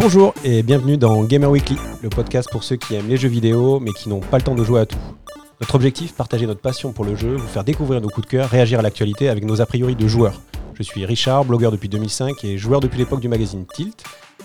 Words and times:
Bonjour 0.00 0.32
et 0.44 0.62
bienvenue 0.62 0.96
dans 0.96 1.22
Gamer 1.24 1.50
Weekly, 1.50 1.76
le 2.00 2.08
podcast 2.08 2.48
pour 2.50 2.64
ceux 2.64 2.76
qui 2.76 2.94
aiment 2.94 3.08
les 3.08 3.18
jeux 3.18 3.28
vidéo 3.28 3.80
mais 3.80 3.90
qui 3.90 4.08
n'ont 4.08 4.20
pas 4.20 4.38
le 4.38 4.42
temps 4.42 4.54
de 4.54 4.64
jouer 4.64 4.80
à 4.80 4.86
tout. 4.86 4.96
Notre 5.60 5.74
objectif, 5.74 6.14
partager 6.14 6.46
notre 6.46 6.62
passion 6.62 6.92
pour 6.92 7.04
le 7.04 7.16
jeu, 7.16 7.36
vous 7.36 7.46
faire 7.46 7.64
découvrir 7.64 8.00
nos 8.00 8.08
coups 8.08 8.26
de 8.26 8.30
cœur, 8.30 8.48
réagir 8.48 8.78
à 8.78 8.82
l'actualité 8.82 9.28
avec 9.28 9.44
nos 9.44 9.60
a 9.60 9.66
priori 9.66 9.96
de 9.96 10.08
joueurs. 10.08 10.40
Je 10.72 10.82
suis 10.82 11.04
Richard, 11.04 11.44
blogueur 11.44 11.70
depuis 11.70 11.90
2005 11.90 12.42
et 12.44 12.56
joueur 12.56 12.80
depuis 12.80 12.96
l'époque 12.96 13.20
du 13.20 13.28
magazine 13.28 13.66
Tilt. 13.74 14.02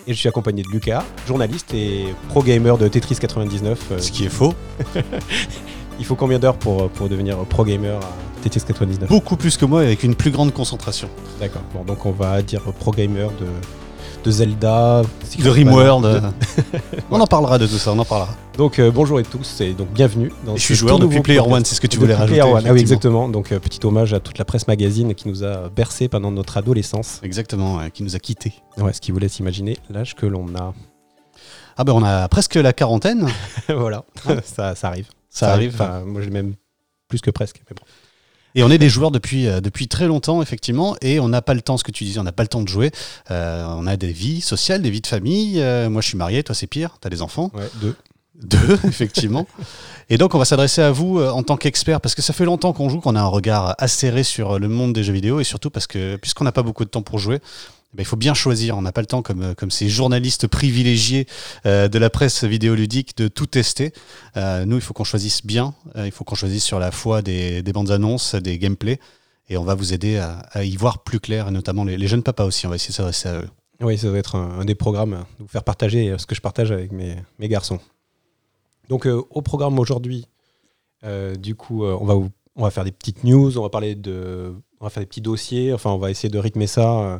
Et 0.07 0.13
je 0.13 0.19
suis 0.19 0.27
accompagné 0.27 0.61
de 0.61 0.67
Lucas, 0.67 1.05
journaliste 1.25 1.73
et 1.73 2.07
pro 2.27 2.43
gamer 2.43 2.77
de 2.77 2.89
Tetris 2.89 3.15
99. 3.15 3.93
Ce 3.97 4.11
qui 4.11 4.25
est 4.25 4.29
faux. 4.29 4.53
Il 5.99 6.03
faut 6.03 6.15
combien 6.15 6.37
d'heures 6.37 6.57
pour, 6.57 6.89
pour 6.89 7.07
devenir 7.07 7.37
pro 7.45 7.63
gamer 7.63 7.95
à 7.95 8.09
Tetris 8.43 8.59
99 8.67 9.07
Beaucoup 9.07 9.37
plus 9.37 9.55
que 9.55 9.63
moi 9.63 9.83
avec 9.83 10.03
une 10.03 10.15
plus 10.15 10.31
grande 10.31 10.51
concentration. 10.51 11.07
D'accord. 11.39 11.61
Bon, 11.73 11.85
donc 11.85 12.05
on 12.05 12.11
va 12.11 12.41
dire 12.41 12.61
pro 12.77 12.91
gamer 12.91 13.29
de, 13.39 13.45
de 14.25 14.31
Zelda, 14.31 15.03
De 15.37 15.49
Rimworld. 15.49 16.33
on 17.11 17.21
en 17.21 17.27
parlera 17.27 17.59
de 17.59 17.67
tout 17.67 17.77
ça, 17.77 17.91
on 17.93 17.99
en 17.99 18.05
parlera. 18.05 18.35
Donc 18.57 18.79
euh, 18.79 18.89
bonjour 18.89 19.19
à 19.19 19.23
tous 19.23 19.61
et 19.61 19.73
donc 19.73 19.89
bienvenue 19.89 20.31
dans 20.43 20.55
Et 20.55 20.57
je 20.57 20.63
suis 20.63 20.73
joueur 20.73 20.97
depuis 20.97 21.19
Player 21.19 21.39
podcast. 21.39 21.55
One, 21.57 21.65
c'est 21.65 21.75
ce 21.75 21.81
que 21.81 21.85
tu 21.85 21.97
Depuis 21.97 22.05
voulais 22.05 22.15
rajouter. 22.15 22.39
Player 22.39 22.55
One. 22.55 22.63
Ah 22.67 22.73
oui, 22.73 22.79
exactement. 22.79 23.29
Donc 23.29 23.51
euh, 23.51 23.59
petit 23.59 23.85
hommage 23.85 24.15
à 24.15 24.19
toute 24.19 24.39
la 24.39 24.45
presse 24.45 24.67
magazine 24.67 25.13
qui 25.13 25.27
nous 25.27 25.43
a 25.43 25.69
bercé 25.69 26.07
pendant 26.07 26.31
notre 26.31 26.57
adolescence. 26.57 27.19
Exactement, 27.21 27.75
ouais, 27.75 27.91
qui 27.91 28.01
nous 28.01 28.15
a 28.15 28.19
quittés. 28.19 28.53
Ouais, 28.77 28.93
ce 28.93 29.01
qui 29.01 29.11
vous 29.11 29.19
laisse 29.19 29.37
imaginer 29.37 29.77
l'âge 29.91 30.15
que 30.15 30.25
l'on 30.25 30.47
a. 30.55 30.73
Ah 31.77 31.83
ben 31.83 31.93
on 31.93 32.03
a 32.03 32.27
presque 32.27 32.55
la 32.55 32.73
quarantaine. 32.73 33.27
voilà, 33.69 34.05
ça, 34.43 34.73
ça 34.73 34.87
arrive. 34.87 35.09
Ça 35.29 35.51
arrive. 35.51 35.75
Enfin, 35.75 36.01
moi 36.03 36.21
j'ai 36.21 36.31
même 36.31 36.55
plus 37.07 37.21
que 37.21 37.29
presque. 37.29 37.61
Mais 37.69 37.75
bon. 37.75 37.85
Et 38.55 38.63
on 38.63 38.69
est 38.69 38.77
des 38.77 38.89
joueurs 38.89 39.11
depuis, 39.11 39.47
euh, 39.47 39.59
depuis 39.59 39.87
très 39.89 40.07
longtemps, 40.07 40.41
effectivement, 40.41 40.95
et 41.01 41.19
on 41.19 41.27
n'a 41.27 41.41
pas 41.41 41.53
le 41.53 41.61
temps, 41.61 41.77
ce 41.77 41.83
que 41.83 41.91
tu 41.91 42.05
disais, 42.05 42.19
on 42.19 42.23
n'a 42.23 42.31
pas 42.31 42.43
le 42.43 42.47
temps 42.47 42.61
de 42.61 42.69
jouer. 42.69 42.91
Euh, 43.29 43.65
on 43.77 43.85
a 43.85 43.97
des 43.97 44.13
vies 44.13 44.39
sociales, 44.39 44.81
des 44.81 44.89
vies 44.89 45.01
de 45.01 45.07
famille. 45.07 45.59
Euh, 45.59 45.89
moi, 45.89 46.01
je 46.01 46.07
suis 46.07 46.17
marié, 46.17 46.41
toi, 46.41 46.55
c'est 46.55 46.67
pire, 46.67 46.97
t'as 47.01 47.09
des 47.09 47.21
enfants. 47.21 47.51
Ouais, 47.53 47.69
deux. 47.81 47.95
Deux, 48.41 48.79
effectivement. 48.87 49.45
Et 50.09 50.17
donc, 50.17 50.35
on 50.35 50.39
va 50.39 50.45
s'adresser 50.45 50.81
à 50.81 50.91
vous 50.91 51.21
en 51.21 51.43
tant 51.43 51.57
qu'expert, 51.57 51.99
parce 51.99 52.15
que 52.15 52.21
ça 52.21 52.31
fait 52.33 52.45
longtemps 52.45 52.71
qu'on 52.71 52.89
joue, 52.89 53.01
qu'on 53.01 53.15
a 53.15 53.21
un 53.21 53.27
regard 53.27 53.75
acéré 53.77 54.23
sur 54.23 54.57
le 54.57 54.67
monde 54.69 54.93
des 54.93 55.03
jeux 55.03 55.13
vidéo, 55.13 55.39
et 55.41 55.43
surtout 55.43 55.69
parce 55.69 55.87
que, 55.87 56.15
puisqu'on 56.15 56.45
n'a 56.45 56.51
pas 56.51 56.63
beaucoup 56.63 56.85
de 56.85 56.89
temps 56.89 57.01
pour 57.01 57.19
jouer, 57.19 57.39
il 58.03 58.05
faut 58.05 58.15
bien 58.15 58.33
choisir. 58.33 58.77
On 58.77 58.81
n'a 58.81 58.91
pas 58.91 59.01
le 59.01 59.07
temps, 59.07 59.21
comme, 59.21 59.55
comme 59.55 59.71
ces 59.71 59.89
journalistes 59.89 60.47
privilégiés 60.47 61.27
euh, 61.65 61.87
de 61.87 61.99
la 61.99 62.09
presse 62.09 62.43
vidéoludique, 62.43 63.17
de 63.17 63.27
tout 63.27 63.45
tester. 63.45 63.93
Euh, 64.37 64.65
nous, 64.65 64.77
il 64.77 64.81
faut 64.81 64.93
qu'on 64.93 65.03
choisisse 65.03 65.45
bien. 65.45 65.73
Euh, 65.95 66.05
il 66.05 66.11
faut 66.11 66.23
qu'on 66.23 66.35
choisisse 66.35 66.63
sur 66.63 66.79
la 66.79 66.91
foi 66.91 67.21
des, 67.21 67.61
des 67.61 67.73
bandes 67.73 67.91
annonces, 67.91 68.35
des 68.35 68.57
gameplays. 68.57 68.99
Et 69.49 69.57
on 69.57 69.63
va 69.63 69.75
vous 69.75 69.93
aider 69.93 70.17
à, 70.17 70.63
y 70.63 70.75
voir 70.75 71.03
plus 71.03 71.19
clair, 71.19 71.49
et 71.49 71.51
notamment 71.51 71.83
les, 71.83 72.07
jeunes 72.07 72.23
papas 72.23 72.45
aussi. 72.45 72.65
On 72.65 72.69
va 72.69 72.75
essayer 72.75 72.89
de 72.89 72.95
s'adresser 72.95 73.29
à 73.29 73.41
eux. 73.41 73.49
Oui, 73.81 73.97
ça 73.97 74.07
doit 74.07 74.17
être 74.17 74.35
un, 74.35 74.65
des 74.65 74.75
programmes, 74.75 75.13
euh, 75.13 75.19
de 75.39 75.43
vous 75.43 75.47
faire 75.47 75.63
partager 75.63 76.15
ce 76.17 76.25
que 76.25 76.33
je 76.33 76.41
partage 76.41 76.71
avec 76.71 76.91
mes, 76.91 77.15
mes 77.39 77.47
garçons. 77.47 77.79
Donc 78.89 79.07
au 79.07 79.41
programme 79.41 79.79
aujourd'hui, 79.79 80.27
du 81.39 81.55
coup, 81.55 81.83
on, 81.85 82.05
va 82.05 82.13
on 82.55 82.63
va 82.63 82.69
faire 82.69 82.83
des 82.83 82.91
petites 82.91 83.23
news, 83.23 83.57
on 83.57 83.63
va 83.63 83.69
parler 83.69 83.95
de, 83.95 84.53
on 84.79 84.83
va 84.83 84.91
faire 84.91 85.01
des 85.01 85.07
petits 85.07 85.21
dossiers, 85.21 85.73
enfin 85.73 85.89
on 85.89 85.97
va 85.97 86.11
essayer 86.11 86.29
de 86.29 86.37
rythmer 86.37 86.67
ça 86.67 87.19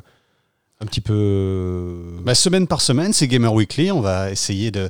un 0.82 0.86
petit 0.86 1.02
peu. 1.02 2.18
Bah, 2.24 2.36
semaine 2.36 2.68
par 2.68 2.82
semaine, 2.82 3.14
c'est 3.14 3.28
Gamer 3.28 3.54
Weekly. 3.54 3.92
On 3.92 4.02
va 4.02 4.32
essayer 4.32 4.72
de, 4.72 4.90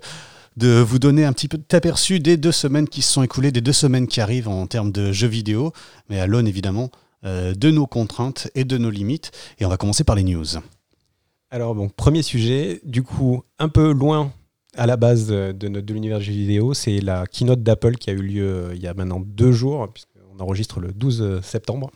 de 0.57 0.79
vous 0.79 0.99
donner 0.99 1.25
un 1.25 1.33
petit 1.33 1.47
peu 1.47 1.59
d'aperçu 1.69 2.19
des 2.19 2.37
deux 2.37 2.51
semaines 2.51 2.87
qui 2.87 3.01
se 3.01 3.11
sont 3.13 3.23
écoulées, 3.23 3.51
des 3.51 3.61
deux 3.61 3.73
semaines 3.73 4.07
qui 4.07 4.21
arrivent 4.21 4.47
en 4.47 4.67
termes 4.67 4.91
de 4.91 5.11
jeux 5.11 5.27
vidéo, 5.27 5.71
mais 6.09 6.19
à 6.19 6.27
l'aune 6.27 6.47
évidemment 6.47 6.89
euh, 7.23 7.53
de 7.53 7.71
nos 7.71 7.87
contraintes 7.87 8.49
et 8.55 8.63
de 8.65 8.77
nos 8.77 8.89
limites. 8.89 9.31
Et 9.59 9.65
on 9.65 9.69
va 9.69 9.77
commencer 9.77 10.03
par 10.03 10.15
les 10.15 10.23
news. 10.23 10.45
Alors 11.51 11.75
bon, 11.75 11.89
premier 11.89 12.23
sujet, 12.23 12.81
du 12.83 13.03
coup 13.03 13.43
un 13.59 13.69
peu 13.69 13.91
loin 13.93 14.33
à 14.77 14.87
la 14.87 14.97
base 14.97 15.27
euh, 15.29 15.53
de, 15.53 15.67
notre- 15.69 15.85
de 15.85 15.93
l'univers 15.93 16.17
du 16.19 16.25
jeu 16.25 16.31
vidéo, 16.33 16.73
c'est 16.73 16.99
la 16.99 17.25
keynote 17.27 17.63
d'Apple 17.63 17.95
qui 17.95 18.09
a 18.09 18.13
eu 18.13 18.21
lieu 18.21 18.43
euh, 18.47 18.75
il 18.75 18.81
y 18.81 18.87
a 18.87 18.93
maintenant 18.93 19.21
deux 19.21 19.51
jours, 19.53 19.87
puisqu'on 19.93 20.39
enregistre 20.43 20.79
le 20.81 20.91
12 20.91 21.39
septembre. 21.43 21.91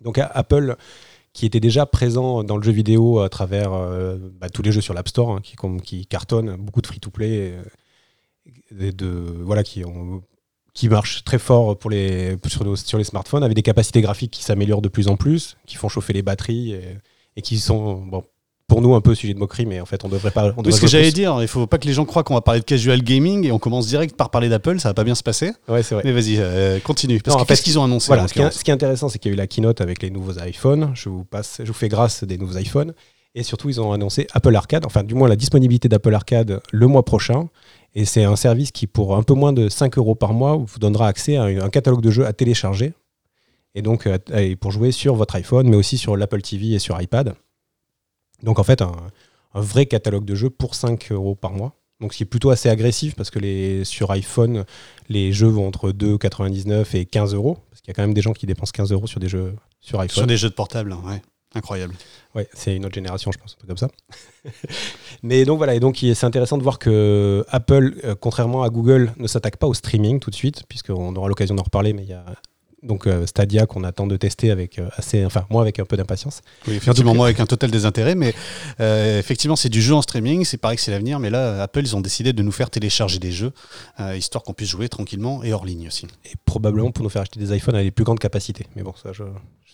Donc 0.00 0.18
à- 0.18 0.26
Apple 0.26 0.76
qui 1.32 1.46
était 1.46 1.60
déjà 1.60 1.86
présent 1.86 2.42
dans 2.42 2.56
le 2.56 2.62
jeu 2.62 2.72
vidéo 2.72 3.20
à 3.20 3.28
travers 3.28 3.72
euh, 3.72 4.16
bah, 4.40 4.48
tous 4.48 4.62
les 4.62 4.72
jeux 4.72 4.80
sur 4.80 4.94
l'App 4.94 5.08
Store, 5.08 5.30
hein, 5.30 5.40
qui, 5.82 6.06
cartonnent, 6.06 6.56
beaucoup 6.56 6.80
de 6.80 6.86
free-to-play, 6.86 7.54
euh, 8.72 8.92
de, 8.92 9.06
voilà, 9.42 9.62
qui, 9.62 9.84
marchent 10.84 11.24
très 11.24 11.38
fort 11.38 11.78
sur 11.80 12.98
les 12.98 13.04
smartphones, 13.04 13.44
avec 13.44 13.54
des 13.54 13.62
capacités 13.62 14.00
graphiques 14.00 14.32
qui 14.32 14.42
s'améliorent 14.42 14.82
de 14.82 14.88
plus 14.88 15.08
en 15.08 15.16
plus, 15.16 15.56
qui 15.66 15.76
font 15.76 15.88
chauffer 15.88 16.12
les 16.12 16.22
batteries, 16.22 16.72
et, 16.72 16.98
et 17.36 17.42
qui 17.42 17.58
sont, 17.58 18.04
bon, 18.04 18.24
pour 18.70 18.80
nous, 18.80 18.94
un 18.94 19.00
peu 19.00 19.14
sujet 19.14 19.34
de 19.34 19.38
moquerie, 19.38 19.66
mais 19.66 19.80
en 19.80 19.84
fait, 19.84 20.04
on 20.04 20.08
devrait 20.08 20.30
pas... 20.30 20.44
On 20.44 20.48
Oui, 20.48 20.54
devrait 20.58 20.72
ce 20.72 20.80
que 20.80 20.86
j'allais 20.86 21.10
dire, 21.10 21.36
il 21.42 21.48
faut 21.48 21.66
pas 21.66 21.76
que 21.76 21.86
les 21.86 21.92
gens 21.92 22.04
croient 22.04 22.22
qu'on 22.22 22.34
va 22.34 22.40
parler 22.40 22.60
de 22.60 22.64
casual 22.64 23.02
gaming 23.02 23.44
et 23.44 23.52
on 23.52 23.58
commence 23.58 23.88
direct 23.88 24.16
par 24.16 24.30
parler 24.30 24.48
d'Apple, 24.48 24.78
ça 24.78 24.90
va 24.90 24.94
pas 24.94 25.04
bien 25.04 25.16
se 25.16 25.24
passer. 25.24 25.52
Ouais, 25.68 25.82
c'est 25.82 25.96
vrai. 25.96 26.04
Mais 26.06 26.12
vas-y, 26.12 26.36
euh, 26.38 26.78
continue. 26.78 27.20
Parce 27.20 27.34
Non, 27.34 27.38
que 27.38 27.42
en 27.42 27.44
fait, 27.44 27.54
qu'est-ce 27.54 27.62
qu'ils 27.62 27.78
ont 27.80 27.84
annoncé 27.84 28.06
Voilà, 28.06 28.28
ce 28.28 28.32
qui, 28.32 28.38
est, 28.38 28.42
l'occurrence 28.42 28.58
ce 28.60 28.64
qui 28.64 28.70
est 28.70 28.74
intéressant, 28.74 29.08
c'est 29.08 29.18
qu'il 29.18 29.30
y 29.30 29.32
a 29.32 29.34
eu 29.34 29.36
la 29.36 29.48
keynote 29.48 29.80
avec 29.80 30.00
les 30.02 30.10
nouveaux 30.10 30.38
iPhones. 30.40 30.92
Je 30.94 31.08
vous, 31.08 31.24
passe, 31.24 31.56
je 31.58 31.66
vous 31.66 31.74
fais 31.74 31.88
grâce 31.88 32.22
des 32.22 32.38
nouveaux 32.38 32.56
iPhones. 32.56 32.94
Et 33.34 33.42
surtout, 33.42 33.68
ils 33.68 33.80
ont 33.80 33.92
annoncé 33.92 34.28
Apple 34.32 34.54
Arcade, 34.54 34.86
enfin, 34.86 35.02
du 35.02 35.14
moins 35.14 35.28
la 35.28 35.36
disponibilité 35.36 35.88
d'Apple 35.88 36.14
Arcade 36.14 36.60
le 36.70 36.86
mois 36.86 37.04
prochain. 37.04 37.48
Et 37.96 38.04
c'est 38.04 38.22
un 38.22 38.36
service 38.36 38.70
qui, 38.70 38.86
pour 38.86 39.16
un 39.16 39.24
peu 39.24 39.34
moins 39.34 39.52
de 39.52 39.68
5 39.68 39.98
euros 39.98 40.14
par 40.14 40.32
mois, 40.32 40.56
vous 40.56 40.78
donnera 40.78 41.08
accès 41.08 41.36
à 41.36 41.44
un, 41.44 41.70
catalogue 41.70 42.02
de 42.02 42.10
jeux 42.10 42.26
à 42.26 42.32
télécharger. 42.32 42.92
Et 43.74 43.82
donc, 43.82 44.06
euh, 44.06 44.18
pour 44.60 44.70
jouer 44.70 44.92
sur 44.92 45.16
votre 45.16 45.34
iPhone, 45.34 45.68
mais 45.68 45.76
aussi 45.76 45.98
sur 45.98 46.16
l'Apple 46.16 46.42
TV 46.42 46.74
et 46.74 46.78
sur 46.78 47.00
iPad. 47.00 47.34
Donc, 48.42 48.58
en 48.58 48.64
fait, 48.64 48.82
un, 48.82 48.92
un 49.54 49.60
vrai 49.60 49.86
catalogue 49.86 50.24
de 50.24 50.34
jeux 50.34 50.50
pour 50.50 50.74
5 50.74 51.12
euros 51.12 51.34
par 51.34 51.52
mois. 51.52 51.74
Donc, 52.00 52.12
ce 52.12 52.18
qui 52.18 52.22
est 52.22 52.26
plutôt 52.26 52.50
assez 52.50 52.68
agressif 52.68 53.14
parce 53.14 53.30
que 53.30 53.38
les, 53.38 53.84
sur 53.84 54.10
iPhone, 54.10 54.64
les 55.08 55.32
jeux 55.32 55.48
vont 55.48 55.66
entre 55.66 55.90
2,99 55.90 56.96
et 56.96 57.04
15 57.04 57.34
euros. 57.34 57.58
Parce 57.70 57.80
qu'il 57.82 57.88
y 57.88 57.90
a 57.90 57.94
quand 57.94 58.02
même 58.02 58.14
des 58.14 58.22
gens 58.22 58.32
qui 58.32 58.46
dépensent 58.46 58.72
15 58.72 58.92
euros 58.92 59.06
sur 59.06 59.20
des 59.20 59.28
jeux 59.28 59.54
sur 59.80 60.00
iPhone. 60.00 60.14
Sur 60.14 60.26
des 60.26 60.36
jeux 60.36 60.48
de 60.48 60.54
portable, 60.54 60.92
hein, 60.92 61.02
ouais. 61.06 61.22
Incroyable. 61.54 61.94
Ouais, 62.36 62.48
c'est 62.54 62.76
une 62.76 62.86
autre 62.86 62.94
génération, 62.94 63.32
je 63.32 63.38
pense, 63.38 63.54
un 63.54 63.56
truc 63.56 63.68
comme 63.68 63.76
ça. 63.76 63.88
Mais 65.24 65.44
donc 65.44 65.58
voilà, 65.58 65.74
et 65.74 65.80
donc 65.80 65.96
c'est 65.96 66.24
intéressant 66.24 66.58
de 66.58 66.62
voir 66.62 66.78
que 66.78 67.44
Apple, 67.48 68.00
euh, 68.04 68.14
contrairement 68.14 68.62
à 68.62 68.70
Google, 68.70 69.12
ne 69.16 69.26
s'attaque 69.26 69.56
pas 69.56 69.66
au 69.66 69.74
streaming 69.74 70.20
tout 70.20 70.30
de 70.30 70.36
suite, 70.36 70.62
puisqu'on 70.68 71.16
aura 71.16 71.28
l'occasion 71.28 71.56
d'en 71.56 71.64
reparler, 71.64 71.92
mais 71.92 72.04
il 72.04 72.08
y 72.08 72.12
a 72.12 72.24
donc 72.82 73.06
euh, 73.06 73.26
Stadia 73.26 73.66
qu'on 73.66 73.84
attend 73.84 74.06
de 74.06 74.16
tester 74.16 74.50
avec 74.50 74.78
euh, 74.78 74.88
assez, 74.96 75.24
enfin 75.24 75.44
moi 75.50 75.62
avec 75.62 75.78
un 75.78 75.84
peu 75.84 75.96
d'impatience. 75.96 76.40
Oui, 76.66 76.74
effectivement, 76.76 77.14
moi 77.14 77.26
avec 77.26 77.40
un 77.40 77.46
total 77.46 77.70
désintérêt, 77.70 78.14
mais 78.14 78.34
euh, 78.80 79.18
effectivement, 79.18 79.56
c'est 79.56 79.68
du 79.68 79.82
jeu 79.82 79.94
en 79.94 80.02
streaming, 80.02 80.44
c'est 80.44 80.56
pareil 80.56 80.76
que 80.76 80.82
c'est 80.82 80.90
l'avenir, 80.90 81.18
mais 81.18 81.30
là, 81.30 81.62
Apple, 81.62 81.80
ils 81.80 81.94
ont 81.96 82.00
décidé 82.00 82.32
de 82.32 82.42
nous 82.42 82.52
faire 82.52 82.70
télécharger 82.70 83.18
des 83.18 83.32
jeux, 83.32 83.52
euh, 84.00 84.16
histoire 84.16 84.42
qu'on 84.42 84.54
puisse 84.54 84.70
jouer 84.70 84.88
tranquillement 84.88 85.42
et 85.44 85.52
hors 85.52 85.64
ligne 85.64 85.86
aussi. 85.88 86.06
Et 86.24 86.32
probablement 86.44 86.90
pour 86.90 87.02
nous 87.04 87.10
faire 87.10 87.22
acheter 87.22 87.38
des 87.38 87.54
iPhones 87.56 87.74
avec 87.74 87.84
les 87.86 87.90
plus 87.90 88.04
grandes 88.04 88.18
capacités. 88.20 88.66
Mais 88.76 88.82
bon, 88.82 88.94
ça, 89.02 89.12
je, 89.12 89.24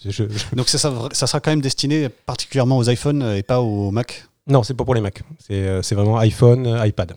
je- 0.04 0.10
je- 0.10 0.24
je- 0.28 0.56
Donc 0.56 0.68
ça, 0.68 0.78
ça, 1.12 1.26
sera 1.26 1.40
quand 1.40 1.50
même 1.50 1.60
destiné 1.60 2.08
particulièrement 2.08 2.76
aux 2.78 2.88
iPhones 2.90 3.22
euh, 3.22 3.36
et 3.36 3.42
pas 3.42 3.60
aux 3.60 3.90
Mac? 3.90 4.24
non, 4.48 4.62
c'est 4.62 4.74
pas 4.74 4.84
pour 4.84 4.94
les 4.94 5.00
Mac. 5.00 5.22
C'est 5.38 5.54
euh, 5.66 5.80
vraiment 5.92 6.18
iPhone, 6.18 6.66
euh, 6.66 6.86
iPad 6.86 7.14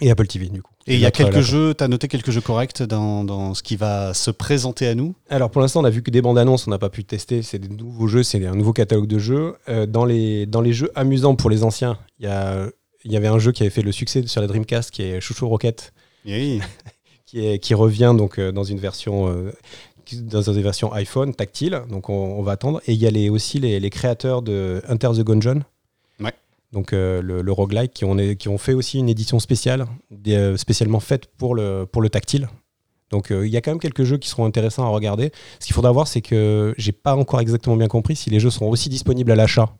et 0.00 0.10
Apple 0.10 0.26
TV 0.26 0.48
du 0.48 0.62
coup. 0.62 0.72
Et 0.86 0.94
il 0.94 1.00
y 1.00 1.06
a 1.06 1.10
quelques 1.10 1.40
jeux, 1.40 1.74
tu 1.74 1.82
as 1.82 1.88
noté 1.88 2.08
quelques 2.08 2.30
jeux 2.30 2.40
corrects 2.42 2.82
dans, 2.82 3.24
dans 3.24 3.54
ce 3.54 3.62
qui 3.62 3.76
va 3.76 4.12
se 4.12 4.30
présenter 4.30 4.86
à 4.86 4.94
nous 4.94 5.14
Alors 5.30 5.50
pour 5.50 5.62
l'instant, 5.62 5.80
on 5.80 5.84
a 5.84 5.90
vu 5.90 6.02
que 6.02 6.10
des 6.10 6.20
bandes 6.20 6.36
annonces, 6.38 6.66
on 6.66 6.70
n'a 6.70 6.78
pas 6.78 6.90
pu 6.90 7.04
tester. 7.04 7.42
C'est 7.42 7.58
des 7.58 7.68
nouveaux 7.74 8.06
jeux, 8.06 8.22
c'est 8.22 8.44
un 8.46 8.54
nouveau 8.54 8.72
catalogue 8.74 9.06
de 9.06 9.18
jeux. 9.18 9.54
Euh, 9.68 9.86
dans, 9.86 10.04
les, 10.04 10.44
dans 10.46 10.60
les 10.60 10.72
jeux 10.74 10.90
amusants 10.94 11.36
pour 11.36 11.48
les 11.48 11.64
anciens, 11.64 11.96
il 12.18 12.26
y, 12.26 12.28
a- 12.28 12.68
y 13.04 13.16
avait 13.16 13.28
un 13.28 13.38
jeu 13.38 13.52
qui 13.52 13.62
avait 13.62 13.70
fait 13.70 13.82
le 13.82 13.92
succès 13.92 14.26
sur 14.26 14.40
la 14.42 14.46
Dreamcast 14.46 14.90
qui 14.90 15.02
est 15.02 15.20
Chouchou 15.20 15.48
Rocket, 15.48 15.92
Oui. 16.26 16.60
qui, 17.26 17.46
est, 17.46 17.58
qui 17.58 17.72
revient 17.74 18.14
donc 18.16 18.38
euh, 18.38 18.52
dans 18.52 18.64
une 18.64 18.78
version. 18.78 19.28
euh, 19.28 19.52
dans 20.12 20.42
une 20.42 20.60
version 20.60 20.92
iPhone 20.92 21.34
tactile, 21.34 21.80
donc 21.88 22.10
on, 22.10 22.12
on 22.38 22.42
va 22.42 22.52
attendre. 22.52 22.82
Et 22.86 22.92
il 22.92 22.98
y 23.00 23.06
a 23.06 23.10
les, 23.10 23.30
aussi 23.30 23.58
les, 23.58 23.80
les 23.80 23.88
créateurs 23.88 24.42
de 24.42 24.82
Hunter 24.86 25.08
the 25.16 25.24
Gungeon. 25.24 25.62
Donc 26.74 26.92
euh, 26.92 27.22
le, 27.22 27.40
le 27.40 27.52
roguelike, 27.52 27.92
qui 27.94 28.04
ont, 28.04 28.16
qui 28.34 28.48
ont 28.48 28.58
fait 28.58 28.74
aussi 28.74 28.98
une 28.98 29.08
édition 29.08 29.38
spéciale, 29.38 29.86
des, 30.10 30.34
euh, 30.34 30.56
spécialement 30.56 31.00
faite 31.00 31.26
pour 31.38 31.54
le, 31.54 31.86
pour 31.90 32.02
le 32.02 32.10
tactile. 32.10 32.48
Donc 33.10 33.30
euh, 33.30 33.46
il 33.46 33.52
y 33.52 33.56
a 33.56 33.60
quand 33.60 33.70
même 33.70 33.80
quelques 33.80 34.02
jeux 34.02 34.18
qui 34.18 34.28
seront 34.28 34.44
intéressants 34.44 34.84
à 34.84 34.88
regarder. 34.88 35.30
Ce 35.60 35.66
qu'il 35.66 35.74
faudra 35.74 35.92
voir, 35.92 36.08
c'est 36.08 36.20
que 36.20 36.74
j'ai 36.76 36.92
pas 36.92 37.14
encore 37.14 37.40
exactement 37.40 37.76
bien 37.76 37.86
compris 37.86 38.16
si 38.16 38.28
les 38.28 38.40
jeux 38.40 38.50
seront 38.50 38.68
aussi 38.70 38.88
disponibles 38.88 39.30
à 39.30 39.36
l'achat 39.36 39.72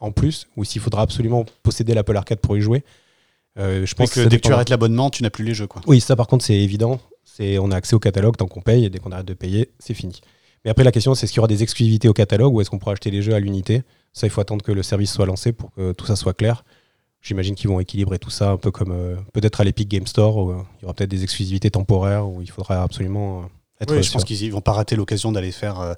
en 0.00 0.10
plus, 0.10 0.48
ou 0.56 0.64
s'il 0.64 0.82
faudra 0.82 1.02
absolument 1.02 1.44
posséder 1.62 1.94
l'Apple 1.94 2.16
Arcade 2.16 2.40
pour 2.40 2.56
y 2.56 2.60
jouer. 2.60 2.82
Euh, 3.56 3.86
je 3.86 3.94
pense 3.94 4.12
que 4.12 4.26
dès 4.26 4.38
que 4.38 4.48
tu 4.48 4.52
arrêtes 4.52 4.70
l'abonnement, 4.70 5.10
tu 5.10 5.22
n'as 5.22 5.30
plus 5.30 5.44
les 5.44 5.54
jeux. 5.54 5.68
Quoi. 5.68 5.80
Oui, 5.86 6.00
ça 6.00 6.16
par 6.16 6.26
contre 6.26 6.44
c'est 6.44 6.58
évident. 6.58 6.98
C'est 7.22 7.58
on 7.58 7.70
a 7.70 7.76
accès 7.76 7.94
au 7.94 8.00
catalogue 8.00 8.36
tant 8.36 8.48
qu'on 8.48 8.62
paye 8.62 8.84
et 8.84 8.90
dès 8.90 8.98
qu'on 8.98 9.12
arrête 9.12 9.26
de 9.26 9.34
payer, 9.34 9.70
c'est 9.78 9.94
fini. 9.94 10.20
Mais 10.64 10.70
après 10.70 10.84
la 10.84 10.92
question 10.92 11.14
c'est 11.14 11.24
est-ce 11.24 11.32
qu'il 11.32 11.38
y 11.38 11.40
aura 11.40 11.48
des 11.48 11.62
exclusivités 11.62 12.08
au 12.08 12.12
catalogue 12.12 12.54
ou 12.54 12.60
est-ce 12.60 12.70
qu'on 12.70 12.78
pourra 12.78 12.92
acheter 12.92 13.10
les 13.10 13.22
jeux 13.22 13.34
à 13.34 13.40
l'unité? 13.40 13.82
Ça 14.12 14.26
il 14.26 14.30
faut 14.30 14.40
attendre 14.40 14.64
que 14.64 14.72
le 14.72 14.82
service 14.82 15.12
soit 15.12 15.26
lancé 15.26 15.52
pour 15.52 15.72
que 15.72 15.92
tout 15.92 16.06
ça 16.06 16.16
soit 16.16 16.34
clair. 16.34 16.64
J'imagine 17.22 17.54
qu'ils 17.54 17.70
vont 17.70 17.78
équilibrer 17.78 18.18
tout 18.18 18.30
ça 18.30 18.50
un 18.50 18.56
peu 18.56 18.72
comme 18.72 18.90
euh, 18.90 19.14
peut-être 19.32 19.60
à 19.60 19.64
l'Epic 19.64 19.88
Game 19.88 20.08
Store 20.08 20.36
où 20.36 20.50
euh, 20.50 20.56
il 20.78 20.82
y 20.82 20.84
aura 20.86 20.94
peut-être 20.94 21.10
des 21.10 21.22
exclusivités 21.22 21.70
temporaires 21.70 22.28
où 22.28 22.42
il 22.42 22.50
faudra 22.50 22.82
absolument 22.82 23.42
euh, 23.42 23.44
être 23.80 23.94
Oui, 23.94 24.02
je 24.02 24.10
pense 24.10 24.24
qu'ils 24.24 24.50
vont 24.50 24.60
pas 24.60 24.72
rater 24.72 24.96
l'occasion 24.96 25.30
d'aller 25.30 25.52
faire 25.52 25.80
euh, 25.80 25.94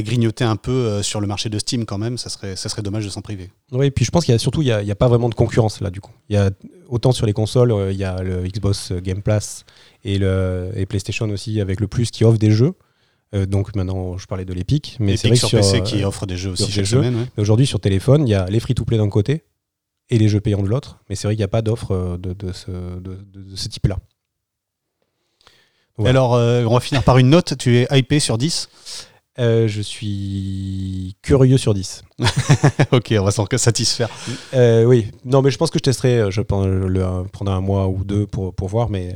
grignoter 0.00 0.44
un 0.44 0.56
peu 0.56 1.02
sur 1.02 1.20
le 1.20 1.26
marché 1.26 1.50
de 1.50 1.58
Steam 1.58 1.84
quand 1.84 1.98
même. 1.98 2.16
Ça 2.16 2.30
serait, 2.30 2.56
ça 2.56 2.70
serait 2.70 2.80
dommage 2.80 3.04
de 3.04 3.10
s'en 3.10 3.20
priver. 3.20 3.50
Oui, 3.70 3.90
puis 3.90 4.06
je 4.06 4.10
pense 4.10 4.24
qu'il 4.24 4.32
y 4.32 4.34
a 4.34 4.38
surtout, 4.38 4.62
il 4.62 4.66
n'y 4.66 4.72
a, 4.72 4.80
il 4.80 4.88
y 4.88 4.90
a 4.90 4.94
pas 4.96 5.08
vraiment 5.08 5.28
de 5.28 5.34
concurrence 5.34 5.82
là, 5.82 5.90
du 5.90 6.00
coup. 6.00 6.12
Il 6.30 6.36
y 6.36 6.38
a, 6.38 6.50
autant 6.88 7.12
sur 7.12 7.26
les 7.26 7.34
consoles, 7.34 7.74
il 7.90 7.98
y 7.98 8.04
a 8.04 8.22
le 8.22 8.42
Xbox 8.48 8.92
Game 8.92 9.20
Pass 9.20 9.66
et, 10.04 10.18
le, 10.18 10.72
et 10.74 10.86
PlayStation 10.86 11.28
aussi 11.28 11.60
avec 11.60 11.80
le 11.80 11.86
Plus 11.86 12.10
qui 12.10 12.24
offre 12.24 12.38
des 12.38 12.50
jeux. 12.50 12.72
Euh, 13.34 13.46
donc 13.46 13.74
maintenant, 13.74 14.18
je 14.18 14.26
parlais 14.26 14.44
de 14.44 14.52
l'Epic. 14.52 14.96
Mais 15.00 15.16
c'est 15.16 15.28
vrai 15.28 15.36
que 15.38 15.46
sur, 15.46 15.58
PC 15.58 15.78
euh, 15.78 15.80
qui 15.80 16.04
offre 16.04 16.26
des 16.26 16.36
jeux 16.36 16.50
aussi 16.50 16.70
chaque 16.70 16.86
semaine. 16.86 17.16
ouais. 17.16 17.26
aujourd'hui, 17.38 17.66
sur 17.66 17.80
téléphone, 17.80 18.26
il 18.28 18.30
y 18.30 18.34
a 18.34 18.46
les 18.46 18.60
free-to-play 18.60 18.98
d'un 18.98 19.08
côté 19.08 19.44
et 20.10 20.18
les 20.18 20.28
jeux 20.28 20.40
payants 20.40 20.62
de 20.62 20.68
l'autre. 20.68 20.98
Mais 21.08 21.14
c'est 21.14 21.26
vrai 21.26 21.34
qu'il 21.34 21.40
n'y 21.40 21.44
a 21.44 21.48
pas 21.48 21.62
d'offre 21.62 21.92
euh, 21.92 22.18
de, 22.18 22.32
de 22.34 22.52
ce, 22.52 22.70
de- 22.70 23.24
de- 23.24 23.42
de 23.50 23.56
ce 23.56 23.68
type-là. 23.68 23.98
Alors, 26.04 26.34
euh, 26.34 26.64
on 26.64 26.74
va 26.74 26.80
finir 26.80 27.02
par 27.04 27.18
une 27.18 27.28
note. 27.30 27.56
Tu 27.58 27.76
es 27.78 27.86
hypé 27.90 28.18
sur 28.18 28.36
10 28.38 28.68
Euh, 29.38 29.66
je 29.68 29.80
suis 29.80 31.16
curieux 31.22 31.56
sur 31.58 31.72
10. 31.74 32.02
Ok, 32.92 33.14
on 33.18 33.22
va 33.24 33.30
s'en 33.30 33.46
satisfaire. 33.58 34.10
Euh, 34.52 34.84
oui, 34.84 35.06
non, 35.24 35.40
mais 35.42 35.50
je 35.50 35.56
pense 35.58 35.70
que 35.70 35.78
je 35.78 35.82
testerai 35.84 36.30
je 36.30 36.42
un- 37.02 37.24
pendant 37.32 37.52
un 37.52 37.60
mois 37.60 37.88
ou 37.88 38.04
deux 38.04 38.26
pour, 38.26 38.54
pour 38.54 38.68
voir, 38.68 38.90
mais 38.90 39.14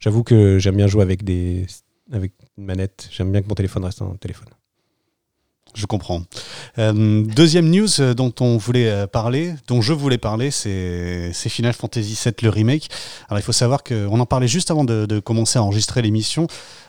j'avoue 0.00 0.24
que 0.24 0.58
j'aime 0.58 0.76
bien 0.76 0.86
jouer 0.88 1.02
avec, 1.02 1.22
des, 1.22 1.66
avec 2.12 2.32
une 2.58 2.64
manette. 2.64 3.08
J'aime 3.10 3.32
bien 3.32 3.42
que 3.42 3.48
mon 3.48 3.54
téléphone 3.54 3.84
reste 3.84 4.02
un 4.02 4.16
téléphone. 4.16 4.48
Je 5.74 5.84
comprends. 5.84 6.22
Euh, 6.78 7.22
deuxième 7.22 7.68
news 7.68 8.00
euh, 8.00 8.14
dont 8.14 8.32
on 8.40 8.56
voulait 8.56 8.88
euh, 8.88 9.06
parler, 9.06 9.54
dont 9.68 9.82
je 9.82 9.92
voulais 9.92 10.16
parler, 10.16 10.50
c'est 10.50 11.32
Final 11.34 11.74
Fantasy 11.74 12.18
VII 12.24 12.34
le 12.42 12.48
remake. 12.48 12.88
Alors 13.28 13.38
il 13.38 13.42
faut 13.42 13.52
savoir 13.52 13.84
qu'on 13.84 14.18
en 14.18 14.26
parlait 14.26 14.48
juste 14.48 14.70
avant 14.70 14.84
de 14.84 15.18
commencer 15.20 15.58
à 15.58 15.62
enregistrer 15.62 16.00
l'émission. 16.00 16.46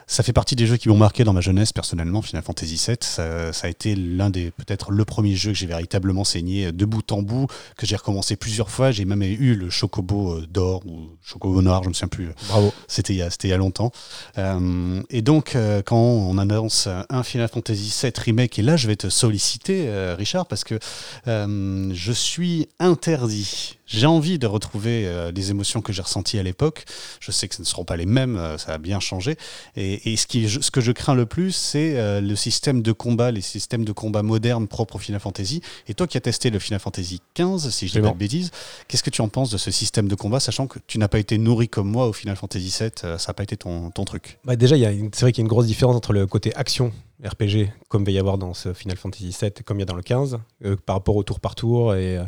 Ça 0.10 0.24
fait 0.24 0.32
partie 0.32 0.56
des 0.56 0.66
jeux 0.68 0.78
qui 0.78 0.88
m'ont 0.88 0.96
marqué 0.98 1.26
dans 1.26 1.34
ma 1.34 1.42
jeunesse 1.42 1.74
personnellement. 1.74 2.22
Final 2.22 2.42
Fantasy 2.42 2.82
VII, 2.88 2.96
ça, 3.02 3.52
ça 3.52 3.68
a 3.68 3.70
été 3.70 3.94
l'un 3.94 4.30
des 4.30 4.52
peut-être 4.52 4.92
le 4.92 5.04
premier 5.04 5.36
jeu 5.36 5.52
que 5.52 5.58
j'ai 5.58 5.66
véritablement 5.66 6.24
saigné 6.24 6.72
de 6.72 6.86
bout 6.86 7.12
en 7.12 7.22
bout, 7.22 7.48
que 7.76 7.86
j'ai 7.86 7.98
recommencé 7.98 8.38
plusieurs 8.38 8.70
fois. 8.72 8.92
J'ai 8.92 9.04
même 9.04 9.22
eu 9.22 9.56
le 9.56 9.70
Chocobo 9.70 10.36
euh, 10.38 10.48
d'or 10.50 10.86
ou 10.86 11.10
Chocobo 11.22 11.62
noir, 11.62 11.84
je 11.84 11.90
me 11.90 11.94
souviens 11.94 12.08
plus. 12.08 12.30
Bravo. 12.48 12.74
C'était 12.88 13.14
il, 13.14 13.18
y 13.18 13.22
a- 13.22 13.30
c'était 13.30 13.50
il 13.50 13.52
y 13.52 13.54
a 13.54 13.58
longtemps. 13.58 13.92
Euh, 14.38 15.02
et 15.10 15.22
donc, 15.22 15.56
euh, 15.58 15.82
quand 15.86 15.98
on 16.00 16.38
annonce 16.38 16.88
un 17.10 17.24
Final 17.24 17.50
Fantasy 17.50 17.94
VII 18.02 18.14
Remake, 18.18 18.58
et 18.60 18.62
là, 18.62 18.78
je 18.78 18.88
vais 18.88 18.96
te 18.96 19.10
solliciter, 19.10 19.88
euh, 19.90 20.16
Richard, 20.18 20.46
parce 20.46 20.64
que 20.64 20.80
euh, 21.28 21.92
je 21.94 22.12
suis 22.14 22.70
interdit. 22.80 23.77
J'ai 23.88 24.06
envie 24.06 24.38
de 24.38 24.48
retrouver 24.48 25.08
euh, 25.08 25.32
les 25.32 25.50
émotions 25.50 25.82
que 25.82 25.94
j'ai 25.94 26.02
ressenties 26.02 26.38
à 26.38 26.44
l'époque. 26.44 26.86
Je 27.20 27.32
sais 27.32 27.48
que 27.48 27.56
ce 27.56 27.62
ne 27.62 27.66
seront 27.66 27.86
pas 27.86 27.98
les 27.98 28.06
mêmes, 28.06 28.38
euh, 28.38 28.58
ça 28.58 28.74
a 28.74 28.78
bien 28.78 29.00
changé. 29.00 29.38
Et, 29.76 30.12
et 30.12 30.18
ce, 30.18 30.28
qui, 30.28 30.48
ce 30.50 30.72
que 30.72 30.82
je 30.82 30.92
crains 30.92 31.16
le 31.16 31.26
plus, 31.26 31.54
c'est 31.54 31.98
euh, 31.98 32.22
le 32.22 32.36
système 32.36 32.82
de 32.82 32.92
combat, 32.92 33.32
les 33.32 33.42
systèmes 33.42 33.86
de 33.86 33.92
combat 33.94 34.24
modernes 34.24 34.68
propres 34.68 34.98
au 34.98 35.00
Final 35.00 35.22
Fantasy. 35.22 35.62
Et 35.88 35.94
toi 35.94 36.06
qui 36.06 36.18
as 36.18 36.22
testé 36.22 36.50
le 36.50 36.60
Final 36.60 36.80
Fantasy 36.80 37.22
XV, 37.38 37.72
si 37.72 37.88
je 37.88 37.94
dis 37.94 38.02
pas 38.02 38.12
de 38.12 38.18
bêtises, 38.18 38.52
qu'est-ce 38.88 39.04
que 39.04 39.10
tu 39.10 39.22
en 39.22 39.30
penses 39.30 39.50
de 39.50 39.58
ce 39.58 39.72
système 39.72 40.08
de 40.08 40.16
combat, 40.16 40.40
sachant 40.40 40.68
que 40.68 40.80
tu 40.86 40.98
n'as 40.98 41.08
pas 41.08 41.20
été 41.20 41.38
nourri 41.38 41.70
comme 41.70 41.90
moi 41.90 42.08
au 42.08 42.14
Final 42.14 42.36
Fantasy 42.36 42.76
VII, 42.80 42.92
euh, 43.04 43.18
ça 43.18 43.30
n'a 43.30 43.34
pas 43.34 43.44
été 43.44 43.58
ton, 43.58 43.90
ton 43.92 44.06
truc? 44.06 44.40
Bah, 44.44 44.56
déjà, 44.56 44.76
il 44.76 45.10
c'est 45.14 45.22
vrai 45.22 45.32
qu'il 45.32 45.42
y 45.42 45.44
a 45.44 45.46
une 45.46 45.50
grosse 45.50 45.68
différence 45.68 45.96
entre 45.96 46.14
le 46.14 46.28
côté 46.28 46.54
action 46.56 46.92
RPG, 47.26 47.72
comme 47.88 48.04
va 48.04 48.12
y 48.12 48.20
avoir 48.20 48.38
dans 48.38 48.54
ce 48.54 48.74
Final 48.74 48.98
Fantasy 48.98 49.36
VII, 49.40 49.52
comme 49.66 49.78
il 49.78 49.82
y 49.82 49.84
a 49.84 49.86
dans 49.86 49.96
le 49.96 50.04
15, 50.04 50.40
euh, 50.66 50.76
par 50.76 50.98
rapport 50.98 51.16
au 51.16 51.24
tour 51.24 51.40
par 51.40 51.56
tour. 51.56 51.96
Et, 51.96 52.20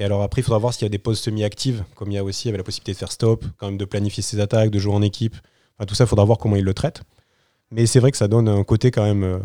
et 0.00 0.04
alors 0.04 0.22
après, 0.22 0.40
il 0.40 0.44
faudra 0.44 0.58
voir 0.58 0.72
s'il 0.72 0.82
y 0.84 0.86
a 0.86 0.88
des 0.88 0.98
pauses 0.98 1.20
semi-actives, 1.20 1.84
comme 1.94 2.10
il 2.10 2.14
y 2.14 2.18
a 2.18 2.24
aussi, 2.24 2.50
la 2.50 2.62
possibilité 2.62 2.92
de 2.92 2.96
faire 2.96 3.12
stop, 3.12 3.44
quand 3.58 3.66
même 3.66 3.76
de 3.76 3.84
planifier 3.84 4.22
ses 4.22 4.40
attaques, 4.40 4.70
de 4.70 4.78
jouer 4.78 4.94
en 4.94 5.02
équipe. 5.02 5.36
Tout 5.86 5.94
ça, 5.94 6.04
il 6.04 6.06
faudra 6.06 6.24
voir 6.24 6.38
comment 6.38 6.56
ils 6.56 6.64
le 6.64 6.72
traitent. 6.72 7.02
Mais 7.70 7.84
c'est 7.84 8.00
vrai 8.00 8.10
que 8.10 8.16
ça 8.16 8.26
donne 8.26 8.48
un 8.48 8.64
côté 8.64 8.90
quand 8.90 9.04
même 9.04 9.22
euh, 9.24 9.38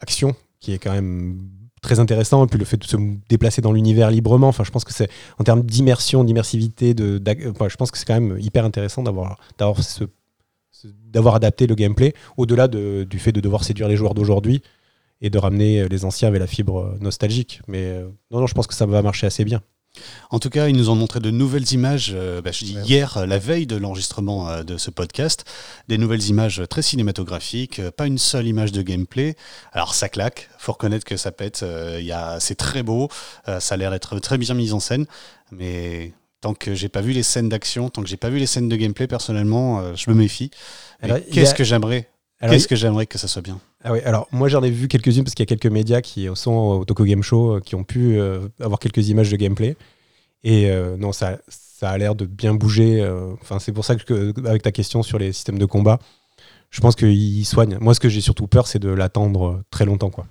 action 0.00 0.34
qui 0.58 0.72
est 0.72 0.78
quand 0.78 0.92
même 0.92 1.38
très 1.80 2.00
intéressant. 2.00 2.44
Et 2.44 2.48
puis 2.48 2.58
le 2.58 2.64
fait 2.64 2.76
de 2.76 2.84
se 2.84 2.96
déplacer 3.28 3.62
dans 3.62 3.70
l'univers 3.70 4.10
librement, 4.10 4.48
enfin, 4.48 4.64
je 4.64 4.72
pense 4.72 4.84
que 4.84 4.92
c'est 4.92 5.08
en 5.38 5.44
termes 5.44 5.62
d'immersion, 5.62 6.24
d'immersivité, 6.24 6.92
je 6.98 7.76
pense 7.76 7.92
que 7.92 7.98
c'est 7.98 8.04
quand 8.04 8.20
même 8.20 8.36
hyper 8.40 8.64
intéressant 8.64 9.04
d'avoir, 9.04 9.38
d'avoir 11.04 11.36
adapté 11.36 11.68
le 11.68 11.76
gameplay 11.76 12.14
au-delà 12.36 12.66
de- 12.66 13.06
du 13.08 13.20
fait 13.20 13.30
de 13.30 13.40
devoir 13.40 13.62
séduire 13.62 13.86
les 13.86 13.96
joueurs 13.96 14.14
d'aujourd'hui 14.14 14.60
et 15.20 15.30
de 15.30 15.38
ramener 15.38 15.80
euh, 15.82 15.88
les 15.88 16.04
anciens 16.04 16.28
avec 16.28 16.40
la 16.40 16.46
fibre 16.46 16.80
euh, 16.80 16.98
nostalgique. 17.00 17.60
Mais 17.68 17.84
euh, 17.84 18.08
non, 18.30 18.40
non, 18.40 18.46
je 18.46 18.54
pense 18.54 18.66
que 18.66 18.74
ça 18.74 18.86
va 18.86 19.02
marcher 19.02 19.26
assez 19.26 19.44
bien. 19.44 19.60
En 20.30 20.38
tout 20.38 20.50
cas, 20.50 20.68
ils 20.68 20.76
nous 20.76 20.90
ont 20.90 20.94
montré 20.94 21.18
de 21.18 21.30
nouvelles 21.30 21.72
images, 21.72 22.12
euh, 22.14 22.40
bah, 22.40 22.52
je 22.52 22.64
dis 22.64 22.76
Ouais. 22.76 22.82
hier, 22.84 23.26
la 23.26 23.38
veille 23.38 23.66
de 23.66 23.74
l'enregistrement 23.74 24.48
euh, 24.48 24.62
de 24.62 24.76
ce 24.76 24.90
podcast, 24.92 25.44
des 25.88 25.98
nouvelles 25.98 26.24
images 26.28 26.62
très 26.70 26.82
cinématographiques, 26.82 27.80
euh, 27.80 27.90
pas 27.90 28.06
une 28.06 28.18
seule 28.18 28.46
image 28.46 28.70
de 28.70 28.82
gameplay. 28.82 29.34
Alors 29.72 29.94
ça 29.94 30.08
claque, 30.08 30.50
faut 30.58 30.72
reconnaître 30.72 31.04
que 31.04 31.16
ça 31.16 31.32
pète, 31.32 31.64
c'est 32.38 32.54
très 32.54 32.82
beau, 32.84 33.08
ça 33.46 33.74
a 33.74 33.76
l'air 33.76 33.90
d'être 33.90 34.18
très 34.20 34.38
bien 34.38 34.54
mis 34.54 34.72
en 34.72 34.78
scène, 34.78 35.06
mais 35.50 36.12
tant 36.42 36.54
que 36.54 36.74
j'ai 36.74 36.88
pas 36.88 37.00
vu 37.00 37.10
les 37.12 37.24
scènes 37.24 37.48
d'action, 37.48 37.88
tant 37.90 38.02
que 38.02 38.08
j'ai 38.08 38.16
pas 38.18 38.30
vu 38.30 38.38
les 38.38 38.46
scènes 38.46 38.68
de 38.68 38.76
gameplay, 38.76 39.08
personnellement, 39.08 39.96
je 39.96 40.08
me 40.10 40.14
méfie. 40.14 40.50
Qu'est-ce 41.32 41.52
a- 41.52 41.54
que 41.54 41.64
j'aimerais 41.64 42.08
Qu'est-ce 42.40 42.68
que 42.68 42.76
j'aimerais 42.76 43.06
que 43.06 43.18
ça 43.18 43.26
soit 43.28 43.42
bien 43.42 43.58
Ah 43.82 43.92
ouais, 43.92 44.02
alors 44.04 44.28
moi 44.30 44.48
j'en 44.48 44.62
ai 44.62 44.70
vu 44.70 44.86
quelques-unes 44.88 45.24
parce 45.24 45.34
qu'il 45.34 45.42
y 45.42 45.48
a 45.48 45.54
quelques 45.56 45.72
médias 45.72 46.00
qui 46.00 46.28
sont 46.34 46.52
au 46.52 46.84
Toko 46.84 47.04
Game 47.04 47.22
Show 47.22 47.56
euh, 47.56 47.60
qui 47.60 47.74
ont 47.74 47.82
pu 47.84 48.18
euh, 48.18 48.48
avoir 48.60 48.78
quelques 48.78 49.08
images 49.08 49.30
de 49.30 49.36
gameplay. 49.36 49.76
Et 50.44 50.70
euh, 50.70 50.96
non, 50.96 51.10
ça, 51.12 51.38
ça 51.48 51.90
a 51.90 51.98
l'air 51.98 52.14
de 52.14 52.24
bien 52.26 52.54
bouger. 52.54 53.00
euh, 53.00 53.32
Enfin, 53.42 53.58
c'est 53.58 53.72
pour 53.72 53.84
ça 53.84 53.96
que, 53.96 54.32
avec 54.46 54.62
ta 54.62 54.70
question 54.70 55.02
sur 55.02 55.18
les 55.18 55.32
systèmes 55.32 55.58
de 55.58 55.64
combat, 55.66 55.98
je 56.70 56.80
pense 56.80 56.94
qu'ils 56.94 57.44
soignent. 57.44 57.76
Moi, 57.80 57.92
ce 57.94 57.98
que 58.00 58.08
j'ai 58.08 58.20
surtout 58.20 58.46
peur, 58.46 58.68
c'est 58.68 58.78
de 58.78 58.88
l'attendre 58.90 59.62
très 59.70 59.84
longtemps. 59.84 60.10
Quoi. 60.10 60.26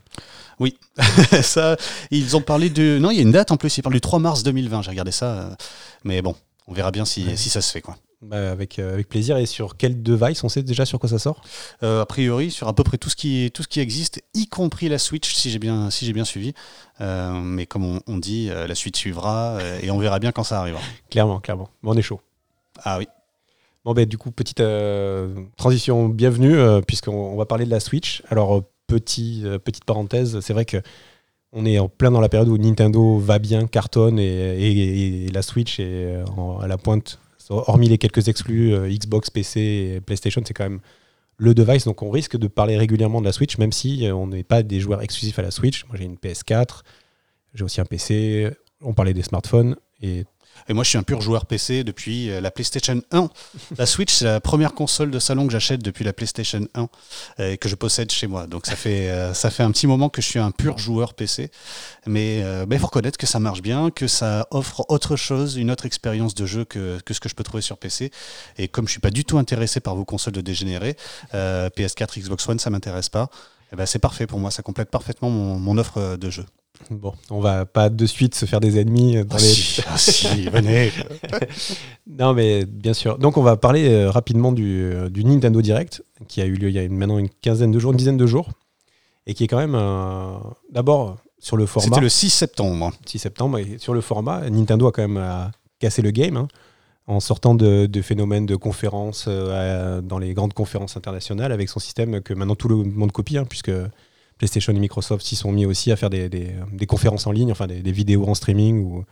ça, 1.41 1.75
ils 2.09 2.35
ont 2.37 2.41
parlé 2.41 2.69
de. 2.69 2.97
Non, 2.99 3.11
il 3.11 3.17
y 3.17 3.19
a 3.19 3.23
une 3.23 3.31
date 3.31 3.51
en 3.51 3.57
plus. 3.57 3.77
Ils 3.77 3.81
parlent 3.81 3.93
du 3.95 4.01
3 4.01 4.19
mars 4.19 4.43
2020. 4.43 4.81
J'ai 4.83 4.89
regardé 4.91 5.11
ça, 5.11 5.57
mais 6.03 6.21
bon, 6.21 6.35
on 6.67 6.73
verra 6.73 6.91
bien 6.91 7.05
si, 7.05 7.25
Ouais. 7.25 7.35
si 7.35 7.49
ça 7.49 7.61
se 7.61 7.71
fait 7.71 7.81
quoi. 7.81 7.97
Bah, 8.21 8.51
avec, 8.51 8.79
euh, 8.79 8.93
avec 8.95 9.07
plaisir. 9.09 9.37
Et 9.37 9.45
sur 9.45 9.77
quel 9.77 10.01
device? 10.01 10.43
On 10.43 10.49
sait 10.49 10.63
déjà 10.63 10.85
sur 10.85 10.99
quoi 10.99 11.07
ça 11.07 11.19
sort? 11.19 11.41
Euh, 11.83 12.01
a 12.01 12.05
priori, 12.07 12.49
sur 12.49 12.67
à 12.67 12.73
peu 12.73 12.83
près 12.83 12.97
tout 12.97 13.09
ce 13.11 13.15
qui 13.15 13.51
tout 13.53 13.61
ce 13.61 13.67
qui 13.67 13.79
existe, 13.79 14.23
y 14.33 14.47
compris 14.47 14.89
la 14.89 14.97
Switch, 14.97 15.33
si 15.35 15.51
j'ai 15.51 15.59
bien 15.59 15.91
si 15.91 16.11
bien 16.13 16.25
suivi. 16.25 16.53
Euh, 16.99 17.31
mais 17.33 17.67
comme 17.67 17.85
on, 17.85 18.01
on 18.07 18.17
dit, 18.17 18.47
la 18.47 18.73
suite 18.73 18.97
suivra 18.97 19.59
et 19.83 19.91
on 19.91 19.99
verra 19.99 20.17
bien 20.19 20.31
quand 20.31 20.43
ça 20.43 20.59
arrivera. 20.59 20.81
Clairement, 21.11 21.39
clairement. 21.39 21.69
Bon, 21.83 21.91
on 21.93 21.97
est 21.97 22.01
chaud. 22.01 22.19
Ah 22.83 22.97
oui. 22.97 23.07
Bon, 23.85 23.93
ben, 23.93 24.05
du 24.05 24.17
coup, 24.17 24.31
petite 24.31 24.63
transition 25.55 26.09
bienvenue, 26.09 26.57
puisqu'on 26.87 27.13
on 27.13 27.37
va 27.37 27.45
parler 27.45 27.65
de 27.65 27.71
la 27.71 27.79
Switch. 27.79 28.23
Alors, 28.29 28.63
petit, 28.87 29.43
petite 29.63 29.85
parenthèse, 29.85 30.39
c'est 30.41 30.53
vrai 30.53 30.65
que 30.65 30.81
on 31.53 31.65
est 31.65 31.79
en 31.79 31.87
plein 31.87 32.11
dans 32.11 32.19
la 32.19 32.29
période 32.29 32.49
où 32.49 32.57
Nintendo 32.57 33.17
va 33.19 33.39
bien, 33.39 33.67
cartonne, 33.67 34.19
et, 34.19 34.25
et- 34.25 35.25
et 35.25 35.29
la 35.29 35.41
Switch 35.41 35.79
est 35.79 36.17
en- 36.35 36.57
à 36.59 36.67
la 36.67 36.77
pointe. 36.77 37.19
Hormis 37.49 37.89
les 37.89 37.97
quelques 37.97 38.27
exclus, 38.27 38.73
euh, 38.73 38.89
Xbox, 38.89 39.29
PC 39.29 39.59
et 39.95 40.01
PlayStation, 40.01 40.41
c'est 40.45 40.53
quand 40.53 40.65
même 40.65 40.79
le 41.37 41.53
device. 41.53 41.85
Donc, 41.85 42.01
on 42.01 42.09
risque 42.09 42.37
de 42.37 42.47
parler 42.47 42.77
régulièrement 42.77 43.21
de 43.21 43.25
la 43.25 43.31
Switch, 43.31 43.57
même 43.57 43.71
si 43.71 44.05
euh, 44.05 44.15
on 44.15 44.27
n'est 44.27 44.43
pas 44.43 44.63
des 44.63 44.79
joueurs 44.79 45.01
exclusifs 45.01 45.37
à 45.39 45.41
la 45.41 45.51
Switch. 45.51 45.85
Moi, 45.85 45.95
j'ai 45.97 46.05
une 46.05 46.15
PS4, 46.15 46.81
j'ai 47.53 47.63
aussi 47.63 47.81
un 47.81 47.85
PC. 47.85 48.49
On 48.81 48.93
parlait 48.93 49.13
des 49.13 49.23
smartphones. 49.23 49.75
Et 50.01 50.25
Et 50.69 50.73
moi, 50.73 50.83
je 50.83 50.89
suis 50.89 50.97
un 50.97 51.03
pur 51.03 51.21
joueur 51.21 51.45
PC 51.45 51.83
depuis 51.83 52.29
euh, 52.29 52.41
la 52.41 52.51
PlayStation 52.51 53.01
1. 53.11 53.29
La 53.77 53.85
Switch, 53.85 54.13
c'est 54.13 54.25
la 54.25 54.41
première 54.41 54.73
console 54.73 55.11
de 55.11 55.19
salon 55.19 55.47
que 55.47 55.53
j'achète 55.53 55.81
depuis 55.81 56.03
la 56.03 56.13
PlayStation 56.13 56.67
1 56.73 56.89
euh, 57.39 57.51
et 57.51 57.57
que 57.57 57.69
je 57.69 57.75
possède 57.75 58.11
chez 58.11 58.27
moi. 58.27 58.47
Donc 58.47 58.65
ça 58.65 58.75
fait, 58.75 59.09
euh, 59.09 59.33
ça 59.33 59.49
fait 59.49 59.63
un 59.63 59.71
petit 59.71 59.87
moment 59.87 60.09
que 60.09 60.21
je 60.21 60.27
suis 60.27 60.39
un 60.39 60.51
pur 60.51 60.77
joueur 60.77 61.13
PC. 61.13 61.51
Mais 62.05 62.39
il 62.39 62.79
faut 62.79 62.87
reconnaître 62.87 63.17
que 63.17 63.27
ça 63.27 63.39
marche 63.39 63.61
bien, 63.61 63.91
que 63.91 64.07
ça 64.07 64.47
offre 64.51 64.85
autre 64.89 65.15
chose, 65.15 65.57
une 65.57 65.71
autre 65.71 65.85
expérience 65.85 66.35
de 66.35 66.45
jeu 66.45 66.65
que, 66.65 66.99
que 67.05 67.13
ce 67.13 67.19
que 67.19 67.29
je 67.29 67.35
peux 67.35 67.43
trouver 67.43 67.61
sur 67.61 67.77
PC. 67.77 68.11
Et 68.57 68.67
comme 68.67 68.87
je 68.87 68.91
suis 68.91 69.01
pas 69.01 69.09
du 69.09 69.25
tout 69.25 69.37
intéressé 69.37 69.79
par 69.79 69.95
vos 69.95 70.05
consoles 70.05 70.33
de 70.33 70.41
dégénérés, 70.41 70.95
euh, 71.33 71.69
PS4, 71.69 72.19
Xbox 72.19 72.47
One, 72.47 72.59
ça 72.59 72.69
m'intéresse 72.69 73.09
pas. 73.09 73.29
Ben, 73.75 73.85
c'est 73.85 73.99
parfait 73.99 74.27
pour 74.27 74.39
moi, 74.39 74.51
ça 74.51 74.63
complète 74.63 74.89
parfaitement 74.89 75.29
mon, 75.29 75.59
mon 75.59 75.77
offre 75.77 76.15
de 76.15 76.29
jeu. 76.29 76.45
Bon, 76.89 77.13
on 77.29 77.39
va 77.39 77.65
pas 77.65 77.89
de 77.89 78.05
suite 78.05 78.35
se 78.35 78.45
faire 78.45 78.59
des 78.59 78.79
ennemis 78.79 79.15
dans 79.25 79.35
Ah 79.35 79.39
les, 79.39 79.43
si, 79.47 79.81
ah 79.87 79.97
si, 79.97 80.43
venez. 80.49 80.91
Non, 82.07 82.33
mais 82.33 82.65
bien 82.65 82.93
sûr. 82.93 83.17
Donc, 83.17 83.37
on 83.37 83.43
va 83.43 83.57
parler 83.57 83.89
euh, 83.89 84.09
rapidement 84.09 84.51
du, 84.51 84.81
euh, 84.83 85.09
du 85.09 85.23
Nintendo 85.23 85.61
Direct, 85.61 86.03
qui 86.27 86.41
a 86.41 86.45
eu 86.45 86.53
lieu 86.53 86.69
il 86.69 86.75
y 86.75 86.79
a 86.79 86.83
une- 86.83 86.95
maintenant 86.97 87.17
une 87.17 87.29
quinzaine 87.29 87.71
de 87.71 87.79
jours, 87.79 87.91
une 87.91 87.97
dizaine 87.97 88.17
de 88.17 88.25
jours, 88.27 88.49
et 89.25 89.33
qui 89.33 89.43
est 89.43 89.47
quand 89.47 89.57
même 89.65 89.77
d'abord 90.71 91.17
sur 91.39 91.57
le 91.57 91.65
format 91.65 91.85
C'était 91.87 92.01
le 92.01 92.09
6 92.09 92.29
septembre. 92.29 92.91
6 93.05 93.19
septembre, 93.19 93.57
et 93.59 93.77
sur 93.77 93.93
le 93.93 94.01
format, 94.01 94.49
Nintendo 94.49 94.87
a 94.87 94.91
quand 94.91 95.01
même 95.01 95.17
euh, 95.17 95.45
cassé 95.79 96.01
le 96.01 96.11
game 96.11 96.37
hein, 96.37 96.47
en 97.07 97.19
sortant 97.19 97.53
de, 97.53 97.85
de 97.85 98.01
phénomènes 98.01 98.45
de 98.45 98.55
conférences 98.55 99.25
euh, 99.27 100.01
dans 100.01 100.17
les 100.17 100.33
grandes 100.33 100.53
conférences 100.53 100.97
internationales 100.97 101.51
avec 101.51 101.69
son 101.69 101.79
système 101.79 102.21
que 102.21 102.33
maintenant 102.33 102.55
tout 102.55 102.67
le 102.69 102.77
monde 102.77 103.11
copie, 103.11 103.37
hein, 103.37 103.45
puisque 103.47 103.71
PlayStation 104.37 104.73
et 104.73 104.79
Microsoft 104.79 105.25
s'y 105.25 105.35
sont 105.35 105.51
mis 105.51 105.65
aussi 105.65 105.91
à 105.91 105.95
faire 105.95 106.09
des, 106.09 106.29
des- 106.29 106.53
des 106.71 106.85
conférences 106.85 107.27
en 107.27 107.31
ligne, 107.31 107.51
enfin 107.51 107.67
des, 107.67 107.81
des 107.81 107.91
vidéos 107.91 108.27
en 108.27 108.33
streaming 108.35 108.79
ou, 108.83 109.03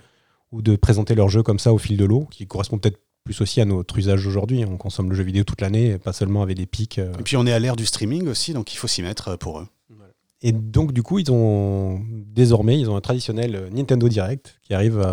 ou 0.51 0.61
de 0.61 0.75
présenter 0.75 1.15
leurs 1.15 1.29
jeux 1.29 1.43
comme 1.43 1.59
ça 1.59 1.73
au 1.73 1.77
fil 1.77 1.97
de 1.97 2.05
l'eau, 2.05 2.27
qui 2.31 2.45
correspond 2.47 2.77
peut-être 2.77 2.99
plus 3.23 3.41
aussi 3.41 3.59
à 3.59 3.65
notre 3.65 3.97
usage 3.97 4.27
aujourd'hui. 4.27 4.63
On 4.65 4.77
consomme 4.77 5.09
le 5.09 5.15
jeu 5.15 5.23
vidéo 5.23 5.43
toute 5.43 5.61
l'année, 5.61 5.97
pas 5.97 6.13
seulement 6.13 6.43
avec 6.43 6.57
des 6.57 6.67
pics. 6.67 6.99
Et 6.99 7.23
puis 7.23 7.37
on 7.37 7.45
est 7.47 7.51
à 7.53 7.57
l'ère 7.59 7.75
du 7.75 7.85
streaming 7.85 8.27
aussi, 8.27 8.53
donc 8.53 8.71
il 8.73 8.77
faut 8.77 8.87
s'y 8.87 9.01
mettre 9.01 9.35
pour 9.37 9.59
eux. 9.59 9.67
Et 10.41 10.51
donc 10.51 10.91
du 10.91 11.01
coup, 11.01 11.17
ils 11.17 11.31
ont 11.31 12.01
désormais, 12.09 12.79
ils 12.79 12.87
ont 12.89 12.95
un 12.95 13.01
traditionnel 13.01 13.69
Nintendo 13.71 14.07
Direct 14.07 14.59
qui 14.61 14.75
arrive 14.75 15.03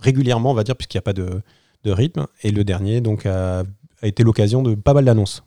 régulièrement, 0.00 0.52
on 0.52 0.54
va 0.54 0.62
dire, 0.62 0.76
puisqu'il 0.76 0.98
n'y 0.98 1.00
a 1.00 1.02
pas 1.02 1.12
de, 1.12 1.42
de, 1.82 1.90
rythme. 1.90 2.26
Et 2.44 2.52
le 2.52 2.62
dernier, 2.62 3.00
donc, 3.00 3.26
a, 3.26 3.64
a 4.02 4.06
été 4.06 4.22
l'occasion 4.22 4.62
de 4.62 4.76
pas 4.76 4.94
mal 4.94 5.04
d'annonces 5.04 5.42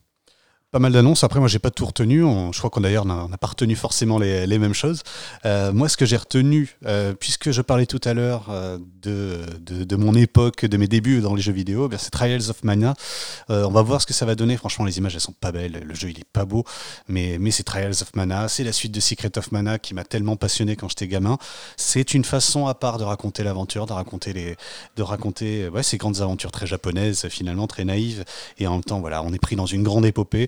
pas 0.72 0.80
mal 0.80 0.94
d'annonces. 0.94 1.26
Après, 1.26 1.40
moi, 1.40 1.50
j'ai 1.50 1.60
pas 1.60 1.70
tout 1.70 1.86
retenu. 1.86 2.22
je 2.22 2.58
crois 2.58 2.70
qu'on 2.70 2.80
d'ailleurs 2.80 3.06
n'a 3.06 3.38
pas 3.38 3.48
retenu 3.48 3.76
forcément 3.76 4.18
les, 4.18 4.48
les 4.48 4.58
mêmes 4.58 4.74
choses. 4.74 5.04
Euh, 5.46 5.74
moi, 5.74 5.90
ce 5.90 5.98
que 5.98 6.06
j'ai 6.06 6.16
retenu, 6.16 6.78
euh, 6.86 7.14
puisque 7.14 7.52
je 7.52 7.62
parlais 7.62 7.86
tout 7.86 8.00
à 8.06 8.14
l'heure 8.14 8.46
euh, 8.50 8.78
de, 9.02 9.42
de, 9.60 9.84
de, 9.84 9.96
mon 9.98 10.16
époque, 10.16 10.66
de 10.66 10.78
mes 10.78 10.88
débuts 10.88 11.20
dans 11.20 11.36
les 11.36 11.42
jeux 11.42 11.52
vidéo, 11.52 11.90
eh 11.92 11.98
c'est 11.98 12.10
Trials 12.10 12.50
of 12.50 12.64
Mana. 12.64 12.94
on 13.50 13.70
va 13.70 13.82
voir 13.82 14.02
ce 14.02 14.06
que 14.06 14.14
ça 14.14 14.26
va 14.26 14.36
donner. 14.36 14.56
Franchement, 14.56 14.86
les 14.86 14.98
images, 14.98 15.14
elles 15.14 15.22
sont 15.22 15.34
pas 15.34 15.52
belles. 15.52 15.84
Le 15.86 15.94
jeu, 15.94 16.10
il 16.10 16.20
est 16.20 16.32
pas 16.32 16.46
beau, 16.46 16.64
mais, 17.10 17.38
mais 17.38 17.52
c'est 17.52 17.64
Trials 17.64 18.02
of 18.02 18.16
Mana. 18.16 18.48
C'est 18.48 18.64
la 18.64 18.72
suite 18.72 18.94
de 18.94 19.02
Secret 19.02 19.38
of 19.38 19.52
Mana 19.52 19.78
qui 19.78 19.94
m'a 19.94 20.06
tellement 20.06 20.38
passionné 20.38 20.78
quand 20.78 20.88
j'étais 20.88 21.10
gamin. 21.10 21.38
C'est 21.76 22.14
une 22.14 22.24
façon 22.24 22.68
à 22.68 22.76
part 22.76 22.98
de 22.98 23.04
raconter 23.04 23.44
l'aventure, 23.44 23.88
de 23.88 23.94
raconter 23.94 24.32
les, 24.32 24.56
de 24.96 25.04
raconter 25.04 25.68
ouais, 25.68 25.84
ces 25.84 25.98
grandes 25.98 26.22
aventures 26.22 26.52
très 26.54 26.68
japonaises, 26.68 27.28
finalement 27.28 27.68
très 27.68 27.84
naïves, 27.84 28.24
et 28.58 28.68
en 28.68 28.74
même 28.76 28.84
temps, 28.86 29.02
voilà, 29.02 29.22
on 29.22 29.34
est 29.34 29.40
pris 29.40 29.58
dans 29.58 29.66
une 29.66 29.84
grande 29.84 30.06
épopée. 30.06 30.48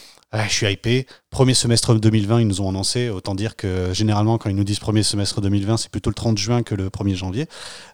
Je 0.33 0.49
suis 0.49 0.65
hypé. 0.71 1.07
Premier 1.29 1.53
semestre 1.53 1.93
2020, 1.93 2.41
ils 2.41 2.47
nous 2.47 2.61
ont 2.61 2.69
annoncé. 2.69 3.09
Autant 3.09 3.35
dire 3.35 3.57
que 3.57 3.93
généralement, 3.93 4.37
quand 4.37 4.49
ils 4.49 4.55
nous 4.55 4.63
disent 4.63 4.79
premier 4.79 5.03
semestre 5.03 5.41
2020, 5.41 5.75
c'est 5.75 5.91
plutôt 5.91 6.09
le 6.09 6.13
30 6.13 6.37
juin 6.37 6.63
que 6.63 6.73
le 6.73 6.89
1er 6.89 7.15
janvier. 7.15 7.47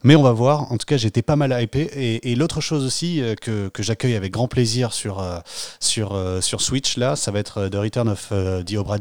Mais 0.04 0.16
on 0.16 0.22
va 0.22 0.32
voir. 0.34 0.72
En 0.72 0.78
tout 0.78 0.86
cas, 0.86 0.98
j'étais 0.98 1.24
pas 1.24 1.36
mal 1.36 1.56
hypé. 1.60 2.22
Et, 2.24 2.36
l'autre 2.36 2.62
chose 2.62 2.86
aussi 2.86 3.22
euh, 3.22 3.34
que, 3.36 3.72
j'accueille 3.80 4.16
avec 4.16 4.32
grand 4.32 4.48
plaisir 4.48 4.94
sur, 4.94 5.20
euh, 5.20 5.40
sur, 5.80 6.14
euh, 6.14 6.40
sur 6.42 6.62
Switch, 6.62 6.98
là, 6.98 7.16
ça 7.16 7.32
va 7.32 7.40
être 7.40 7.70
The 7.70 7.76
Return 7.76 8.08
of 8.10 8.32
the 8.66 8.74
Obra 8.76 8.98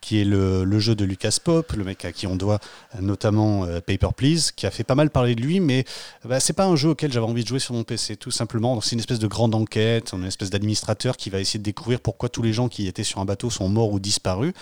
qui 0.00 0.20
est 0.20 0.24
le, 0.24 0.64
le, 0.64 0.78
jeu 0.78 0.94
de 0.94 1.04
Lucas 1.04 1.36
Pop, 1.42 1.72
le 1.72 1.84
mec 1.84 2.04
à 2.04 2.12
qui 2.12 2.26
on 2.26 2.36
doit 2.36 2.58
notamment 3.00 3.66
Paper 3.86 4.10
Please, 4.16 4.50
qui 4.54 4.66
a 4.66 4.70
fait 4.70 4.84
pas 4.84 4.94
mal 4.94 5.10
parler 5.10 5.34
de 5.34 5.40
lui. 5.42 5.60
Mais 5.60 5.84
bah, 6.24 6.40
c'est 6.40 6.52
pas 6.52 6.66
un 6.66 6.76
jeu 6.76 6.90
auquel 6.90 7.12
j'avais 7.12 7.26
envie 7.26 7.42
de 7.42 7.48
jouer 7.48 7.58
sur 7.58 7.74
mon 7.74 7.84
PC, 7.84 8.16
tout 8.16 8.30
simplement. 8.30 8.80
C'est 8.80 8.92
une 8.92 9.00
espèce 9.00 9.18
de 9.18 9.26
grande 9.26 9.54
enquête, 9.54 10.12
une 10.12 10.24
espèce 10.24 10.50
d'administrateur 10.50 11.16
qui 11.16 11.30
va 11.30 11.40
essayer 11.40 11.58
de 11.58 11.64
découvrir 11.64 12.00
pourquoi 12.00 12.28
tous 12.28 12.42
les 12.42 12.52
gens 12.52 12.61
qui 12.68 12.86
étaient 12.86 13.04
sur 13.04 13.20
un 13.20 13.24
bateau 13.24 13.50
sont 13.50 13.68
morts 13.68 13.92
ou 13.92 14.00
disparus. 14.00 14.52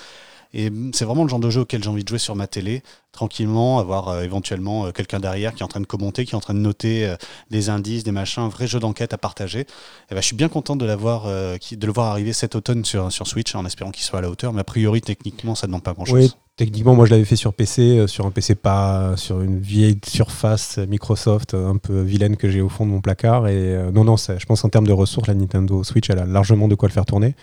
Et 0.53 0.71
c'est 0.93 1.05
vraiment 1.05 1.23
le 1.23 1.29
genre 1.29 1.39
de 1.39 1.49
jeu 1.49 1.61
auquel 1.61 1.83
j'ai 1.83 1.89
envie 1.89 2.03
de 2.03 2.09
jouer 2.09 2.19
sur 2.19 2.35
ma 2.35 2.49
télé, 2.49 2.83
tranquillement, 3.13 3.79
avoir 3.79 4.09
euh, 4.09 4.23
éventuellement 4.23 4.87
euh, 4.87 4.91
quelqu'un 4.91 5.21
derrière 5.21 5.55
qui 5.55 5.61
est 5.61 5.65
en 5.65 5.69
train 5.69 5.81
de 5.81 5.87
commenter, 5.87 6.25
qui 6.25 6.33
est 6.33 6.37
en 6.37 6.41
train 6.41 6.55
de 6.55 6.59
noter 6.59 7.07
euh, 7.07 7.17
des 7.51 7.71
indices, 7.71 8.03
des 8.03 8.11
machins, 8.11 8.43
un 8.43 8.49
vrai 8.49 8.67
jeu 8.67 8.81
d'enquête 8.81 9.13
à 9.13 9.19
partager. 9.19 9.61
Et 9.61 9.67
ben, 10.15 10.21
je 10.21 10.27
suis 10.27 10.37
bien 10.37 10.49
content 10.49 10.75
de, 10.75 10.85
le 10.85 10.93
voir 10.95 11.27
arriver 12.11 12.33
cet 12.33 12.57
automne 12.57 12.85
sur, 12.85 13.13
sur 13.13 13.29
Switch, 13.29 13.55
en 13.55 13.65
espérant 13.65 13.93
qu'il 13.93 14.03
soit 14.03 14.19
à 14.19 14.23
la 14.23 14.31
hauteur. 14.31 14.53
Mais 14.53 14.63
a 14.63 14.65
priori, 14.65 15.01
techniquement, 15.01 15.55
ça 15.55 15.67
ne 15.67 15.69
demande 15.69 15.85
pas 15.85 15.93
grand-chose. 15.93 16.37
Techniquement, 16.61 16.95
moi 16.95 17.07
je 17.07 17.13
l'avais 17.13 17.25
fait 17.25 17.37
sur 17.37 17.55
PC, 17.55 18.01
euh, 18.01 18.07
sur 18.07 18.27
un 18.27 18.31
PC 18.31 18.55
pas 18.55 19.17
sur 19.17 19.41
une 19.41 19.59
vieille 19.59 19.99
surface 20.07 20.77
Microsoft 20.77 21.55
un 21.55 21.79
peu 21.79 22.03
vilaine 22.03 22.37
que 22.37 22.51
j'ai 22.51 22.61
au 22.61 22.69
fond 22.69 22.85
de 22.85 22.91
mon 22.91 23.01
placard. 23.01 23.49
Et 23.49 23.55
euh, 23.55 23.91
non, 23.91 24.05
non, 24.05 24.17
je 24.19 24.45
pense 24.45 24.63
en 24.63 24.69
termes 24.69 24.87
de 24.87 24.93
ressources, 24.93 25.27
la 25.27 25.33
Nintendo 25.33 25.83
Switch, 25.85 26.11
elle 26.11 26.19
a 26.19 26.27
largement 26.27 26.69
de 26.69 26.75
quoi 26.75 26.87
le 26.87 26.93
faire 26.93 27.07
tourner. 27.07 27.35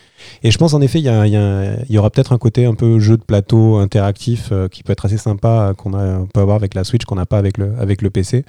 Et 0.44 0.52
je 0.52 0.58
pense 0.60 0.76
en 0.76 0.82
effet, 0.82 1.00
il 1.00 1.06
y, 1.08 1.94
y, 1.94 1.98
aura 1.98 2.12
peut-être 2.12 2.32
un 2.32 2.38
côté 2.38 2.66
un 2.66 2.76
peu 2.76 3.00
jeu 3.00 3.18
de 3.18 3.24
plateau 3.24 3.78
interactif 3.78 4.50
euh, 4.52 4.68
qui 4.68 4.84
peut 4.84 4.92
être 4.92 5.06
assez 5.06 5.18
sympa, 5.18 5.74
qu'on 5.76 5.90
peut 6.32 6.40
avoir 6.40 6.58
avec 6.58 6.76
la 6.76 6.84
Switch, 6.84 7.06
qu'on 7.06 7.16
n'a 7.16 7.26
pas 7.26 7.40
avec 7.40 7.58
le, 7.58 7.74
avec 7.80 8.04
le 8.04 8.12
PC. 8.12 8.46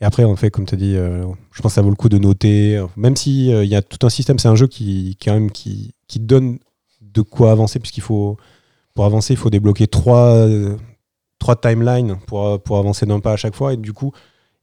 Et 0.00 0.04
après, 0.04 0.24
en 0.24 0.34
fait, 0.34 0.50
comme 0.50 0.66
tu 0.66 0.74
as 0.74 0.78
dit, 0.78 0.94
je 0.96 1.62
pense 1.62 1.70
que 1.70 1.74
ça 1.76 1.82
vaut 1.82 1.90
le 1.90 1.94
coup 1.94 2.08
de 2.08 2.18
noter, 2.18 2.84
même 2.96 3.14
s'il 3.14 3.46
il 3.46 3.68
y 3.68 3.76
a 3.76 3.82
tout 3.82 4.04
un 4.04 4.10
système, 4.10 4.40
c'est 4.40 4.48
un 4.48 4.56
jeu 4.56 4.66
qui, 4.66 5.16
quand 5.24 5.34
même, 5.34 5.52
qui, 5.52 5.94
qui 6.08 6.18
donne 6.18 6.58
de 7.00 7.22
quoi 7.22 7.52
avancer, 7.52 7.78
puisqu'il 7.78 8.02
faut 8.02 8.36
pour 8.94 9.04
avancer, 9.04 9.34
il 9.34 9.36
faut 9.36 9.50
débloquer 9.50 9.86
trois, 9.86 10.46
trois 11.38 11.56
timelines 11.56 12.16
pour, 12.26 12.62
pour 12.62 12.78
avancer 12.78 13.06
d'un 13.06 13.20
pas 13.20 13.32
à 13.32 13.36
chaque 13.36 13.54
fois. 13.54 13.74
Et 13.74 13.76
du 13.76 13.92
coup, 13.92 14.12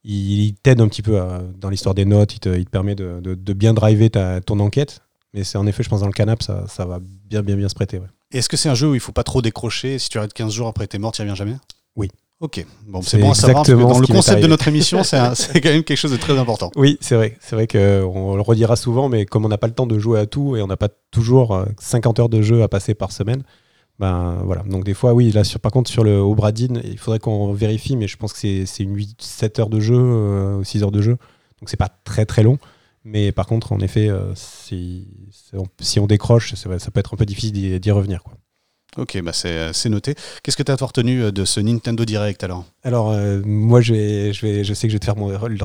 il, 0.04 0.56
t'aide 0.64 0.82
un 0.82 0.88
petit 0.88 1.02
peu 1.02 1.20
dans 1.58 1.70
l'histoire 1.70 1.94
des 1.94 2.06
notes, 2.06 2.36
il 2.36 2.40
te, 2.40 2.50
il 2.50 2.66
te 2.66 2.70
permet 2.70 2.96
de, 2.96 3.20
de, 3.22 3.54
bien 3.54 3.74
driver 3.74 4.10
ta, 4.10 4.42
ton 4.42 4.60
enquête. 4.60 5.02
Mais 5.34 5.44
c'est 5.44 5.58
en 5.58 5.68
effet, 5.68 5.84
je 5.84 5.90
pense, 5.90 6.02
dans 6.02 6.08
le 6.08 6.14
canap, 6.14 6.42
ça, 6.44 6.66
ça 6.68 6.86
va 6.86 7.00
bien, 7.02 7.42
bien, 7.42 7.56
bien 7.56 7.70
se 7.70 7.76
prêter. 7.76 8.02
Est-ce 8.32 8.50
que 8.50 8.58
c'est 8.58 8.70
un 8.70 8.76
jeu 8.76 8.90
où 8.90 8.94
il 8.96 9.00
faut 9.00 9.12
pas 9.12 9.24
trop 9.24 9.42
décrocher? 9.42 10.00
Si 10.00 10.10
tu 10.10 10.18
arrêtes 10.18 10.34
15 10.34 10.52
jours 10.52 10.68
après 10.68 10.88
t'es 10.88 10.98
mort, 10.98 11.12
tu 11.12 11.22
reviens 11.22 11.36
jamais? 11.36 11.56
Oui. 11.96 12.10
Ok, 12.40 12.66
bon, 12.88 13.04
c'est 13.04 13.20
bon 13.20 13.30
à 13.30 13.36
savoir, 13.36 13.64
dans 13.64 14.00
le 14.00 14.08
concept 14.08 14.42
de 14.42 14.48
notre 14.48 14.68
émission, 14.68 15.04
c'est 15.04 15.62
quand 15.62 15.70
même 15.70 15.84
quelque 15.84 15.96
chose 15.96 16.12
de 16.12 16.18
très 16.18 16.40
important. 16.40 16.72
Oui, 16.76 16.98
c'est 17.00 17.14
vrai. 17.14 17.38
C'est 17.40 17.56
vrai 17.56 17.68
qu'on 17.68 18.36
le 18.36 18.42
redira 18.42 18.76
souvent, 18.76 19.10
mais 19.10 19.28
comme 19.28 19.46
on 19.46 19.48
n'a 19.48 19.60
pas 19.60 19.68
le 19.68 19.74
temps 19.74 19.86
de 19.86 20.00
jouer 20.00 20.20
à 20.20 20.26
tout 20.26 20.56
et 20.56 20.64
on 20.64 20.68
n'a 20.68 20.76
pas 20.76 20.90
toujours 21.12 21.64
50 21.80 22.18
euh, 22.18 22.24
heures 22.24 22.30
de 22.30 22.42
jeu 22.42 22.64
à 22.64 22.68
passer 22.68 22.96
par 22.96 23.12
semaine, 23.12 23.44
ben, 24.02 24.42
voilà. 24.44 24.64
Donc 24.64 24.84
des 24.84 24.96
fois, 24.96 25.14
oui, 25.14 25.32
là, 25.32 25.44
sur, 25.44 25.60
par 25.60 25.72
contre, 25.72 25.90
sur 25.90 26.04
le 26.04 26.18
Obradine, 26.18 26.82
il 26.84 26.98
faudrait 26.98 27.20
qu'on 27.20 27.54
vérifie, 27.54 27.96
mais 27.96 28.08
je 28.08 28.18
pense 28.18 28.34
que 28.34 28.66
c'est 28.66 28.84
une 28.84 28.96
8, 28.96 29.22
7 29.22 29.60
heures 29.60 29.70
de 29.70 29.80
jeu, 29.80 29.96
euh, 29.96 30.64
6 30.64 30.82
heures 30.84 30.92
de 30.92 31.02
jeu. 31.02 31.18
Donc 31.60 31.70
c'est 31.70 31.78
pas 31.78 31.90
très 32.04 32.26
très 32.26 32.42
long. 32.42 32.58
Mais 33.04 33.32
par 33.32 33.46
contre, 33.46 33.72
en 33.72 33.80
effet, 33.80 34.10
euh, 34.10 34.34
si, 34.36 35.08
si, 35.80 36.00
on 36.00 36.08
décroche, 36.08 36.56
ça, 36.56 36.80
ça, 36.80 36.92
peut 36.92 37.00
être 37.00 37.14
un 37.14 37.18
peu 37.18 37.26
difficile 37.26 37.80
d'y 37.80 37.92
revenir. 37.92 38.24
Quoi. 38.24 38.34
Ok, 38.98 39.22
bah 39.22 39.32
c'est 39.34 39.90
noté. 39.90 40.16
Qu'est-ce 40.44 40.58
que 40.58 40.64
tu 40.64 40.72
as 40.72 40.76
retenu 40.76 41.22
euh, 41.22 41.32
de 41.32 41.46
ce 41.46 41.60
Nintendo 41.60 42.04
Direct 42.04 42.44
alors? 42.44 42.66
Alors, 42.84 43.12
euh, 43.12 43.42
moi, 43.46 43.82
je, 43.82 43.94
vais, 43.94 44.34
je, 44.34 44.46
vais, 44.46 44.64
je 44.64 44.74
sais 44.74 44.88
que 44.88 44.92
je 44.92 44.96
vais 44.96 45.00
te 45.00 45.06
faire 45.06 45.16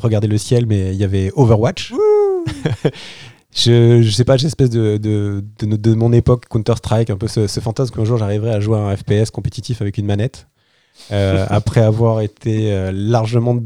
regarder 0.02 0.28
le 0.28 0.38
ciel, 0.38 0.66
mais 0.66 0.92
il 0.92 0.96
y 0.96 1.04
avait 1.04 1.32
Overwatch. 1.34 1.92
je, 3.56 4.02
je 4.02 4.10
sais 4.10 4.24
pas, 4.24 4.36
j'ai 4.36 4.46
espèce 4.46 4.68
de, 4.68 4.98
de, 4.98 5.42
de, 5.58 5.94
mon 5.94 6.12
époque 6.12 6.46
Counter-Strike, 6.48 7.08
un 7.08 7.16
peu 7.16 7.26
ce, 7.26 7.46
fantasme 7.60 7.94
qu'un 7.94 8.04
jour 8.04 8.18
j'arriverai 8.18 8.50
à 8.50 8.60
jouer 8.60 8.76
à 8.76 8.80
un 8.80 8.96
FPS 8.96 9.30
compétitif 9.30 9.80
avec 9.80 9.96
une 9.96 10.06
manette. 10.06 10.46
Euh, 11.10 11.46
après 11.50 11.80
avoir 11.80 12.20
été 12.20 12.72
euh, 12.72 12.92
largement 12.92 13.58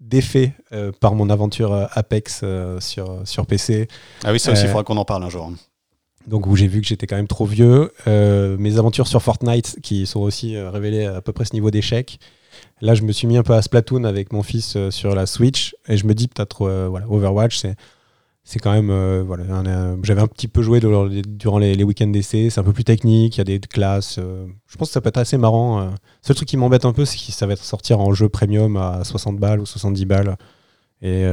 défait 0.00 0.54
euh, 0.72 0.90
par 1.00 1.14
mon 1.14 1.28
aventure 1.28 1.88
Apex 1.92 2.44
sur, 2.80 3.20
sur 3.24 3.46
PC. 3.46 3.88
Ah 4.24 4.32
oui, 4.32 4.40
ça 4.40 4.52
aussi, 4.52 4.62
il 4.62 4.68
faudra 4.68 4.84
qu'on 4.84 4.96
en 4.96 5.04
parle 5.04 5.22
un 5.22 5.30
jour. 5.30 5.52
Donc 6.26 6.46
où 6.46 6.56
j'ai 6.56 6.66
vu 6.66 6.80
que 6.80 6.86
j'étais 6.86 7.06
quand 7.06 7.16
même 7.16 7.28
trop 7.28 7.44
vieux. 7.46 7.92
mes 8.06 8.78
aventures 8.78 9.06
sur 9.06 9.22
Fortnite, 9.22 9.78
qui 9.82 10.06
sont 10.06 10.20
aussi 10.20 10.58
révélées 10.58 11.04
à 11.04 11.20
peu 11.20 11.32
près 11.32 11.44
ce 11.44 11.52
niveau 11.52 11.70
d'échec. 11.70 12.18
Là, 12.80 12.94
je 12.94 13.02
me 13.02 13.12
suis 13.12 13.26
mis 13.26 13.36
un 13.36 13.42
peu 13.42 13.52
à 13.52 13.60
Splatoon 13.60 14.04
avec 14.04 14.32
mon 14.32 14.42
fils 14.42 14.78
sur 14.88 15.14
la 15.14 15.26
Switch, 15.26 15.76
et 15.88 15.98
je 15.98 16.06
me 16.06 16.14
dis 16.14 16.26
peut-être, 16.26 16.88
voilà, 16.88 17.06
Overwatch, 17.08 17.58
c'est 17.58 17.76
c'est 18.46 18.60
quand 18.60 18.72
même 18.72 18.90
euh, 18.90 19.24
voilà 19.26 19.42
j'avais 20.04 20.20
un 20.20 20.28
petit 20.28 20.46
peu 20.46 20.62
joué 20.62 20.78
durant 20.78 21.58
les, 21.58 21.82
week-ends 21.82 22.06
d'essai. 22.06 22.48
C'est 22.48 22.60
un 22.60 22.62
peu 22.62 22.72
plus 22.72 22.84
technique 22.84 23.36
il 23.36 23.38
y 23.38 23.40
a 23.40 23.44
des 23.44 23.58
classes 23.58 24.18
euh, 24.20 24.46
je 24.68 24.76
pense 24.76 24.88
que 24.88 24.92
ça 24.92 25.00
peut 25.00 25.08
être 25.08 25.16
assez 25.18 25.36
marrant 25.36 25.80
le 25.80 25.86
euh. 25.86 25.90
seul 26.22 26.36
truc 26.36 26.48
qui 26.48 26.56
m'embête 26.56 26.84
un 26.84 26.92
peu 26.92 27.04
c'est 27.04 27.16
que 27.18 27.32
ça 27.32 27.46
va 27.46 27.54
être 27.54 27.64
sortir 27.64 27.98
en 27.98 28.14
jeu 28.14 28.28
premium 28.28 28.76
à 28.76 29.02
60 29.02 29.38
balles 29.38 29.60
ou 29.60 29.66
70 29.66 30.06
balles. 30.06 30.36
Et 31.02 31.24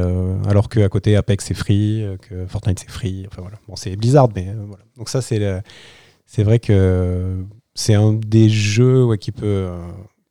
alors 0.47 0.67
qu'à 0.67 0.89
côté 0.89 1.15
Apex 1.15 1.45
c'est 1.45 1.53
free 1.53 2.03
que 2.21 2.47
Fortnite 2.47 2.79
c'est 2.79 2.89
free. 2.89 3.25
Enfin 3.27 3.43
voilà. 3.43 3.57
Bon 3.67 3.75
c'est 3.75 3.95
Blizzard 3.95 4.29
mais 4.35 4.47
voilà. 4.67 4.83
Donc 4.97 5.07
ça 5.07 5.21
c'est 5.21 5.61
c'est 6.25 6.43
vrai 6.43 6.57
que 6.57 7.45
c'est 7.75 7.93
un 7.93 8.13
des 8.13 8.49
jeux 8.49 9.15
qui 9.17 9.31
peut 9.31 9.69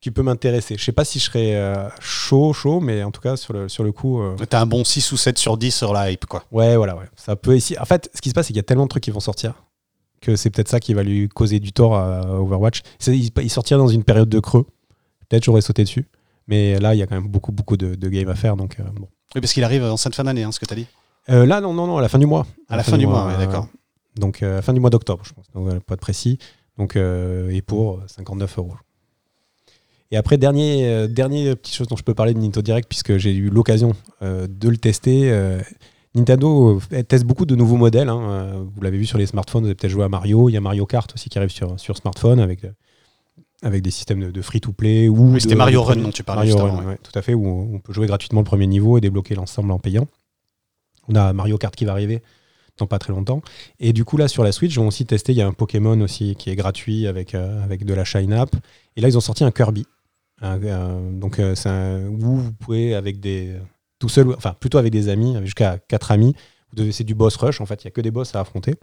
qui 0.03 0.11
peut 0.11 0.21
m'intéresser. 0.21 0.75
Je 0.77 0.83
sais 0.83 0.91
pas 0.91 1.05
si 1.05 1.17
je 1.17 1.23
serais 1.23 1.55
euh, 1.55 1.87
chaud, 2.01 2.51
chaud, 2.51 2.81
mais 2.81 3.03
en 3.03 3.11
tout 3.11 3.21
cas, 3.21 3.37
sur 3.37 3.53
le, 3.53 3.69
sur 3.69 3.85
le 3.85 3.93
coup. 3.93 4.21
Euh... 4.21 4.35
T'as 4.49 4.59
un 4.59 4.65
bon 4.65 4.83
6 4.83 5.13
ou 5.13 5.17
7 5.17 5.37
sur 5.37 5.55
10 5.55 5.71
sur 5.71 5.93
la 5.93 6.11
hype, 6.11 6.25
quoi. 6.25 6.43
Ouais, 6.51 6.75
voilà, 6.75 6.97
ouais. 6.97 7.05
Ça 7.15 7.37
peut 7.37 7.55
ici. 7.55 7.77
En 7.79 7.85
fait, 7.85 8.11
ce 8.13 8.19
qui 8.19 8.27
se 8.27 8.33
passe, 8.33 8.47
c'est 8.47 8.53
qu'il 8.53 8.57
y 8.57 8.59
a 8.59 8.63
tellement 8.63 8.83
de 8.83 8.89
trucs 8.89 9.03
qui 9.03 9.11
vont 9.11 9.21
sortir 9.21 9.53
que 10.19 10.35
c'est 10.35 10.49
peut-être 10.49 10.67
ça 10.67 10.81
qui 10.81 10.93
va 10.93 11.03
lui 11.03 11.29
causer 11.29 11.61
du 11.61 11.71
tort 11.71 11.95
à 11.95 12.21
Overwatch. 12.39 12.81
Il, 13.07 13.29
il 13.41 13.49
sortira 13.49 13.77
dans 13.77 13.87
une 13.87 14.03
période 14.03 14.27
de 14.27 14.39
creux. 14.39 14.65
Peut-être 15.29 15.45
j'aurais 15.45 15.61
sauté 15.61 15.83
dessus. 15.83 16.05
Mais 16.47 16.77
là, 16.79 16.95
il 16.95 16.97
y 16.97 17.01
a 17.01 17.07
quand 17.07 17.15
même 17.15 17.29
beaucoup, 17.29 17.53
beaucoup 17.53 17.77
de, 17.77 17.95
de 17.95 18.09
games 18.09 18.29
à 18.29 18.35
faire. 18.35 18.57
Donc, 18.57 18.79
euh, 18.79 18.83
bon. 18.83 19.07
Oui, 19.35 19.41
parce 19.41 19.53
qu'il 19.53 19.63
arrive 19.63 19.83
en 19.83 19.97
cette 19.97 20.15
fin 20.15 20.25
d'année, 20.25 20.43
hein, 20.43 20.51
ce 20.51 20.59
que 20.59 20.65
tu 20.65 20.73
as 20.73 20.77
dit. 20.77 20.87
Euh, 21.29 21.45
là, 21.45 21.61
non, 21.61 21.73
non, 21.73 21.87
non, 21.87 21.97
à 21.97 22.01
la 22.01 22.09
fin 22.09 22.19
du 22.19 22.25
mois. 22.25 22.45
À, 22.67 22.75
la, 22.75 22.83
fin, 22.83 22.97
du 22.97 23.07
mois, 23.07 23.23
mois 23.23 23.37
d'accord. 23.37 23.67
donc, 24.17 24.43
fin 24.61 24.73
du 24.73 24.81
mois 24.81 24.89
d'octobre, 24.89 25.23
je 25.23 25.31
pense. 25.31 25.45
Donc, 25.53 25.79
pas 25.85 25.95
de 25.95 26.01
précis. 26.01 26.39
Donc, 26.77 26.97
et 26.97 27.61
pour 27.61 28.01
59 28.07 28.57
euros. 28.57 28.73
Et 30.13 30.15
après, 30.15 30.37
dernier, 30.37 30.85
euh, 30.85 31.07
dernier 31.07 31.55
petite 31.55 31.73
chose 31.73 31.87
dont 31.87 31.95
je 31.95 32.03
peux 32.03 32.13
parler 32.13 32.35
de 32.35 32.39
Nintendo 32.39 32.61
Direct, 32.61 32.87
puisque 32.87 33.17
j'ai 33.17 33.33
eu 33.33 33.49
l'occasion 33.49 33.93
euh, 34.21 34.45
de 34.47 34.69
le 34.69 34.77
tester. 34.77 35.31
Euh, 35.31 35.59
Nintendo 36.13 36.79
teste 37.07 37.23
beaucoup 37.23 37.47
de 37.47 37.55
nouveaux 37.55 37.77
modèles. 37.77 38.09
Hein. 38.09 38.63
Vous 38.75 38.81
l'avez 38.83 38.99
vu 38.99 39.07
sur 39.07 39.17
les 39.17 39.25
smartphones, 39.25 39.63
vous 39.63 39.69
avez 39.69 39.75
peut-être 39.75 39.91
joué 39.91 40.03
à 40.03 40.09
Mario. 40.09 40.49
Il 40.49 40.53
y 40.53 40.57
a 40.57 40.61
Mario 40.61 40.85
Kart 40.85 41.11
aussi 41.15 41.29
qui 41.29 41.39
arrive 41.39 41.49
sur, 41.49 41.79
sur 41.79 41.97
smartphone 41.97 42.39
avec, 42.39 42.59
avec 43.63 43.81
des 43.81 43.89
systèmes 43.89 44.31
de, 44.31 44.41
free-to-play. 44.43 45.07
Oui, 45.07 45.41
c'était 45.41 45.55
Mario 45.55 45.81
Run 45.81 45.95
dont 45.95 46.11
tu 46.11 46.23
parlais 46.23 46.53
Mario 46.53 46.63
Run, 46.63 46.95
tout 47.01 47.17
à 47.17 47.23
fait, 47.23 47.33
où 47.33 47.47
on 47.73 47.79
peut 47.79 47.91
jouer 47.91 48.05
gratuitement 48.05 48.41
le 48.41 48.45
premier 48.45 48.67
niveau 48.67 48.99
et 48.99 49.01
débloquer 49.01 49.33
l'ensemble 49.33 49.71
en 49.71 49.79
payant. 49.79 50.05
On 51.07 51.15
a 51.15 51.33
Mario 51.33 51.57
Kart 51.57 51.75
qui 51.75 51.85
va 51.85 51.93
arriver 51.93 52.21
dans 52.77 52.85
pas 52.85 52.99
très 52.99 53.13
longtemps. 53.13 53.41
Et 53.79 53.93
du 53.93 54.05
coup, 54.05 54.17
là, 54.17 54.27
sur 54.27 54.43
la 54.43 54.51
Switch, 54.51 54.75
ils 54.75 54.79
ont 54.79 54.87
aussi 54.87 55.07
testé, 55.07 55.31
il 55.31 55.39
y 55.39 55.41
a 55.41 55.47
un 55.47 55.53
Pokémon 55.53 55.99
aussi 56.01 56.35
qui 56.35 56.51
est 56.51 56.55
gratuit 56.55 57.07
avec, 57.07 57.33
avec 57.33 57.85
de 57.85 57.95
la 57.95 58.05
Shine 58.05 58.33
App. 58.33 58.55
Et 58.95 59.01
là, 59.01 59.07
ils 59.07 59.17
ont 59.17 59.21
sorti 59.21 59.43
un 59.43 59.49
Kirby 59.49 59.87
donc, 60.43 61.39
euh, 61.39 61.55
c'est 61.55 62.05
où 62.05 62.37
vous 62.37 62.53
pouvez, 62.53 62.95
avec 62.95 63.19
des 63.19 63.55
tout 63.99 64.09
seul, 64.09 64.33
enfin 64.35 64.53
plutôt 64.59 64.77
avec 64.77 64.91
des 64.91 65.09
amis, 65.09 65.37
jusqu'à 65.43 65.77
quatre 65.77 66.11
amis. 66.11 66.35
Vous 66.69 66.75
devez, 66.75 66.91
c'est 66.91 67.03
du 67.03 67.15
boss 67.15 67.35
rush. 67.37 67.61
En 67.61 67.65
fait, 67.65 67.83
il 67.83 67.85
y 67.85 67.87
a 67.87 67.91
que 67.91 68.01
des 68.01 68.11
boss 68.11 68.35
à 68.35 68.41
affronter. 68.41 68.75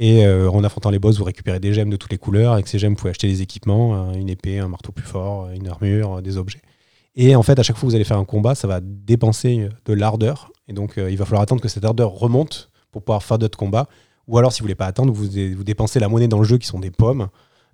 Et 0.00 0.24
euh, 0.24 0.48
en 0.48 0.62
affrontant 0.62 0.90
les 0.90 1.00
boss, 1.00 1.18
vous 1.18 1.24
récupérez 1.24 1.58
des 1.58 1.74
gemmes 1.74 1.90
de 1.90 1.96
toutes 1.96 2.12
les 2.12 2.18
couleurs. 2.18 2.52
Avec 2.52 2.68
ces 2.68 2.78
gemmes, 2.78 2.92
vous 2.92 2.98
pouvez 2.98 3.10
acheter 3.10 3.26
des 3.26 3.42
équipements, 3.42 4.10
euh, 4.10 4.12
une 4.12 4.28
épée, 4.28 4.60
un 4.60 4.68
marteau 4.68 4.92
plus 4.92 5.04
fort, 5.04 5.48
une 5.50 5.66
armure, 5.66 6.18
euh, 6.18 6.20
des 6.20 6.36
objets. 6.36 6.62
Et 7.16 7.34
en 7.34 7.42
fait, 7.42 7.58
à 7.58 7.64
chaque 7.64 7.76
fois 7.76 7.86
que 7.86 7.90
vous 7.90 7.96
allez 7.96 8.04
faire 8.04 8.18
un 8.18 8.24
combat, 8.24 8.54
ça 8.54 8.68
va 8.68 8.78
dépenser 8.80 9.68
de 9.86 9.92
l'ardeur. 9.92 10.52
Et 10.68 10.72
donc, 10.72 10.94
il 10.98 11.16
va 11.16 11.24
falloir 11.24 11.42
attendre 11.42 11.60
que 11.60 11.68
cette 11.68 11.84
ardeur 11.84 12.12
remonte 12.12 12.70
pour 12.92 13.02
pouvoir 13.02 13.24
faire 13.24 13.38
d'autres 13.38 13.58
combats. 13.58 13.88
Ou 14.28 14.38
alors, 14.38 14.52
si 14.52 14.60
vous 14.60 14.64
voulez 14.64 14.76
pas 14.76 14.86
attendre, 14.86 15.12
vous 15.12 15.64
dépensez 15.64 15.98
la 15.98 16.08
monnaie 16.08 16.28
dans 16.28 16.38
le 16.38 16.44
jeu 16.44 16.58
qui 16.58 16.68
sont 16.68 16.78
des 16.78 16.92
pommes, 16.92 17.26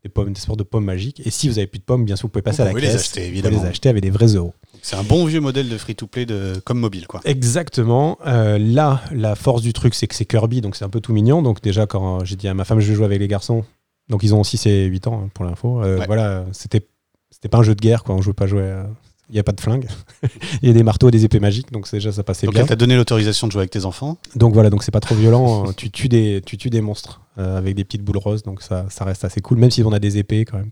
des 0.04 0.10
pommes, 0.10 0.32
des 0.32 0.40
sortes 0.40 0.58
de 0.58 0.64
pommes 0.64 0.84
magiques. 0.84 1.20
Et 1.26 1.30
si 1.30 1.48
vous 1.48 1.58
avez 1.58 1.66
plus 1.66 1.78
de 1.80 1.84
pommes, 1.84 2.04
bien 2.04 2.14
sûr, 2.14 2.26
vous 2.28 2.32
pouvez 2.32 2.42
passer 2.42 2.58
Vous 2.58 2.62
à 2.62 2.64
la 2.66 2.70
pouvez 2.72 2.82
les 2.82 2.88
caisse. 2.88 3.00
acheter, 3.00 3.20
vous 3.22 3.26
évidemment. 3.28 3.56
pouvez 3.56 3.66
les 3.66 3.70
acheter 3.70 3.88
avec 3.88 4.02
des 4.02 4.10
vrais 4.10 4.26
euros. 4.34 4.52
C'est 4.82 4.96
un 4.96 5.02
bon 5.02 5.24
vieux 5.24 5.40
modèle 5.40 5.68
de 5.68 5.78
free-to-play 5.78 6.26
de... 6.26 6.60
comme 6.64 6.78
mobile, 6.78 7.06
quoi. 7.06 7.20
Exactement. 7.24 8.18
Euh, 8.26 8.58
là, 8.58 9.02
la 9.12 9.34
force 9.34 9.62
du 9.62 9.72
truc, 9.72 9.94
c'est 9.94 10.06
que 10.06 10.14
c'est 10.14 10.26
Kirby, 10.26 10.60
donc 10.60 10.76
c'est 10.76 10.84
un 10.84 10.90
peu 10.90 11.00
tout 11.00 11.12
mignon. 11.14 11.40
Donc 11.42 11.62
déjà, 11.62 11.86
quand 11.86 12.24
j'ai 12.24 12.36
dit 12.36 12.48
à 12.48 12.54
ma 12.54 12.64
femme, 12.64 12.80
je 12.80 12.88
vais 12.90 12.94
jouer 12.94 13.06
avec 13.06 13.18
les 13.18 13.28
garçons, 13.28 13.64
donc 14.10 14.22
ils 14.22 14.34
ont 14.34 14.44
6 14.44 14.66
et 14.66 14.84
8 14.84 15.06
ans 15.06 15.22
hein, 15.24 15.30
pour 15.32 15.44
l'info. 15.46 15.82
euh, 15.82 15.98
Ouais. 16.00 16.06
Voilà, 16.06 16.44
c'était 16.52 16.86
c'était 17.30 17.48
pas 17.48 17.58
un 17.58 17.62
jeu 17.62 17.74
de 17.74 17.80
guerre, 17.80 18.04
quoi. 18.04 18.14
On 18.14 18.20
jouait 18.22 18.32
pas 18.34 18.46
jouer. 18.46 18.60
euh, 18.62 18.84
Il 19.30 19.32
n'y 19.34 19.38
a 19.38 19.42
pas 19.42 19.52
de 19.52 19.60
flingue. 19.60 19.86
Il 20.62 20.68
y 20.68 20.70
a 20.70 20.74
des 20.74 20.82
marteaux 20.82 21.08
et 21.08 21.10
des 21.10 21.24
épées 21.24 21.40
magiques, 21.40 21.72
donc 21.72 21.90
déjà 21.90 22.12
ça 22.12 22.22
passait 22.22 22.46
Donc 22.46 22.54
bien. 22.54 22.62
elle 22.62 22.68
t'a 22.68 22.76
donné 22.76 22.94
l'autorisation 22.96 23.46
de 23.46 23.52
jouer 23.52 23.60
avec 23.60 23.70
tes 23.70 23.84
enfants. 23.86 24.18
Donc 24.36 24.52
voilà, 24.52 24.68
donc 24.70 24.82
c'est 24.82 24.90
pas 24.92 25.00
trop 25.00 25.14
violent. 25.14 25.66
euh, 25.68 25.72
tu 25.76 25.90
tues 25.90 26.08
des, 26.08 26.42
tu 26.44 26.58
tues 26.58 26.70
des 26.70 26.80
monstres 26.82 27.22
euh, 27.38 27.56
avec 27.56 27.74
des 27.74 27.84
petites 27.84 28.02
boules 28.02 28.18
roses, 28.18 28.42
donc 28.42 28.60
ça, 28.62 28.86
ça 28.90 29.04
reste 29.04 29.24
assez 29.24 29.40
cool, 29.40 29.58
même 29.58 29.70
si 29.70 29.82
on 29.82 29.92
a 29.92 29.98
des 29.98 30.18
épées 30.18 30.44
quand 30.44 30.58
même. 30.58 30.68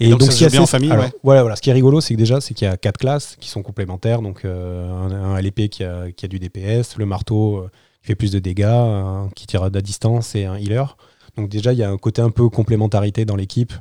Et 0.00 0.10
donc 0.10 0.22
ça 0.22 0.30
ce 0.30 0.38
se 0.38 0.44
joue 0.44 0.50
bien 0.50 0.62
en 0.62 0.66
famille, 0.66 0.90
alors, 0.92 1.04
ouais. 1.04 1.12
voilà, 1.22 1.42
voilà. 1.42 1.56
Ce 1.56 1.62
qui 1.62 1.70
est 1.70 1.72
rigolo, 1.72 2.00
c'est 2.00 2.14
que 2.14 2.18
déjà, 2.18 2.40
c'est 2.40 2.54
qu'il 2.54 2.66
y 2.68 2.70
a 2.70 2.76
quatre 2.76 2.98
classes 2.98 3.36
qui 3.40 3.48
sont 3.48 3.62
complémentaires. 3.62 4.22
Donc 4.22 4.44
euh, 4.44 4.88
un, 4.90 5.10
un 5.12 5.34
à 5.34 5.40
l'épée 5.40 5.68
qui 5.68 5.82
a, 5.84 6.10
qui 6.12 6.24
a 6.24 6.28
du 6.28 6.38
DPS, 6.38 6.96
le 6.98 7.06
marteau 7.06 7.58
euh, 7.58 7.70
qui 8.02 8.08
fait 8.08 8.14
plus 8.14 8.30
de 8.32 8.38
dégâts, 8.38 8.64
un 8.64 9.28
qui 9.34 9.46
tire 9.46 9.62
à 9.62 9.70
distance 9.70 10.34
et 10.34 10.44
un 10.44 10.56
healer. 10.56 10.96
Donc 11.36 11.48
déjà, 11.48 11.72
il 11.72 11.78
y 11.78 11.82
a 11.82 11.90
un 11.90 11.96
côté 11.98 12.22
un 12.22 12.30
peu 12.30 12.48
complémentarité 12.48 13.24
dans 13.24 13.36
l'équipe. 13.36 13.72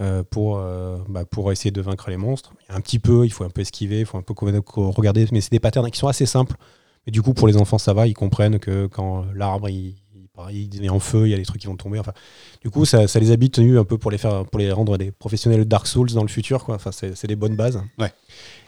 Euh, 0.00 0.22
pour, 0.28 0.58
euh, 0.58 0.98
bah, 1.08 1.24
pour 1.24 1.52
essayer 1.52 1.70
de 1.70 1.80
vaincre 1.80 2.10
les 2.10 2.16
monstres. 2.16 2.52
Il 2.68 2.72
y 2.72 2.74
a 2.74 2.76
un 2.76 2.80
petit 2.80 2.98
peu, 2.98 3.24
il 3.24 3.30
faut 3.30 3.44
un 3.44 3.50
peu 3.50 3.60
esquiver, 3.60 4.00
il 4.00 4.06
faut 4.06 4.18
un 4.18 4.22
peu 4.22 4.34
regarder, 4.36 5.26
mais 5.32 5.40
c'est 5.40 5.52
des 5.52 5.60
patterns 5.60 5.90
qui 5.90 5.98
sont 5.98 6.08
assez 6.08 6.26
simples. 6.26 6.56
Et 7.06 7.10
du 7.10 7.22
coup, 7.22 7.34
pour 7.34 7.46
les 7.46 7.56
enfants, 7.56 7.78
ça 7.78 7.92
va, 7.92 8.06
ils 8.06 8.14
comprennent 8.14 8.58
que 8.58 8.86
quand 8.86 9.26
l'arbre 9.34 9.68
il, 9.68 9.94
il, 10.50 10.80
met 10.80 10.88
en 10.88 10.98
feu, 10.98 11.26
il 11.26 11.30
y 11.30 11.34
a 11.34 11.36
des 11.36 11.44
trucs 11.44 11.60
qui 11.60 11.66
vont 11.66 11.76
tomber. 11.76 11.98
Enfin, 11.98 12.12
du 12.62 12.70
coup, 12.70 12.84
ça, 12.84 13.06
ça 13.06 13.20
les 13.20 13.30
a 13.30 13.36
tenus 13.36 13.78
un 13.78 13.84
peu 13.84 13.98
pour 13.98 14.10
les 14.10 14.18
faire, 14.18 14.44
pour 14.46 14.58
les 14.58 14.72
rendre 14.72 14.98
des 14.98 15.10
professionnels 15.12 15.60
de 15.60 15.64
Dark 15.64 15.86
Souls 15.86 16.10
dans 16.12 16.22
le 16.22 16.28
futur. 16.28 16.64
Quoi. 16.64 16.74
Enfin, 16.74 16.92
c'est 16.92 17.16
c'est 17.16 17.26
des 17.28 17.36
bonnes 17.36 17.56
bases. 17.56 17.80
Ouais. 17.98 18.12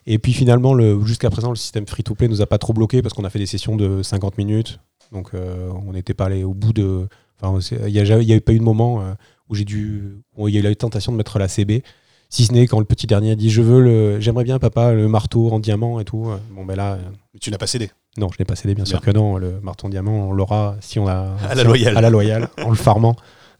Et 0.06 0.18
puis 0.18 0.32
finalement, 0.32 0.74
le- 0.74 1.02
jusqu'à 1.04 1.30
présent, 1.30 1.50
le 1.50 1.56
système 1.56 1.86
free-to-play 1.86 2.28
nous 2.28 2.40
a 2.42 2.46
pas 2.46 2.58
trop 2.58 2.72
bloqué 2.72 3.02
parce 3.02 3.14
qu'on 3.14 3.24
a 3.24 3.30
fait 3.30 3.40
des 3.40 3.46
sessions 3.46 3.74
de 3.76 4.02
50 4.02 4.38
minutes. 4.38 4.78
Donc, 5.12 5.30
euh, 5.34 5.70
on 5.86 5.92
n'était 5.92 6.14
pas 6.14 6.26
allé 6.26 6.44
au 6.44 6.54
bout 6.54 6.72
de. 6.72 7.08
Enfin, 7.40 7.58
il 7.86 7.92
n'y 7.92 7.98
a, 8.00 8.14
a 8.36 8.40
pas 8.40 8.52
eu 8.52 8.58
de 8.58 8.64
moment 8.64 9.02
où 9.48 9.54
j'ai 9.54 9.64
dû, 9.64 10.02
où 10.36 10.48
il 10.48 10.54
y 10.54 10.56
a 10.56 10.60
eu 10.60 10.62
la 10.62 10.74
tentation 10.74 11.12
de 11.12 11.16
mettre 11.16 11.38
la 11.38 11.48
CB. 11.48 11.82
Si 12.28 12.44
ce 12.46 12.52
n'est 12.52 12.66
quand 12.66 12.78
le 12.80 12.84
petit 12.84 13.06
dernier 13.06 13.30
a 13.30 13.36
dit 13.36 13.50
je 13.50 13.62
veux 13.62 13.80
le, 13.80 14.20
j'aimerais 14.20 14.42
bien 14.44 14.58
papa 14.58 14.92
le 14.92 15.06
marteau 15.08 15.50
en 15.52 15.60
diamant 15.60 16.00
et 16.00 16.04
tout. 16.04 16.28
Bon 16.50 16.64
ben 16.64 16.74
là, 16.76 16.98
Mais 17.32 17.38
tu 17.40 17.50
n'as 17.52 17.58
pas 17.58 17.68
cédé. 17.68 17.90
non, 18.18 18.28
je 18.32 18.36
n'ai 18.40 18.44
pas 18.44 18.56
cédé, 18.56 18.74
bien, 18.74 18.84
sûr 18.84 19.00
que 19.00 19.10
non. 19.12 19.36
Le 19.36 19.60
marteau 19.60 19.86
en 19.86 19.90
diamant, 19.90 20.28
on 20.28 20.32
l'aura 20.32 20.76
si 20.80 20.98
on 20.98 21.06
a 21.06 21.36
À 21.48 21.54
la 21.54 21.54
si 21.54 21.60
on- 21.60 21.68
loyale. 21.68 21.96
à 21.96 22.00
la 22.00 22.10
loyale, 22.10 22.48
en 22.64 22.70
le 22.70 22.76
farmant. 22.76 23.14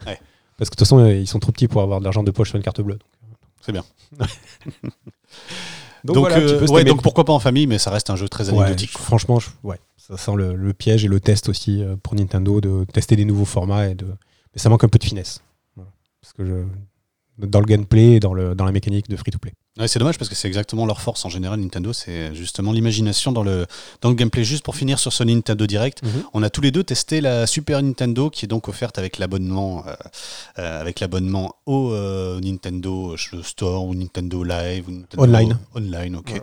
Ouais. 0.07 0.19
Parce 0.59 0.69
que 0.71 0.75
de 0.75 0.79
toute 0.79 0.81
façon, 0.81 1.07
ils 1.07 1.27
sont 1.29 1.39
trop 1.39 1.53
petits 1.53 1.69
pour 1.69 1.81
avoir 1.83 2.01
de 2.01 2.05
l'argent 2.05 2.23
de 2.25 2.31
poche 2.33 2.49
sur 2.49 2.57
une 2.57 2.63
carte 2.65 2.81
bleue. 2.81 2.99
C'est 3.61 3.73
bien. 3.73 3.85
Donc, 6.05 6.15
Donc, 6.17 6.17
voilà, 6.29 6.37
un 6.37 6.41
petit 6.41 6.53
euh, 6.55 6.67
ouais, 6.75 6.85
donc 6.85 7.03
pourquoi 7.03 7.25
pas 7.25 7.33
en 7.33 7.41
famille, 7.41 7.67
mais 7.67 7.79
ça 7.79 7.91
reste 7.91 8.11
un 8.11 8.17
jeu 8.17 8.29
très 8.29 8.49
Ouais, 8.51 8.59
anecdotique. 8.59 8.93
franchement, 8.97 9.41
je- 9.41 9.49
ouais, 9.65 9.79
ça 9.97 10.17
sent 10.17 10.33
le, 10.37 10.55
le 10.55 10.73
piège 10.73 11.05
et 11.05 11.09
le 11.09 11.19
test 11.19 11.49
aussi 11.49 11.83
euh, 11.83 11.97
pour 12.01 12.15
Nintendo 12.15 12.61
de 12.61 12.85
tester 12.93 13.17
des 13.17 13.25
nouveaux 13.25 13.45
formats 13.45 13.89
et 13.89 13.95
de. 13.97 14.05
Mais 14.07 14.61
ça 14.61 14.69
manque 14.69 14.85
un 14.85 14.89
peu 14.89 14.99
de 15.01 15.05
finesse. 15.05 15.41
Que 16.37 16.45
je- 16.45 16.65
dans 17.39 17.61
le 17.61 17.67
gameplay 17.67 18.13
et 18.15 18.21
dans, 18.21 18.33
le, 18.33 18.55
dans 18.55 18.65
la 18.65 18.73
mécanique 18.73 19.11
de 19.11 19.17
free-to-play. 19.17 19.53
Ouais, 19.79 19.89
c'est 19.89 19.99
dommage 19.99 20.17
parce 20.17 20.31
que 20.31 20.35
c'est 20.35 20.49
exactement 20.49 20.87
leur 20.87 21.03
force 21.03 21.23
en 21.27 21.29
général. 21.29 21.61
Nintendo, 21.61 21.93
c'est 21.93 22.35
justement 22.35 22.73
l'imagination 22.73 23.31
dans 23.31 23.43
le, 23.43 23.67
dans 24.01 24.09
le 24.09 24.15
gameplay. 24.15 24.43
Juste 24.43 24.65
pour 24.65 24.75
finir 24.75 24.99
sur 24.99 25.13
ce 25.13 25.23
Nintendo 25.23 25.67
Direct, 25.67 26.01
on 26.33 26.43
a 26.43 26.49
tous 26.49 26.63
les 26.63 26.71
deux 26.71 26.83
testé 26.83 27.21
la 27.21 27.47
Super 27.47 27.83
Nintendo 27.83 28.31
qui 28.31 28.47
est 28.47 28.49
donc 28.49 28.69
offerte 28.69 28.97
avec 28.97 29.19
l'abonnement 29.19 29.85
euh, 29.87 29.93
euh, 30.59 30.81
avec 30.81 30.99
l'abonnement 31.01 31.57
au 31.67 31.91
euh, 31.93 32.41
Nintendo 32.41 33.15
Store 33.43 33.85
ou 33.85 33.95
Nintendo 33.95 34.43
Live 34.43 34.89
ou 34.89 34.93
Nintendo 34.93 35.23
Online. 35.25 35.59
Online, 35.75 36.17
ok. 36.17 36.31
Ouais. 36.33 36.43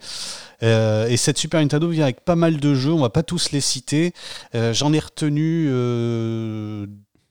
Euh, 0.62 1.08
et 1.08 1.18
cette 1.18 1.40
Super 1.40 1.60
Nintendo 1.60 1.90
vient 1.90 2.04
avec 2.04 2.20
pas 2.24 2.36
mal 2.36 2.58
de 2.60 2.76
jeux. 2.76 2.94
On 2.94 3.02
va 3.02 3.10
pas 3.10 3.24
tous 3.24 3.52
les 3.52 3.62
citer. 3.62 4.14
J'en 4.54 4.94
ai 4.94 5.00
retenu. 5.00 5.70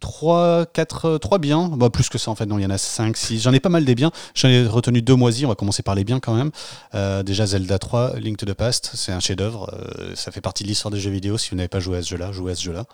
Euh, 0.02 0.64
3, 0.64 0.66
4, 0.72 1.18
3 1.18 1.38
biens, 1.38 1.68
bah, 1.68 1.90
plus 1.90 2.08
que 2.08 2.18
ça 2.18 2.30
en 2.30 2.34
fait, 2.34 2.46
non, 2.46 2.58
il 2.58 2.62
y 2.62 2.66
en 2.66 2.70
a 2.70 2.78
5, 2.78 3.16
6, 3.16 3.40
j'en 3.40 3.52
ai 3.52 3.60
pas 3.60 3.68
mal 3.68 3.84
des 3.84 3.94
biens, 3.94 4.10
j'en 4.34 4.48
ai 4.48 4.66
retenu 4.66 5.02
deux 5.02 5.14
moisis, 5.14 5.44
on 5.44 5.48
va 5.48 5.54
commencer 5.54 5.82
par 5.82 5.94
les 5.94 6.04
biens 6.04 6.20
quand 6.20 6.34
même. 6.34 6.50
Euh, 6.94 7.22
déjà 7.22 7.46
Zelda 7.46 7.78
3, 7.78 8.18
Link 8.18 8.36
to 8.36 8.46
the 8.46 8.54
Past, 8.54 8.92
c'est 8.94 9.12
un 9.12 9.20
chef-d'œuvre, 9.20 9.72
euh, 9.72 10.12
ça 10.14 10.30
fait 10.30 10.40
partie 10.40 10.64
de 10.64 10.68
l'histoire 10.68 10.90
des 10.90 11.00
jeux 11.00 11.10
vidéo, 11.10 11.38
si 11.38 11.50
vous 11.50 11.56
n'avez 11.56 11.68
pas 11.68 11.80
joué 11.80 11.98
à 11.98 12.02
ce 12.02 12.10
jeu-là, 12.10 12.32
jouez 12.32 12.52
à 12.52 12.54
ce 12.54 12.62
jeu-là. 12.62 12.84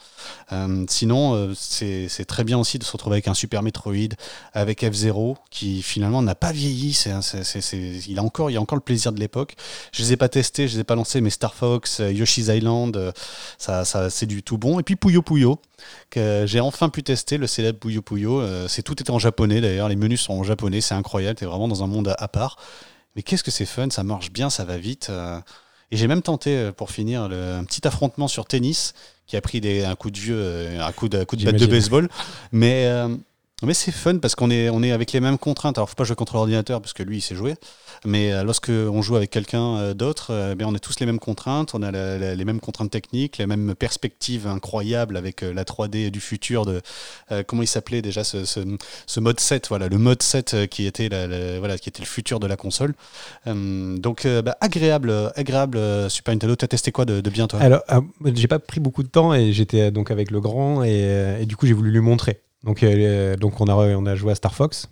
Euh, 0.52 0.84
sinon, 0.88 1.34
euh, 1.34 1.52
c'est 1.56 2.24
très 2.26 2.44
bien 2.44 2.58
aussi 2.58 2.78
de 2.78 2.84
se 2.84 2.92
retrouver 2.92 3.14
avec 3.14 3.28
un 3.28 3.34
Super 3.34 3.62
Metroid, 3.62 4.14
avec 4.52 4.84
F-Zero, 4.84 5.36
qui 5.50 5.82
finalement 5.82 6.22
n'a 6.22 6.34
pas 6.34 6.52
vieilli, 6.52 6.96
il, 8.08 8.18
a 8.18 8.22
encore, 8.22 8.50
il 8.50 8.54
y 8.54 8.56
a 8.56 8.60
encore 8.60 8.76
le 8.76 8.82
plaisir 8.82 9.12
de 9.12 9.20
l'époque. 9.20 9.54
Je 9.92 10.02
les 10.02 10.12
ai 10.12 10.16
pas 10.16 10.28
testés, 10.28 10.68
je 10.68 10.74
les 10.74 10.80
ai 10.80 10.84
pas 10.84 10.94
lancés, 10.94 11.20
mais 11.20 11.30
Star 11.30 11.54
Fox, 11.54 12.00
euh, 12.00 12.12
Yoshi's 12.12 12.48
Island, 12.48 12.96
euh, 12.96 13.12
ça, 13.58 13.84
ça 13.84 14.10
c'est 14.10 14.26
du 14.26 14.42
tout 14.42 14.58
bon. 14.58 14.80
Et 14.80 14.82
puis 14.82 14.96
Puyo 14.96 15.22
Puyo, 15.22 15.60
que 16.10 16.44
j'ai 16.46 16.60
enfin 16.60 16.88
pu 16.88 17.02
tester, 17.02 17.38
le 17.38 17.46
célèbre 17.46 17.78
Puyo 17.78 18.02
Puyo. 18.02 18.40
Euh, 18.40 18.66
c'est 18.68 18.82
tout 18.82 19.00
est 19.02 19.10
en 19.10 19.18
japonais 19.18 19.60
d'ailleurs, 19.60 19.88
les 19.88 19.96
menus 19.96 20.20
sont 20.22 20.34
en 20.34 20.42
japonais, 20.42 20.80
c'est 20.80 20.94
incroyable, 20.94 21.38
t'es 21.38 21.46
vraiment 21.46 21.68
dans 21.68 21.82
un 21.82 21.86
monde 21.86 22.08
à, 22.08 22.14
à 22.14 22.28
part. 22.28 22.56
Mais 23.16 23.22
qu'est-ce 23.22 23.42
que 23.42 23.50
c'est 23.50 23.66
fun, 23.66 23.88
ça 23.90 24.04
marche 24.04 24.30
bien, 24.30 24.50
ça 24.50 24.64
va 24.64 24.76
vite. 24.78 25.08
euh. 25.10 25.38
Et 25.90 25.96
j'ai 25.96 26.06
même 26.06 26.22
tenté, 26.22 26.54
euh, 26.56 26.72
pour 26.72 26.90
finir, 26.90 27.28
le- 27.28 27.54
un 27.54 27.64
petit 27.64 27.86
affrontement 27.86 28.28
sur 28.28 28.44
tennis 28.44 28.92
qui 29.26 29.36
a 29.36 29.40
pris 29.40 29.60
des, 29.60 29.84
un 29.84 29.94
coup 29.94 30.10
de 30.10 30.18
vieux, 30.18 30.68
un 30.80 30.92
coup 30.92 31.08
de, 31.08 31.18
un 31.18 31.24
coup 31.24 31.36
de 31.36 31.44
batte 31.44 31.54
de 31.60 31.66
baseball. 31.70 32.08
Mais, 32.52 32.84
euh, 32.86 33.08
mais 33.62 33.74
c'est 33.74 33.90
fun 33.90 34.18
parce 34.18 34.34
qu'on 34.34 34.50
est, 34.50 34.70
on 34.70 34.82
est 34.82 34.92
avec 34.92 35.12
les 35.12 35.20
mêmes 35.20 35.38
contraintes. 35.38 35.78
Alors, 35.78 35.88
faut 35.88 35.96
pas 35.96 36.04
jouer 36.04 36.14
contre 36.14 36.34
l'ordinateur 36.34 36.80
parce 36.80 36.92
que 36.92 37.02
lui, 37.02 37.18
il 37.18 37.20
sait 37.20 37.34
jouer. 37.34 37.54
Mais 38.04 38.32
euh, 38.32 38.44
lorsque 38.44 38.70
on 38.70 39.02
joue 39.02 39.16
avec 39.16 39.30
quelqu'un 39.30 39.76
euh, 39.76 39.94
d'autre, 39.94 40.28
euh, 40.30 40.54
ben, 40.54 40.66
on 40.68 40.74
a 40.74 40.78
tous 40.78 41.00
les 41.00 41.06
mêmes 41.06 41.18
contraintes, 41.18 41.74
on 41.74 41.82
a 41.82 41.90
les 41.90 42.44
mêmes 42.44 42.60
contraintes 42.60 42.90
techniques, 42.90 43.38
les 43.38 43.46
mêmes 43.46 43.74
perspectives 43.74 44.46
incroyables 44.46 45.16
avec 45.16 45.42
euh, 45.42 45.52
la 45.52 45.64
3D 45.64 46.10
du 46.10 46.20
futur 46.20 46.66
de 46.66 46.80
comment 47.46 47.62
il 47.62 47.66
s'appelait 47.66 48.02
déjà 48.02 48.24
ce, 48.24 48.44
ce, 48.44 48.60
ce 49.06 49.20
mode 49.20 49.40
7, 49.40 49.68
voilà, 49.68 49.88
le 49.88 49.98
mode 49.98 50.22
7 50.22 50.54
euh, 50.54 50.66
qui 50.66 50.86
était 50.86 51.08
la, 51.08 51.58
voilà, 51.58 51.78
qui 51.78 51.88
était 51.88 52.02
le 52.02 52.06
futur 52.06 52.40
de 52.40 52.46
la 52.46 52.56
console. 52.56 52.94
Euh, 53.46 53.96
donc 53.98 54.26
bah, 54.26 54.56
agréable, 54.60 55.32
agréable 55.34 55.78
Super 56.10 56.34
Nintendo. 56.34 56.54
T'as 56.56 56.68
testé 56.68 56.92
quoi 56.92 57.04
de, 57.04 57.20
bien 57.28 57.48
toi? 57.48 57.60
Alors, 57.60 57.82
ah, 57.88 58.00
j'ai 58.34 58.48
pas 58.48 58.58
pris 58.58 58.80
beaucoup 58.80 59.02
de 59.02 59.08
temps 59.08 59.34
et 59.34 59.52
j'étais 59.52 59.90
donc 59.90 60.10
avec 60.10 60.30
le 60.30 60.40
grand 60.40 60.84
et 60.84 61.44
du 61.46 61.56
coup 61.56 61.66
j'ai 61.66 61.72
voulu 61.72 61.90
lui 61.90 62.00
montrer. 62.00 62.40
Donc, 62.64 62.82
euh, 62.82 63.36
donc 63.36 63.60
on, 63.60 63.66
a, 63.66 63.74
on 63.74 64.06
a 64.06 64.14
joué 64.16 64.32
à 64.32 64.34
Star 64.34 64.54
Fox 64.54 64.88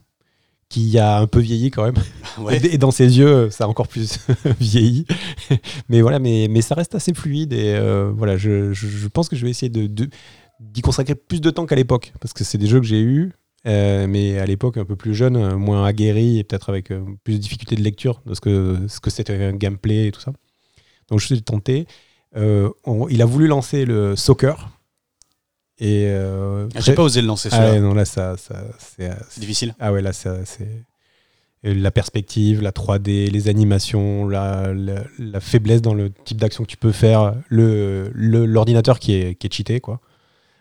qui 0.69 0.99
a 0.99 1.19
un 1.19 1.27
peu 1.27 1.39
vieilli 1.41 1.71
quand 1.71 1.85
même. 1.85 1.95
Ouais. 2.39 2.61
Et 2.67 2.77
dans 2.77 2.91
ses 2.91 3.17
yeux, 3.19 3.49
ça 3.51 3.65
a 3.65 3.67
encore 3.67 3.89
plus 3.89 4.19
vieilli. 4.61 5.07
mais 5.89 6.03
voilà, 6.03 6.19
mais, 6.19 6.49
mais 6.51 6.61
ça 6.61 6.75
reste 6.75 6.95
assez 6.95 7.15
fluide 7.15 7.55
et 7.55 7.75
euh, 7.75 8.13
voilà, 8.15 8.37
je, 8.37 8.75
je, 8.75 8.87
je 8.89 9.09
pense 9.09 9.29
que 9.31 9.37
je 9.37 9.45
vais 9.45 9.51
essayer 9.51 9.71
de, 9.71 9.87
d'y 10.61 10.83
consacrer 10.83 11.15
plus 11.15 11.41
de 11.41 11.49
temps 11.51 11.65
qu'à 11.65 11.77
l'époque 11.77 12.13
parce 12.21 12.35
que 12.35 12.45
c'est 12.45 12.59
des 12.59 12.67
jeux 12.67 12.81
que 12.81 12.87
j'ai 12.87 13.01
eus. 13.01 13.33
euh, 13.67 14.07
mais 14.07 14.39
à 14.39 14.45
l'époque 14.45 14.77
un 14.77 14.85
peu 14.85 14.97
plus 14.97 15.15
jeune, 15.15 15.55
moins 15.55 15.87
aguerri 15.87 16.39
et 16.39 16.45
peut-être 16.45 16.69
avec 16.69 16.91
euh, 16.91 17.01
plus 17.25 17.35
de 17.35 17.39
difficultés 17.39 17.75
de 17.77 17.83
lecture 17.83 18.21
de 18.27 18.35
ce 18.35 18.41
que 18.43 18.81
ce 18.87 19.01
que 19.01 19.09
c'était 19.09 19.35
un 19.43 19.53
gameplay 19.53 20.09
et 20.09 20.13
tout 20.13 20.21
ça. 20.21 20.33
Donc 21.09 21.21
je 21.21 21.27
suis 21.27 21.43
tenté. 21.43 21.87
On- 22.35 23.09
il 23.09 23.23
a 23.23 23.25
voulu 23.25 23.47
lancer 23.47 23.87
le 23.87 24.15
soccer 24.15 24.76
et 25.79 26.07
euh, 26.09 26.69
Ah, 26.75 26.81
J'ai 26.81 26.95
pas 26.95 27.03
osé 27.03 27.21
le 27.21 27.27
lancer 27.27 27.49
ah 27.53 27.57
celui-là. 27.57 27.73
ouais, 27.75 27.81
non 27.81 27.95
là 27.95 28.05
ça, 28.05 28.37
ça 28.37 28.63
c'est 28.79 29.11
difficile. 29.41 29.75
ah 29.79 29.93
ouais, 29.93 30.03
là, 30.03 30.13
c'est 30.13 30.31
et 31.63 31.75
la 31.75 31.91
perspective, 31.91 32.63
la 32.63 32.71
3D, 32.71 33.29
les 33.31 33.49
animations, 33.49 34.29
la, 34.29 34.73
la, 34.73 35.03
la 35.19 35.41
faiblesse 35.41 35.83
dans 35.83 35.95
le 35.95 36.11
type 36.11 36.37
d'action 36.41 36.63
que 36.65 36.69
tu 36.69 36.77
peux 36.77 36.93
faire, 36.93 37.35
le 37.49 38.11
l'ordinateur 38.15 39.01
qui 39.01 39.15
est, 39.15 39.35
qui 39.35 39.47
est 39.49 39.53
cheaté, 39.53 39.81
quoi. 39.81 40.01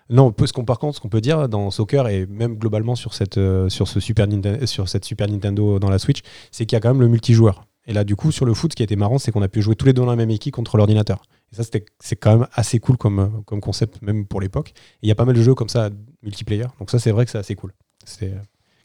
Non, 0.10 0.34
ce 0.44 0.54
qu'on, 0.54 0.66
par 0.66 0.80
contre, 0.80 0.96
ce 0.96 1.02
qu'on 1.02 1.10
peut 1.10 1.22
dire 1.22 1.50
dans 1.50 1.70
Soccer 1.72 2.08
et 2.08 2.26
même 2.28 2.56
globalement 2.58 2.96
sur 2.96 3.14
cette, 3.14 3.38
euh, 3.38 3.70
sur, 3.70 3.88
ce 3.88 4.00
Super 4.00 4.28
Ninten- 4.28 4.66
sur 4.68 4.88
cette 4.88 5.04
Super 5.06 5.28
Nintendo 5.28 5.78
dans 5.80 5.90
la 5.90 6.00
Switch, 6.00 6.20
c'est 6.52 6.66
qu'il 6.66 6.76
y 6.76 6.78
a 6.78 6.80
quand 6.80 6.90
même 6.90 7.02
le 7.02 7.08
multijoueur. 7.08 7.66
Et 7.88 7.94
là, 7.94 8.04
du 8.04 8.16
coup, 8.16 8.32
sur 8.32 8.46
le 8.46 8.54
foot, 8.54 8.72
ce 8.72 8.76
qui 8.76 8.84
était 8.84 8.96
marrant, 8.96 9.20
c'est 9.20 9.32
qu'on 9.32 9.42
a 9.42 9.48
pu 9.48 9.62
jouer 9.62 9.76
tous 9.76 9.86
les 9.86 9.94
deux 9.94 10.02
dans 10.02 10.08
la 10.08 10.16
même 10.16 10.32
équipe 10.32 10.54
contre 10.54 10.78
l'ordinateur. 10.78 11.24
Et 11.52 11.56
ça, 11.56 11.64
c'est 12.00 12.16
quand 12.16 12.38
même 12.38 12.48
assez 12.54 12.80
cool 12.80 12.98
comme, 12.98 13.20
euh, 13.20 13.28
comme 13.46 13.62
concept, 13.62 14.02
même 14.02 14.26
pour 14.26 14.42
l'époque. 14.42 14.74
Il 15.02 15.10
y 15.10 15.12
a 15.12 15.16
pas 15.16 15.26
mal 15.26 15.36
de 15.36 15.42
jeux 15.42 15.54
comme 15.54 15.70
ça, 15.70 15.90
multiplayer. 16.24 16.66
Donc 16.80 16.90
ça, 16.90 17.00
c'est 17.00 17.12
vrai 17.12 17.26
que 17.26 17.32
c'est 17.32 17.38
assez 17.38 17.56
cool. 17.56 17.74
C'est, 18.04 18.32
euh, 18.32 18.40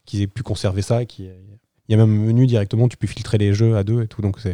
qu'ils 0.05 0.21
aient 0.21 0.27
pu 0.27 0.43
conserver 0.43 0.81
ça. 0.81 1.01
Il 1.01 1.25
y 1.89 1.93
a 1.93 1.97
même 1.97 2.01
un 2.01 2.25
menu 2.25 2.45
directement, 2.45 2.87
tu 2.87 2.97
peux 2.97 3.07
filtrer 3.07 3.37
les 3.37 3.53
jeux 3.53 3.75
à 3.75 3.83
deux 3.83 4.03
et 4.03 4.07
tout. 4.07 4.21
Donc 4.21 4.39
ça, 4.39 4.51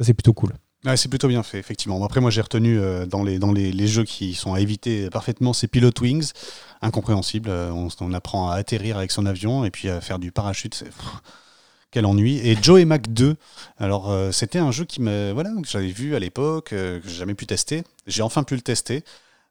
c'est 0.00 0.14
plutôt 0.14 0.32
cool. 0.32 0.52
Ouais, 0.84 0.96
c'est 0.96 1.08
plutôt 1.08 1.28
bien 1.28 1.44
fait, 1.44 1.58
effectivement. 1.58 2.02
Après, 2.04 2.20
moi, 2.20 2.30
j'ai 2.30 2.40
retenu 2.40 2.78
euh, 2.78 3.06
dans, 3.06 3.22
les, 3.22 3.38
dans 3.38 3.52
les, 3.52 3.86
jeux 3.86 4.04
qui 4.04 4.34
sont 4.34 4.52
à 4.52 4.60
éviter 4.60 5.10
parfaitement, 5.10 5.52
c'est 5.52 5.68
Pilot 5.68 5.92
Wings, 6.00 6.32
incompréhensible. 6.80 7.50
On, 7.50 7.88
on, 8.00 8.12
apprend 8.12 8.50
à 8.50 8.56
atterrir 8.56 8.96
avec 8.96 9.12
son 9.12 9.26
avion 9.26 9.64
et 9.64 9.70
puis 9.70 9.88
à 9.88 10.00
faire 10.00 10.18
du 10.18 10.32
parachute. 10.32 10.74
C'est 10.74 10.90
quel 11.92 12.06
ennui. 12.06 12.40
Et 12.44 12.56
Joe 12.60 12.80
et 12.80 12.84
Mac 12.84 13.12
2, 13.12 13.36
alors 13.78 14.10
euh, 14.10 14.32
c'était 14.32 14.58
un 14.58 14.72
jeu 14.72 14.84
qui 14.84 15.00
me, 15.00 15.30
voilà, 15.32 15.50
que 15.62 15.68
j'avais 15.68 15.92
vu 15.92 16.16
à 16.16 16.18
l'époque, 16.18 16.70
que 16.70 17.00
j'ai 17.06 17.14
jamais 17.14 17.34
pu 17.34 17.46
tester. 17.46 17.84
J'ai 18.08 18.22
enfin 18.22 18.42
pu 18.42 18.56
le 18.56 18.62
tester. 18.62 19.04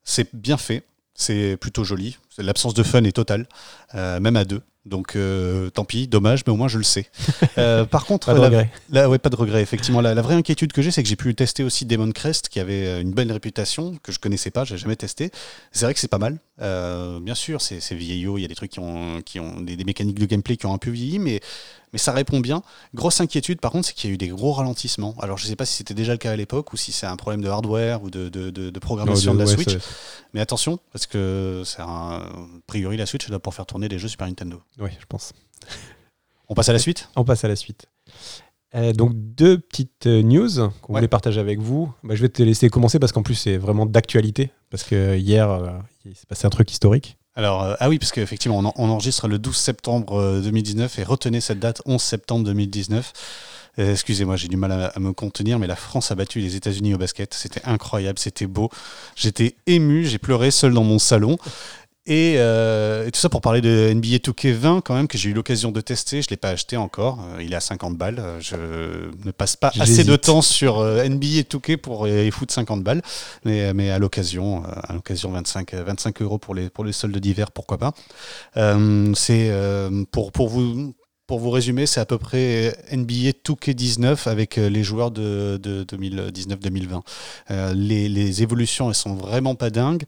C'est 0.03 0.35
bien 0.35 0.57
fait, 0.57 0.83
c'est 1.13 1.55
plutôt 1.55 1.85
joli. 1.85 2.17
L'absence 2.37 2.73
de 2.73 2.83
fun 2.83 3.03
est 3.05 3.13
totale, 3.13 3.47
même 3.93 4.35
à 4.35 4.43
deux. 4.43 4.61
Donc 4.85 5.15
euh, 5.15 5.69
tant 5.69 5.85
pis, 5.85 6.07
dommage, 6.07 6.41
mais 6.45 6.51
au 6.51 6.55
moins 6.55 6.67
je 6.67 6.77
le 6.77 6.83
sais. 6.83 7.07
Euh, 7.57 7.85
par 7.85 8.05
contre, 8.05 8.27
pas 8.27 8.33
de 8.33 8.39
la, 8.39 8.45
regret. 8.45 8.71
La, 8.89 9.09
ouais, 9.09 9.19
pas 9.19 9.29
de 9.29 9.35
regret. 9.35 9.61
Effectivement, 9.61 9.99
la, 9.99 10.15
la 10.15 10.21
vraie 10.21 10.35
inquiétude 10.35 10.71
que 10.71 10.81
j'ai, 10.81 10.89
c'est 10.89 11.03
que 11.03 11.09
j'ai 11.09 11.17
pu 11.17 11.35
tester 11.35 11.63
aussi 11.63 11.85
Demon 11.85 12.11
Crest, 12.11 12.47
qui 12.47 12.59
avait 12.59 12.87
euh, 12.87 13.01
une 13.01 13.11
bonne 13.11 13.31
réputation 13.31 13.97
que 14.01 14.11
je 14.11 14.19
connaissais 14.19 14.51
pas, 14.51 14.63
j'ai 14.63 14.77
jamais 14.77 14.95
testé. 14.95 15.31
C'est 15.71 15.85
vrai 15.85 15.93
que 15.93 15.99
c'est 15.99 16.07
pas 16.07 16.17
mal. 16.17 16.39
Euh, 16.61 17.19
bien 17.19 17.35
sûr, 17.35 17.61
c'est 17.61 17.93
vieillot, 17.93 18.37
il 18.37 18.41
y 18.43 18.45
a 18.45 18.47
des 18.47 18.55
trucs 18.55 18.71
qui 18.71 18.79
ont, 18.79 19.21
qui 19.21 19.39
ont 19.39 19.59
des, 19.59 19.75
des, 19.75 19.83
mécaniques 19.83 20.19
de 20.19 20.25
gameplay 20.25 20.55
qui 20.55 20.65
ont 20.65 20.73
un 20.73 20.77
peu 20.77 20.91
vieilli, 20.91 21.19
mais 21.19 21.41
mais 21.93 21.99
ça 21.99 22.11
répond 22.11 22.39
bien. 22.39 22.61
Grosse 22.93 23.19
inquiétude, 23.21 23.59
par 23.59 23.71
contre, 23.71 23.87
c'est 23.87 23.93
qu'il 23.93 24.09
y 24.09 24.11
a 24.11 24.15
eu 24.15 24.17
des 24.17 24.29
gros 24.29 24.53
ralentissements. 24.53 25.15
Alors, 25.19 25.37
je 25.37 25.45
sais 25.47 25.55
pas 25.55 25.65
si 25.65 25.75
c'était 25.75 25.93
déjà 25.93 26.11
le 26.13 26.17
cas 26.17 26.31
à 26.31 26.35
l'époque 26.35 26.71
ou 26.73 26.77
si 26.77 26.91
c'est 26.91 27.05
un 27.05 27.15
problème 27.15 27.41
de 27.41 27.49
hardware 27.49 28.01
ou 28.03 28.09
de, 28.09 28.29
de, 28.29 28.49
de, 28.49 28.69
de 28.69 28.79
programmation 28.79 29.33
Non, 29.33 29.39
de, 29.39 29.43
la 29.43 29.49
ouais, 29.49 29.63
Switch. 29.63 29.77
Mais 30.33 30.39
attention, 30.39 30.79
parce 30.93 31.05
que 31.07 31.63
c'est 31.65 31.81
un 31.81 31.87
a 31.87 32.29
priori 32.67 32.97
la 32.97 33.05
Switch 33.05 33.23
elle 33.25 33.31
doit 33.31 33.39
pour 33.39 33.53
faire 33.53 33.65
tourner 33.65 33.89
des 33.89 33.99
jeux 33.99 34.07
Super 34.07 34.27
Nintendo. 34.27 34.61
Oui, 34.79 34.89
je 34.99 35.05
pense. 35.07 35.33
On 36.49 36.53
passe 36.53 36.69
à 36.69 36.73
la 36.73 36.79
suite? 36.79 37.09
On 37.15 37.23
passe 37.23 37.43
à 37.43 37.47
la 37.47 37.55
suite. 37.55 37.85
Euh, 38.73 38.93
donc 38.93 39.11
deux 39.13 39.57
petites 39.59 40.07
euh, 40.07 40.21
news 40.21 40.49
qu'on 40.81 40.93
Ouais. 40.93 40.99
voulait 40.99 41.07
partager 41.09 41.39
avec 41.41 41.59
vous. 41.59 41.91
Bah, 42.03 42.15
je 42.15 42.21
vais 42.21 42.29
te 42.29 42.41
laisser 42.41 42.69
commencer 42.69 42.99
parce 42.99 43.11
qu'en 43.11 43.21
plus 43.23 43.35
c'est 43.35 43.57
vraiment 43.57 43.85
d'actualité. 43.85 44.51
Parce 44.69 44.83
que 44.83 45.17
hier, 45.17 45.49
euh, 45.49 45.71
il 46.05 46.15
s'est 46.15 46.25
passé 46.25 46.45
un 46.47 46.49
truc 46.49 46.71
historique. 46.71 47.17
Alors, 47.35 47.63
euh, 47.63 47.75
ah 47.79 47.87
oui, 47.89 47.97
parce 47.97 48.11
qu'effectivement, 48.11 48.57
on, 48.59 48.65
en- 48.65 48.73
on 48.75 48.89
enregistre 48.89 49.27
le 49.27 49.39
12 49.39 49.55
septembre 49.55 50.19
euh, 50.19 50.41
2019 50.41 50.99
et 50.99 51.03
retenez 51.03 51.39
cette 51.39 51.59
date, 51.59 51.81
11 51.85 52.01
septembre 52.01 52.45
2019. 52.45 53.13
Euh, 53.79 53.91
Excusez-moi, 53.93 54.35
j'ai 54.35 54.49
du 54.49 54.57
mal 54.57 54.91
à 54.93 54.99
me 54.99 55.13
contenir, 55.13 55.57
mais 55.57 55.65
la 55.67 55.77
France 55.77 56.11
a 56.11 56.15
battu 56.15 56.39
les 56.39 56.57
États-Unis 56.57 56.93
au 56.93 56.97
basket. 56.97 57.33
C'était 57.33 57.61
incroyable, 57.63 58.19
c'était 58.19 58.47
beau. 58.47 58.69
J'étais 59.15 59.55
ému, 59.65 60.03
j'ai 60.05 60.17
pleuré 60.17 60.51
seul 60.51 60.73
dans 60.73 60.83
mon 60.83 60.99
salon. 60.99 61.37
Et, 62.07 62.35
euh, 62.37 63.05
et 63.05 63.11
tout 63.11 63.19
ça 63.19 63.29
pour 63.29 63.41
parler 63.41 63.61
de 63.61 63.91
NBA 63.93 64.17
2K20 64.17 64.81
quand 64.81 64.95
même 64.95 65.07
que 65.07 65.19
j'ai 65.19 65.29
eu 65.29 65.33
l'occasion 65.33 65.71
de 65.71 65.81
tester. 65.81 66.23
Je 66.23 66.29
l'ai 66.29 66.37
pas 66.37 66.49
acheté 66.49 66.75
encore. 66.75 67.19
Euh, 67.35 67.43
il 67.43 67.53
est 67.53 67.55
à 67.55 67.59
50 67.59 67.95
balles. 67.95 68.17
Euh, 68.19 68.39
Je 68.41 68.55
ne 69.23 69.31
passe 69.31 69.55
pas 69.55 69.71
assez 69.79 70.03
de 70.03 70.15
temps 70.15 70.41
sur 70.41 70.79
euh, 70.79 71.07
NBA 71.07 71.41
2K 71.43 71.77
pour 71.77 72.07
y 72.07 72.31
foutre 72.31 72.53
50 72.53 72.83
balles. 72.83 73.03
Mais, 73.45 73.71
mais 73.75 73.91
à 73.91 73.99
l'occasion, 73.99 74.63
à 74.65 74.93
l'occasion 74.93 75.31
25, 75.31 75.75
euh, 75.75 75.83
25 75.83 76.21
euros 76.23 76.39
pour 76.39 76.55
les, 76.55 76.69
pour 76.71 76.83
les 76.85 76.91
soldes 76.91 77.15
d'hiver, 77.19 77.51
pourquoi 77.51 77.77
pas. 77.77 77.93
Euh, 78.57 79.13
c'est 79.15 79.49
euh, 79.51 80.03
pour, 80.11 80.31
pour 80.31 80.49
vous. 80.49 80.95
Pour 81.27 81.39
vous 81.39 81.51
résumer, 81.51 81.85
c'est 81.85 82.01
à 82.01 82.05
peu 82.05 82.17
près 82.17 82.75
NBA 82.91 83.31
2K19 83.45 84.27
avec 84.27 84.57
les 84.57 84.83
joueurs 84.83 85.11
de, 85.11 85.57
de 85.63 85.85
2019-2020. 85.85 86.99
Euh, 87.51 87.73
les, 87.73 88.09
les 88.09 88.43
évolutions, 88.43 88.89
elles 88.89 88.95
sont 88.95 89.15
vraiment 89.15 89.55
pas 89.55 89.69
dingues, 89.69 90.03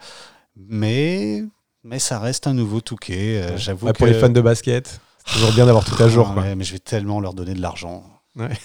mais, 0.57 1.43
mais 1.83 1.99
ça 1.99 2.19
reste 2.19 2.47
un 2.47 2.53
nouveau 2.53 2.79
2K. 2.79 3.11
Euh, 3.11 3.57
J'avoue 3.57 3.87
Ouais, 3.87 3.93
que... 3.93 3.97
Pour 3.97 4.07
les 4.07 4.13
fans 4.13 4.29
de 4.29 4.41
basket, 4.41 4.99
c'est 5.25 5.33
toujours 5.33 5.51
bien 5.53 5.65
d'avoir 5.65 5.85
tout 5.85 6.01
à 6.01 6.07
jour. 6.09 6.27
Ah 6.29 6.33
quoi. 6.33 6.43
ouais, 6.43 6.55
mais 6.55 6.63
je 6.63 6.73
vais 6.73 6.79
tellement 6.79 7.19
leur 7.19 7.33
donner 7.33 7.53
de 7.53 7.61
l'argent. 7.61 8.03
Ouais. 8.35 8.49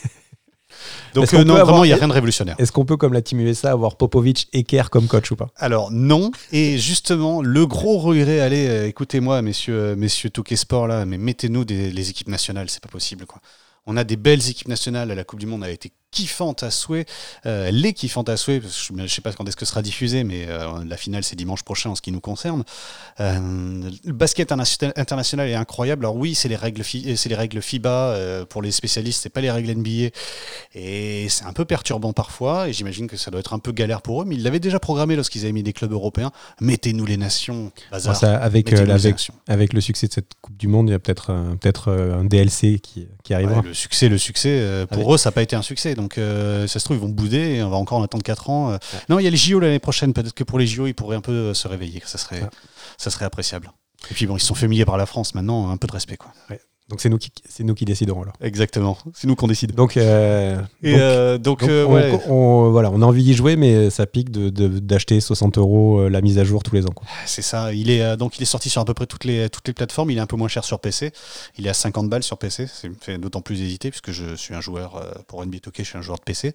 Donc 1.15 1.33
euh, 1.35 1.39
non, 1.39 1.55
vraiment, 1.55 1.69
avoir- 1.71 1.85
il 1.87 1.89
n'y 1.89 1.93
a 1.93 1.97
rien 1.97 2.07
de 2.09 2.13
révolutionnaire. 2.13 2.55
Est-ce 2.59 2.71
qu'on 2.71 2.85
peut, 2.85 2.97
comme 2.97 3.13
la 3.13 3.23
Team 3.23 3.41
USA, 3.41 3.73
avoir 3.73 3.97
Popovic 3.97 4.49
et 4.53 4.63
Kerr 4.63 4.91
comme 4.91 5.07
coach 5.09 5.31
ou 5.33 5.37
pas? 5.37 5.49
Alors 5.57 5.91
non, 5.91 6.31
et 6.53 6.79
justement, 6.79 7.43
le 7.43 7.67
gros 7.67 7.99
regret, 7.99 8.41
allez, 8.41 8.69
euh, 8.69 8.87
écoutez-moi, 8.87 9.43
messieurs, 9.43 9.97
messieurs 9.97 10.31
Touquet 10.31 10.57
Sport, 10.57 10.87
là, 10.87 11.05
mais 11.05 11.19
mettez-nous 11.19 11.65
des, 11.65 11.91
les 11.91 12.11
équipes 12.11 12.29
nationales, 12.29 12.71
c'est 12.71 12.83
pas 12.83 12.89
possible, 12.89 13.27
quoi. 13.27 13.41
On 13.87 13.97
a 13.97 14.05
des 14.05 14.17
belles 14.17 14.49
équipes 14.51 14.69
nationales, 14.69 15.09
la 15.09 15.25
Coupe 15.25 15.41
du 15.41 15.47
Monde 15.47 15.65
a 15.65 15.71
été 15.71 15.91
kiffante 16.11 16.63
à 16.63 16.71
souhait, 16.71 17.05
euh, 17.47 17.67
elle 17.69 17.85
est 17.85 17.93
kiffante 17.93 18.29
à 18.29 18.37
souhait, 18.37 18.61
je, 18.63 18.93
je 19.07 19.07
sais 19.15 19.21
pas 19.21 19.33
quand 19.33 19.47
est-ce 19.47 19.57
que 19.57 19.65
ce 19.67 19.71
sera 19.71 19.83
diffusé, 19.83 20.25
mais 20.25 20.47
euh, 20.49 20.83
la 20.87 20.97
finale 20.97 21.23
c'est 21.23 21.37
dimanche 21.37 21.63
prochain 21.63 21.91
en 21.91 21.95
ce 21.95 22.01
qui 22.03 22.13
nous 22.13 22.21
concerne. 22.21 22.65
Euh, 23.21 23.91
le 24.05 24.13
basket 24.13 24.51
interna- 24.53 24.93
international 24.97 25.49
est 25.49 25.55
incroyable, 25.55 26.05
alors 26.07 26.17
oui, 26.17 26.35
c'est 26.35 26.49
les 26.49 26.57
règles, 26.57 26.83
c'est 26.85 27.29
les 27.29 27.35
règles 27.35 27.61
FIBA, 27.61 27.91
euh, 27.91 28.45
pour 28.47 28.63
les 28.63 28.71
spécialistes, 28.71 29.23
c'est 29.23 29.29
pas 29.29 29.41
les 29.41 29.51
règles 29.51 29.71
NBA, 29.75 30.11
et 30.75 31.27
c'est 31.29 31.45
un 31.45 31.53
peu 31.53 31.65
perturbant 31.65 32.13
parfois, 32.13 32.69
et 32.69 32.73
j'imagine 32.73 33.07
que 33.07 33.17
ça 33.17 33.31
doit 33.31 33.41
être 33.41 33.53
un 33.53 33.59
peu 33.59 33.73
galère 33.73 34.03
pour 34.03 34.23
eux, 34.23 34.25
mais 34.25 34.35
ils 34.37 34.43
l'avaient 34.43 34.61
déjà 34.61 34.79
programmé 34.79 35.17
lorsqu'ils 35.17 35.43
avaient 35.43 35.53
mis 35.53 35.63
des 35.63 35.73
clubs 35.73 35.93
européens. 35.93 36.31
Mettez-nous 36.61 37.05
les 37.07 37.17
nations, 37.17 37.71
bazar. 37.91 38.17
Ça, 38.17 38.37
avec, 38.37 38.73
euh, 38.73 38.85
les 38.85 38.91
avec, 38.93 39.13
nations. 39.15 39.35
avec 39.47 39.73
le 39.73 39.81
succès 39.81 40.07
de 40.09 40.13
cette 40.13 40.33
Coupe 40.41 40.57
du 40.57 40.69
Monde, 40.69 40.89
il 40.89 40.93
y 40.93 40.95
a 40.95 40.99
peut-être 40.99 41.31
euh, 41.33 41.55
euh, 41.89 42.21
un 42.21 42.25
DLC 42.25 42.79
qui, 42.81 43.09
qui 43.25 43.35
arrivera. 43.35 43.61
Ouais, 43.61 43.69
le 43.69 43.75
succès, 43.75 44.09
le 44.09 44.19
succès, 44.19 44.59
euh, 44.61 44.87
pour 44.87 44.99
Avec- 44.99 45.15
eux, 45.15 45.17
ça 45.19 45.29
n'a 45.29 45.33
pas 45.33 45.43
été 45.43 45.55
un 45.57 45.63
succès. 45.63 45.95
Donc, 45.99 46.17
euh, 46.17 46.67
ça 46.67 46.79
se 46.79 46.85
trouve, 46.85 46.97
ils 46.97 47.01
vont 47.03 47.09
bouder 47.09 47.57
et 47.57 47.63
on 47.63 47.69
va 47.71 47.77
encore 47.77 47.99
en 47.99 48.03
attendre 48.05 48.23
4 48.25 48.49
ans. 48.49 48.71
euh. 48.73 48.79
Non, 49.09 49.19
il 49.19 49.25
y 49.25 49.27
a 49.27 49.31
les 49.31 49.37
JO 49.37 49.59
l'année 49.61 49.79
prochaine. 49.81 50.13
Peut-être 50.15 50.33
que 50.33 50.45
pour 50.45 50.59
les 50.59 50.67
JO, 50.67 50.87
ils 50.87 50.95
pourraient 50.95 51.17
un 51.17 51.21
peu 51.21 51.33
euh, 51.33 51.55
se 51.55 51.69
réveiller. 51.69 52.03
Ça 52.07 52.17
serait, 52.19 52.43
Ouais. 52.43 52.49
ça 52.97 53.11
serait 53.11 53.25
appréciable. 53.27 53.71
Et 54.11 54.15
puis, 54.15 54.27
bon, 54.27 54.37
ils 54.37 54.41
se 54.41 54.47
sont 54.47 54.55
fait 54.55 54.67
humilier 54.67 54.85
par 54.85 54.97
la 54.97 55.07
France 55.07 55.35
maintenant. 55.35 55.69
Un 55.71 55.77
peu 55.77 55.87
de 55.89 55.93
respect, 55.93 56.17
quoi. 56.17 56.33
Donc 56.89 57.01
c'est 57.03 57.09
nous 57.11 57.19
qui 57.19 57.31
c'est 57.49 57.65
nous 57.65 57.75
qui 57.75 57.85
déciderons 57.85 58.23
alors. 58.23 58.35
Exactement. 58.41 58.97
C'est 59.15 59.27
nous 59.27 59.37
qu'on 59.37 59.47
décide. 59.49 59.73
Donc, 59.75 59.97
euh, 59.99 60.59
Et 60.83 60.93
donc, 60.93 61.01
euh, 61.01 61.39
donc, 61.39 61.61
donc, 61.61 61.69
euh, 61.71 61.85
on, 61.87 61.93
ouais. 61.95 62.21
on- 62.29 62.71
voilà, 62.71 62.91
on 62.91 63.03
a 63.03 63.05
envie 63.05 63.23
d'y 63.25 63.35
jouer, 63.35 63.57
mais 63.57 63.91
ça 63.91 64.07
pique 64.07 64.31
de- 64.31 64.49
de- 64.49 64.79
d'acheter 64.79 65.21
60 65.21 65.59
euros 65.59 66.09
la 66.09 66.21
mise 66.23 66.39
à 66.39 66.45
jour 66.45 66.63
tous 66.63 66.75
les 66.75 66.87
ans. 66.87 66.93
quoi. 66.95 67.07
C'est 67.27 67.43
ça. 67.43 67.73
Il 67.75 67.91
est, 67.91 68.17
donc, 68.17 68.39
il 68.39 68.43
est 68.43 68.47
sorti 68.47 68.71
sur 68.71 68.81
à 68.81 68.85
peu 68.87 68.95
près 68.95 69.07
toutes 69.07 69.25
les, 69.25 69.51
toutes 69.51 69.67
les 69.69 69.75
plateformes. 69.75 70.11
Il 70.11 70.17
est 70.17 70.21
un 70.21 70.27
peu 70.27 70.37
moins 70.37 70.49
cher 70.49 70.65
sur 70.65 70.81
PC. 70.81 71.13
Il 71.59 71.67
est 71.67 71.71
à 71.71 71.75
50 71.75 72.09
balles 72.09 72.23
sur 72.23 72.39
PC. 72.39 72.67
Ça 72.67 72.89
me 72.89 72.95
fait 72.99 73.19
d'autant 73.19 73.43
plus 73.43 73.61
hésiter 73.61 73.91
puisque 73.91 74.11
je 74.13 74.35
suis 74.35 74.55
un 74.55 74.61
joueur, 74.63 75.05
pour 75.27 75.45
NBA 75.45 75.59
2K, 75.59 75.79
je 75.79 75.83
suis 75.83 75.99
un 75.99 76.03
joueur 76.03 76.17
de 76.19 76.25
PC. 76.25 76.55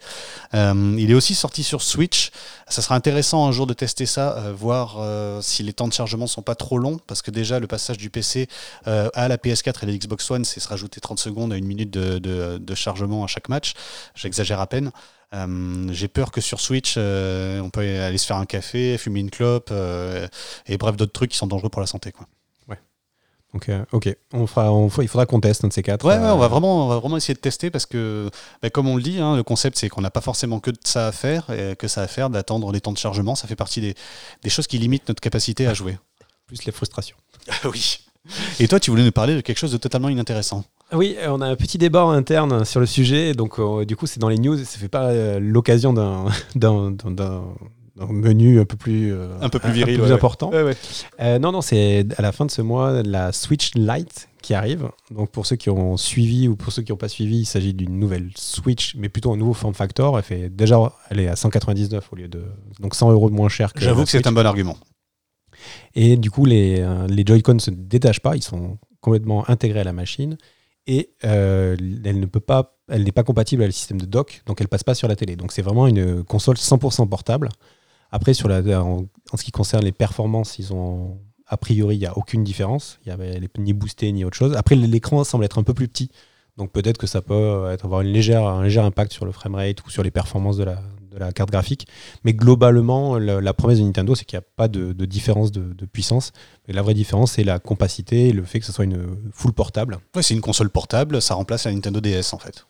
Il 0.53 1.11
est 1.11 1.13
aussi 1.15 1.35
sorti 1.35 1.63
sur 1.63 1.81
Switch. 1.83 2.31
Ça 2.67 2.81
sera 2.81 2.95
intéressant 2.95 3.45
un 3.45 3.51
jour 3.51 3.67
de 3.67 3.73
tester 3.73 4.05
ça, 4.07 4.51
voir 4.57 4.97
si 5.43 5.61
les 5.63 5.73
temps 5.73 5.87
de 5.87 5.93
chargement 5.93 6.25
sont 6.27 6.41
pas 6.41 6.55
trop 6.55 6.77
longs. 6.79 6.97
Parce 7.05 7.21
que 7.21 7.29
déjà, 7.31 7.59
le 7.59 7.67
passage 7.67 7.97
du 7.97 8.09
PC 8.09 8.47
à 8.85 9.27
la 9.27 9.37
PS4 9.37 9.83
et 9.83 9.85
la 9.85 9.93
Xbox 9.93 10.22
One, 10.31 10.45
c'est 10.45 10.59
se 10.59 10.67
rajouter 10.67 10.99
30 11.01 11.19
secondes 11.19 11.53
à 11.53 11.57
une 11.57 11.65
minute 11.65 11.89
de, 11.91 12.19
de- 12.19 12.57
de 12.57 12.75
chargement 12.75 13.23
à 13.23 13.27
chaque 13.27 13.49
match. 13.49 13.73
J'exagère 14.15 14.59
à 14.59 14.67
peine. 14.67 14.91
Euh, 15.33 15.87
J'ai 15.91 16.07
peur 16.07 16.31
que 16.31 16.41
sur 16.41 16.59
Switch, 16.59 16.95
euh, 16.97 17.59
on 17.61 17.69
peut 17.69 17.81
aller 17.81 18.17
se 18.19 18.25
faire 18.27 18.37
un 18.37 18.45
café, 18.45 18.97
fumer 18.97 19.19
une 19.21 19.31
clope, 19.31 19.69
euh, 19.71 20.27
et 20.67 20.77
bref, 20.77 20.95
d'autres 20.95 21.11
trucs 21.13 21.31
qui 21.31 21.37
sont 21.37 21.47
dangereux 21.47 21.69
pour 21.69 21.81
la 21.81 21.87
santé. 21.87 22.11
Quoi. 22.11 22.27
Donc, 23.53 23.69
euh, 23.69 23.85
ok, 23.91 24.09
on 24.33 24.47
fera, 24.47 24.71
on, 24.73 24.89
il 24.99 25.07
faudra 25.07 25.27
qu'on 25.27 25.39
teste 25.39 25.63
un 25.63 25.67
de 25.67 25.73
ces 25.73 25.83
quatre. 25.83 26.03
Ouais, 26.07 26.17
ouais, 26.17 26.27
on, 26.31 26.39
va 26.39 26.47
vraiment, 26.47 26.87
on 26.87 26.89
va 26.89 26.97
vraiment 26.97 27.17
essayer 27.17 27.35
de 27.35 27.39
tester 27.39 27.69
parce 27.69 27.85
que, 27.85 28.31
bah, 28.63 28.71
comme 28.71 28.87
on 28.87 28.95
le 28.95 29.03
dit, 29.03 29.19
hein, 29.19 29.35
le 29.35 29.43
concept 29.43 29.77
c'est 29.77 29.89
qu'on 29.89 30.01
n'a 30.01 30.09
pas 30.09 30.21
forcément 30.21 30.59
que 30.59 30.71
de 30.71 30.77
ça 30.83 31.05
à 31.05 31.11
faire, 31.11 31.47
et 31.51 31.75
que 31.75 31.87
ça 31.87 32.01
à 32.01 32.07
faire 32.07 32.31
d'attendre 32.31 32.71
les 32.71 32.81
temps 32.81 32.91
de 32.93 32.97
chargement. 32.97 33.35
Ça 33.35 33.47
fait 33.47 33.55
partie 33.55 33.79
des, 33.79 33.93
des 34.41 34.49
choses 34.49 34.65
qui 34.65 34.79
limitent 34.79 35.07
notre 35.07 35.21
capacité 35.21 35.67
à 35.67 35.75
jouer. 35.75 35.99
plus 36.47 36.65
les 36.65 36.71
frustrations. 36.71 37.15
Oui. 37.65 37.99
Et 38.59 38.67
toi, 38.67 38.79
tu 38.79 38.89
voulais 38.89 39.03
nous 39.03 39.11
parler 39.11 39.35
de 39.35 39.41
quelque 39.41 39.57
chose 39.57 39.71
de 39.71 39.77
totalement 39.77 40.09
inintéressant. 40.09 40.63
Oui, 40.93 41.15
on 41.27 41.41
a 41.41 41.47
un 41.47 41.55
petit 41.55 41.77
débat 41.77 42.03
interne 42.03 42.65
sur 42.65 42.79
le 42.79 42.85
sujet, 42.85 43.33
donc 43.33 43.59
euh, 43.59 43.83
du 43.83 43.95
coup 43.95 44.05
c'est 44.05 44.19
dans 44.19 44.29
les 44.29 44.37
news, 44.37 44.57
ça 44.57 44.77
fait 44.77 44.87
pas 44.89 45.05
euh, 45.07 45.39
l'occasion 45.39 45.91
d'un 45.91 46.25
d'un- 46.55 46.91
d'un- 46.91 47.11
d'un- 47.11 47.43
d'un 47.95 48.07
menu 48.07 48.59
un 48.59 48.65
peu 48.65 48.75
plus 48.77 49.11
euh, 49.13 49.29
Un 49.41 49.49
peu 49.49 49.59
plus 49.59 49.71
viril, 49.71 49.95
ouais, 49.95 50.01
plus 50.01 50.09
ouais. 50.11 50.15
important. 50.15 50.51
ouais. 50.51 51.39
Non, 51.39 51.51
non, 51.51 51.61
c'est 51.61 52.05
à 52.17 52.21
la 52.21 52.31
fin 52.31 52.45
de 52.45 52.51
ce 52.51 52.61
mois 52.61 53.01
la 53.03 53.31
Switch 53.31 53.71
Lite 53.75 54.29
qui 54.41 54.53
arrive. 54.53 54.89
Donc 55.11 55.29
pour 55.31 55.45
ceux 55.45 55.55
qui 55.55 55.69
ont 55.69 55.95
suivi 55.97 56.47
ou 56.47 56.55
pour 56.55 56.71
ceux 56.73 56.81
qui 56.83 56.91
n'ont 56.91 56.97
pas 56.97 57.07
suivi, 57.09 57.39
il 57.39 57.45
s'agit 57.45 57.73
d'une 57.73 57.97
nouvelle 57.99 58.29
Switch, 58.35 58.95
mais 58.95 59.09
plutôt 59.09 59.31
un 59.31 59.37
nouveau 59.37 59.53
form 59.53 59.73
factor. 59.73 60.17
Elle 60.17 60.23
fait 60.23 60.49
déjà, 60.49 60.77
elle 61.09 61.19
est 61.19 61.27
à 61.27 61.35
199 61.35 62.07
au 62.11 62.15
lieu 62.15 62.27
de 62.27 62.43
donc 62.79 62.93
100 62.95 63.11
euros 63.11 63.29
de 63.29 63.35
moins 63.35 63.49
cher 63.49 63.73
que. 63.73 63.79
J'avoue 63.81 64.03
que 64.03 64.09
c'est 64.09 64.25
un 64.27 64.31
bon 64.31 64.45
argument. 64.45 64.77
Et 65.95 66.17
du 66.17 66.31
coup, 66.31 66.45
les, 66.45 66.79
euh, 66.79 67.07
Joy-Con 67.25 67.55
ne 67.55 67.59
se 67.59 67.71
détachent 67.71 68.19
pas, 68.19 68.35
ils 68.35 68.43
sont 68.43 68.77
complètement 69.01 69.49
intégrés 69.49 69.81
à 69.81 69.83
la 69.83 69.93
machine. 69.93 70.37
Et 70.85 71.11
euh, 71.23 71.75
elle 72.03 72.19
ne 72.19 72.25
pas, 72.25 72.77
n'est 72.89 73.11
pas 73.11 73.23
compatible 73.23 73.61
avec 73.63 73.69
le 73.69 73.77
système 73.77 74.01
de 74.01 74.05
dock, 74.05 74.41
donc 74.45 74.59
elle 74.59 74.67
passe 74.67 74.83
pas 74.83 74.95
sur 74.95 75.07
la 75.07 75.15
télé. 75.15 75.35
Donc 75.35 75.51
c'est 75.51 75.61
vraiment 75.61 75.87
une 75.87 76.23
console 76.23 76.55
100% 76.57 77.07
portable. 77.07 77.49
Après, 78.11 78.33
en, 78.75 79.05
ce 79.33 79.43
qui 79.43 79.51
concerne 79.51 79.83
les 79.83 79.91
performances, 79.91 80.59
ils 80.59 80.73
ont 80.73 81.19
a 81.47 81.57
priori 81.57 81.95
il 81.95 81.99
n'y 81.99 82.05
a 82.05 82.17
aucune 82.17 82.43
différence. 82.43 82.99
Il 83.05 83.09
y 83.09 83.11
avait 83.11 83.39
les- 83.39 83.49
ni 83.59 83.73
boosté 83.73 84.11
ni 84.11 84.23
autre 84.25 84.37
chose. 84.37 84.55
Après, 84.55 84.75
l'écran 84.75 85.23
semble 85.23 85.45
être 85.45 85.57
un 85.57 85.63
peu 85.63 85.73
plus 85.73 85.87
petit, 85.87 86.09
donc 86.57 86.71
peut-être 86.71 86.97
que 86.97 87.07
ça 87.07 87.21
peut 87.21 87.75
avoir 87.81 88.01
une 88.01 88.09
légère, 88.11 88.45
un 88.45 88.63
léger 88.63 88.79
impact 88.81 89.13
sur 89.13 89.25
le 89.25 89.31
framerate 89.31 89.83
ou 89.85 89.89
sur 89.89 90.03
les 90.03 90.11
performances 90.11 90.57
de 90.57 90.65
la, 90.65 90.81
de 91.13 91.19
la 91.19 91.31
carte 91.31 91.51
graphique. 91.51 91.87
Mais 92.23 92.33
globalement, 92.33 93.17
la, 93.17 93.39
la 93.41 93.53
promesse 93.53 93.79
de 93.79 93.83
Nintendo, 93.83 94.15
c'est 94.15 94.25
qu'il 94.25 94.37
n'y 94.37 94.43
a 94.43 94.47
pas 94.55 94.67
de, 94.67 94.93
de 94.93 95.05
différence 95.05 95.51
de, 95.51 95.73
de 95.73 95.85
puissance. 95.85 96.31
La 96.67 96.81
vraie 96.81 96.93
différence, 96.93 97.33
c'est 97.33 97.43
la 97.43 97.59
compacité 97.59 98.29
et 98.29 98.33
le 98.33 98.43
fait 98.43 98.59
que 98.59 98.65
ce 98.65 98.71
soit 98.71 98.85
une 98.85 99.17
full 99.31 99.53
portable. 99.53 99.99
Ouais, 100.15 100.23
c'est 100.23 100.33
une 100.33 100.41
console 100.41 100.69
portable, 100.69 101.21
ça 101.21 101.35
remplace 101.35 101.65
la 101.65 101.73
Nintendo 101.73 101.99
DS 102.01 102.33
en 102.33 102.39
fait. 102.39 102.65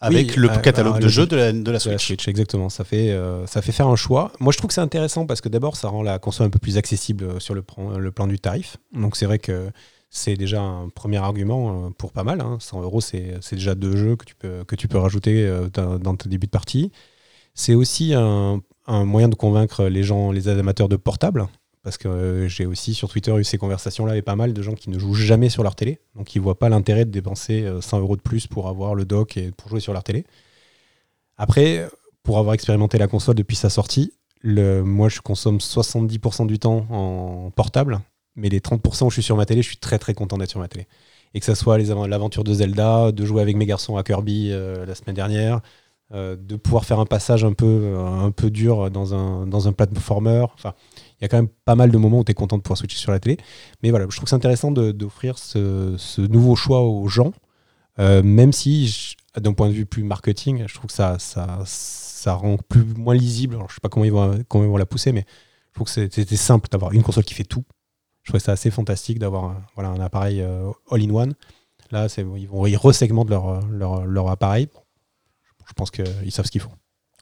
avec 0.00 0.28
Oui, 0.30 0.36
le 0.36 0.50
euh, 0.50 0.56
catalogue 0.58 0.96
euh, 0.96 1.00
de 1.00 1.08
jeux 1.08 1.26
de 1.26 1.36
la, 1.36 1.52
de 1.52 1.70
la 1.70 1.78
Switch. 1.80 2.06
Switch, 2.06 2.28
exactement. 2.28 2.68
Ça 2.68 2.84
fait, 2.84 3.10
euh, 3.10 3.46
ça 3.46 3.62
fait 3.62 3.72
faire 3.72 3.88
un 3.88 3.96
choix. 3.96 4.32
Moi, 4.40 4.52
je 4.52 4.58
trouve 4.58 4.68
que 4.68 4.74
c'est 4.74 4.80
intéressant 4.80 5.26
parce 5.26 5.40
que 5.40 5.48
d'abord, 5.48 5.76
ça 5.76 5.88
rend 5.88 6.02
la 6.02 6.18
console 6.18 6.46
un 6.46 6.50
peu 6.50 6.58
plus 6.60 6.76
accessible 6.76 7.24
euh, 7.24 7.40
sur 7.40 7.54
le, 7.54 7.62
plan- 7.62 7.98
le 7.98 8.10
plan 8.12 8.26
du 8.26 8.38
tarif. 8.38 8.76
Donc, 8.92 9.16
c'est 9.16 9.26
vrai 9.26 9.38
que 9.38 9.70
c'est 10.10 10.36
déjà 10.36 10.62
un 10.62 10.88
premier 10.88 11.18
argument 11.18 11.90
pour 11.98 12.12
pas 12.12 12.22
mal. 12.24 12.40
hein. 12.40 12.56
100 12.60 12.82
euros, 12.82 13.00
c'est 13.00 13.40
déjà 13.52 13.74
deux 13.74 13.96
jeux 13.96 14.16
que 14.16 14.24
tu 14.24 14.34
peux, 14.34 14.64
que 14.64 14.74
tu 14.76 14.88
peux 14.88 14.98
rajouter 14.98 15.50
dans, 15.74 15.98
dans 15.98 16.16
tes 16.16 16.28
débuts 16.30 16.46
de 16.46 16.50
partie. 16.50 16.90
C'est 17.58 17.74
aussi 17.74 18.14
un, 18.14 18.62
moyen 18.86 19.28
de 19.28 19.34
convaincre 19.34 19.86
les 19.86 20.04
gens, 20.04 20.30
les 20.30 20.46
amateurs 20.46 20.88
de 20.88 20.94
portables. 20.94 21.48
Parce 21.82 21.98
que 21.98 22.06
euh, 22.08 22.48
j'ai 22.48 22.66
aussi 22.66 22.94
sur 22.94 23.08
Twitter 23.08 23.34
eu 23.36 23.44
ces 23.44 23.58
conversations-là 23.58 24.12
avec 24.12 24.24
pas 24.24 24.36
mal 24.36 24.52
de 24.52 24.62
gens 24.62 24.74
qui 24.74 24.90
ne 24.90 24.98
jouent 24.98 25.14
jamais 25.14 25.48
sur 25.48 25.64
leur 25.64 25.74
télé. 25.74 25.98
Donc, 26.14 26.34
ils 26.34 26.40
voient 26.40 26.58
pas 26.58 26.68
l'intérêt 26.68 27.04
de 27.04 27.10
dépenser 27.10 27.62
euh, 27.62 27.80
100 27.80 28.00
euros 28.00 28.16
de 28.16 28.20
plus 28.20 28.46
pour 28.46 28.68
avoir 28.68 28.94
le 28.94 29.04
dock 29.04 29.36
et 29.36 29.50
pour 29.50 29.70
jouer 29.70 29.80
sur 29.80 29.92
leur 29.92 30.04
télé. 30.04 30.24
Après, 31.36 31.88
pour 32.22 32.38
avoir 32.38 32.54
expérimenté 32.54 32.96
la 32.96 33.08
console 33.08 33.34
depuis 33.34 33.56
sa 33.56 33.70
sortie, 33.70 34.12
moi 34.44 35.08
je 35.08 35.20
consomme 35.20 35.58
70% 35.58 36.46
du 36.46 36.58
temps 36.58 36.86
en 36.90 37.50
portable, 37.50 38.00
mais 38.36 38.48
les 38.48 38.60
30% 38.60 39.06
où 39.06 39.10
je 39.10 39.14
suis 39.14 39.22
sur 39.22 39.36
ma 39.36 39.46
télé, 39.46 39.62
je 39.62 39.68
suis 39.68 39.78
très 39.78 39.98
très 39.98 40.14
content 40.14 40.38
d'être 40.38 40.50
sur 40.50 40.60
ma 40.60 40.68
télé. 40.68 40.86
Et 41.34 41.40
que 41.40 41.46
ça 41.46 41.54
soit 41.54 41.78
l'aventure 41.78 42.44
de 42.44 42.54
Zelda, 42.54 43.12
de 43.12 43.24
jouer 43.24 43.42
avec 43.42 43.56
mes 43.56 43.66
garçons 43.66 43.96
à 43.96 44.02
Kirby 44.02 44.50
euh, 44.52 44.86
la 44.86 44.94
semaine 44.94 45.16
dernière, 45.16 45.56
euh, 45.56 45.60
de 46.10 46.56
pouvoir 46.56 46.86
faire 46.86 47.00
un 47.00 47.06
passage 47.06 47.44
un 47.44 47.52
peu, 47.52 47.66
euh, 47.66 48.06
un 48.06 48.30
peu 48.30 48.50
dur 48.50 48.90
dans 48.90 49.14
un, 49.14 49.46
dans 49.46 49.68
un 49.68 49.72
platformer. 49.72 50.46
Enfin, 50.54 50.72
il 51.20 51.22
y 51.22 51.24
a 51.26 51.28
quand 51.28 51.36
même 51.36 51.50
pas 51.66 51.74
mal 51.74 51.90
de 51.90 51.98
moments 51.98 52.20
où 52.20 52.24
tu 52.24 52.30
es 52.30 52.34
content 52.34 52.56
de 52.56 52.62
pouvoir 52.62 52.78
switcher 52.78 52.96
sur 52.96 53.12
la 53.12 53.20
télé. 53.20 53.36
Mais 53.82 53.90
voilà, 53.90 54.06
je 54.08 54.16
trouve 54.16 54.24
que 54.24 54.30
c'est 54.30 54.36
intéressant 54.36 54.70
d'offrir 54.70 55.38
ce, 55.38 55.96
ce 55.98 56.22
nouveau 56.22 56.56
choix 56.56 56.80
aux 56.82 57.08
gens, 57.08 57.32
euh, 57.98 58.22
même 58.22 58.52
si, 58.52 59.16
d'un 59.38 59.52
point 59.52 59.68
de 59.68 59.74
vue 59.74 59.84
plus 59.84 60.02
marketing, 60.02 60.64
je 60.66 60.74
trouve 60.74 60.86
que 60.86 60.96
ça, 60.96 61.18
ça, 61.18 61.58
ça 61.66 62.32
rend 62.34 62.56
plus, 62.56 62.84
moins 62.84 63.14
lisible. 63.14 63.56
Alors, 63.56 63.68
je 63.68 63.74
sais 63.74 63.80
pas 63.82 63.90
comment 63.90 64.06
ils 64.06 64.12
vont, 64.12 64.42
comment 64.48 64.64
ils 64.64 64.70
vont 64.70 64.76
la 64.78 64.86
pousser, 64.86 65.12
mais 65.12 65.26
je 65.68 65.74
trouve 65.74 65.86
que 65.86 66.08
c'était 66.10 66.36
simple 66.36 66.68
d'avoir 66.70 66.92
une 66.92 67.02
console 67.02 67.24
qui 67.24 67.34
fait 67.34 67.44
tout. 67.44 67.64
Je 68.22 68.30
trouvais 68.30 68.40
ça 68.40 68.52
assez 68.52 68.70
fantastique 68.70 69.18
d'avoir 69.18 69.56
voilà, 69.74 69.90
un 69.90 70.00
appareil 70.00 70.40
euh, 70.40 70.70
all-in-one. 70.90 71.34
Là, 71.90 72.06
ils 72.16 72.48
vont 72.48 72.66
ils 72.66 72.76
resegmentent 72.76 73.30
leur, 73.30 73.66
leur, 73.68 74.04
leur 74.04 74.28
appareil. 74.28 74.68
Je 75.68 75.72
pense 75.74 75.90
qu'ils 75.90 76.32
savent 76.32 76.46
ce 76.46 76.50
qu'ils 76.50 76.60
font. 76.60 76.72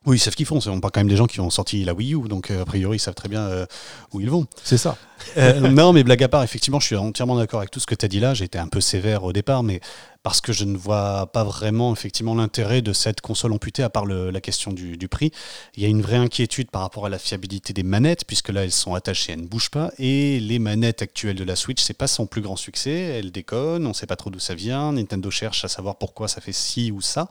Oui, 0.06 0.16
ils 0.16 0.20
savent 0.20 0.32
ce 0.32 0.36
qu'ils 0.36 0.46
font. 0.46 0.60
On 0.66 0.80
parle 0.80 0.92
quand 0.92 1.00
même 1.00 1.08
des 1.08 1.16
gens 1.16 1.26
qui 1.26 1.40
ont 1.40 1.50
sorti 1.50 1.84
la 1.84 1.92
Wii 1.92 2.14
U, 2.14 2.28
donc 2.28 2.50
euh, 2.50 2.62
a 2.62 2.64
priori, 2.64 2.96
ils 2.96 3.00
savent 3.00 3.14
très 3.14 3.28
bien 3.28 3.40
euh, 3.40 3.66
où 4.12 4.20
ils 4.20 4.30
vont. 4.30 4.46
C'est 4.62 4.78
ça. 4.78 4.96
Euh, 5.36 5.58
non, 5.68 5.92
mais 5.92 6.04
blague 6.04 6.22
à 6.22 6.28
part, 6.28 6.44
effectivement, 6.44 6.78
je 6.78 6.86
suis 6.86 6.96
entièrement 6.96 7.36
d'accord 7.36 7.58
avec 7.58 7.72
tout 7.72 7.80
ce 7.80 7.86
que 7.86 7.94
tu 7.96 8.04
as 8.04 8.08
dit 8.08 8.20
là. 8.20 8.32
J'ai 8.32 8.44
été 8.44 8.58
un 8.58 8.68
peu 8.68 8.80
sévère 8.80 9.24
au 9.24 9.32
départ, 9.32 9.64
mais 9.64 9.80
parce 10.26 10.40
que 10.40 10.52
je 10.52 10.64
ne 10.64 10.76
vois 10.76 11.26
pas 11.32 11.44
vraiment 11.44 11.92
effectivement 11.92 12.34
l'intérêt 12.34 12.82
de 12.82 12.92
cette 12.92 13.20
console 13.20 13.52
amputée, 13.52 13.84
à 13.84 13.90
part 13.90 14.06
la 14.06 14.40
question 14.40 14.72
du, 14.72 15.06
prix. 15.06 15.30
Il 15.76 15.84
y 15.84 15.86
a 15.86 15.88
une 15.88 16.02
vraie 16.02 16.16
inquiétude 16.16 16.68
par 16.68 16.82
rapport 16.82 17.06
à 17.06 17.08
la 17.08 17.20
fiabilité 17.20 17.72
des 17.72 17.84
manettes, 17.84 18.24
puisque 18.26 18.48
là, 18.48 18.64
elles 18.64 18.72
sont 18.72 18.96
attachées, 18.96 19.34
elles 19.34 19.42
ne 19.42 19.46
bougent 19.46 19.70
pas. 19.70 19.92
Et 20.00 20.40
les 20.40 20.58
manettes 20.58 21.00
actuelles 21.00 21.36
de 21.36 21.44
la 21.44 21.54
Switch, 21.54 21.80
c'est 21.80 21.94
pas 21.94 22.08
son 22.08 22.26
plus 22.26 22.42
grand 22.42 22.56
succès. 22.56 22.90
Elles 22.90 23.30
déconnent, 23.30 23.86
on 23.86 23.90
ne 23.90 23.94
sait 23.94 24.08
pas 24.08 24.16
trop 24.16 24.30
d'où 24.30 24.40
ça 24.40 24.56
vient. 24.56 24.90
Nintendo 24.90 25.30
cherche 25.30 25.64
à 25.64 25.68
savoir 25.68 25.94
pourquoi 25.94 26.26
ça 26.26 26.40
fait 26.40 26.50
ci 26.50 26.90
ou 26.90 27.00
ça. 27.00 27.28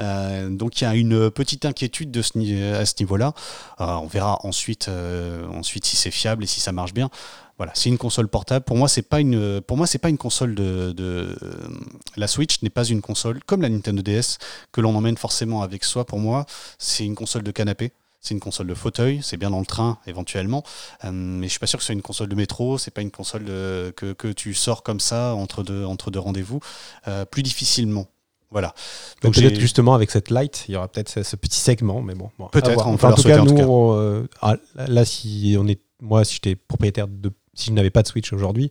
Euh, 0.00 0.50
donc 0.50 0.78
il 0.82 0.84
y 0.84 0.86
a 0.86 0.94
une 0.94 1.30
petite 1.30 1.64
inquiétude 1.64 2.14
à 2.18 2.22
ce 2.84 2.94
niveau-là. 3.00 3.32
Euh, 3.80 3.86
on 3.86 4.08
verra 4.08 4.40
ensuite, 4.44 4.88
euh, 4.88 5.48
ensuite 5.48 5.86
si 5.86 5.96
c'est 5.96 6.10
fiable 6.10 6.44
et 6.44 6.46
si 6.46 6.60
ça 6.60 6.72
marche 6.72 6.92
bien. 6.92 7.08
Voilà, 7.58 7.72
c'est 7.74 7.88
une 7.88 7.96
console 7.96 8.28
portable. 8.28 8.64
Pour 8.66 8.76
moi, 8.76 8.86
c'est 8.86 9.00
pas 9.02 9.18
une, 9.20 9.60
pour 9.62 9.76
moi, 9.78 9.86
c'est 9.86 9.98
pas 9.98 10.10
une 10.10 10.18
console 10.18 10.54
de, 10.54 10.92
de- 10.92 11.34
la 12.16 12.26
Switch 12.26 12.60
n'est 12.62 12.68
pas 12.70 12.84
une 12.84 13.00
console 13.00 13.42
comme 13.44 13.62
la 13.62 13.70
Nintendo 13.70 14.02
DS 14.02 14.36
que 14.72 14.80
l'on 14.82 14.94
emmène 14.94 15.16
forcément 15.16 15.62
avec 15.62 15.82
soi. 15.84 16.04
Pour 16.04 16.18
moi, 16.18 16.44
c'est 16.78 17.04
une 17.06 17.14
console 17.14 17.42
de 17.44 17.50
canapé. 17.50 17.92
C'est 18.20 18.34
une 18.34 18.40
console 18.40 18.66
de 18.66 18.74
fauteuil, 18.74 19.20
c'est 19.22 19.36
bien 19.36 19.50
dans 19.50 19.60
le 19.60 19.66
train 19.66 19.98
éventuellement, 20.06 20.64
Euh, 21.04 21.10
mais 21.12 21.46
je 21.46 21.50
suis 21.52 21.60
pas 21.60 21.66
sûr 21.68 21.78
que 21.78 21.82
ce 21.84 21.86
soit 21.86 21.92
une 21.94 22.02
console 22.02 22.28
de 22.28 22.34
métro. 22.34 22.76
C'est 22.76 22.90
pas 22.90 23.00
une 23.02 23.10
console 23.12 23.44
de- 23.44 23.92
que, 23.96 24.12
que 24.12 24.28
tu 24.32 24.52
sors 24.52 24.82
comme 24.82 24.98
ça 25.00 25.32
entre 25.34 25.62
deux, 25.62 25.84
entre 25.84 26.10
deux 26.10 26.18
rendez-vous, 26.18 26.58
euh, 27.08 27.24
plus 27.24 27.42
difficilement. 27.44 28.06
Voilà. 28.50 28.74
Donc 29.22 29.34
Peut-être 29.34 29.58
justement 29.60 29.94
avec 29.94 30.10
cette 30.10 30.30
light, 30.30 30.64
il 30.68 30.72
y 30.74 30.76
aura 30.76 30.88
peut-être 30.88 31.08
ce, 31.08 31.22
ce 31.22 31.36
petit 31.36 31.58
segment, 31.60 32.02
mais 32.02 32.14
bon. 32.14 32.30
bon, 32.38 32.48
Peut-être, 32.48 32.86
Enfin, 32.86 33.12
en 33.12 33.14
tout 33.14 33.22
cas, 33.22 33.38
nous, 33.42 33.56
on, 33.60 33.96
euh, 33.96 34.26
ah, 34.42 34.56
là, 34.74 35.04
si 35.04 35.56
on 35.58 35.66
est, 35.68 35.80
moi, 36.00 36.24
si 36.24 36.34
j'étais 36.34 36.56
propriétaire 36.56 37.06
de, 37.08 37.30
si 37.56 37.70
je 37.70 37.72
n'avais 37.72 37.90
pas 37.90 38.02
de 38.02 38.08
Switch 38.08 38.32
aujourd'hui, 38.32 38.70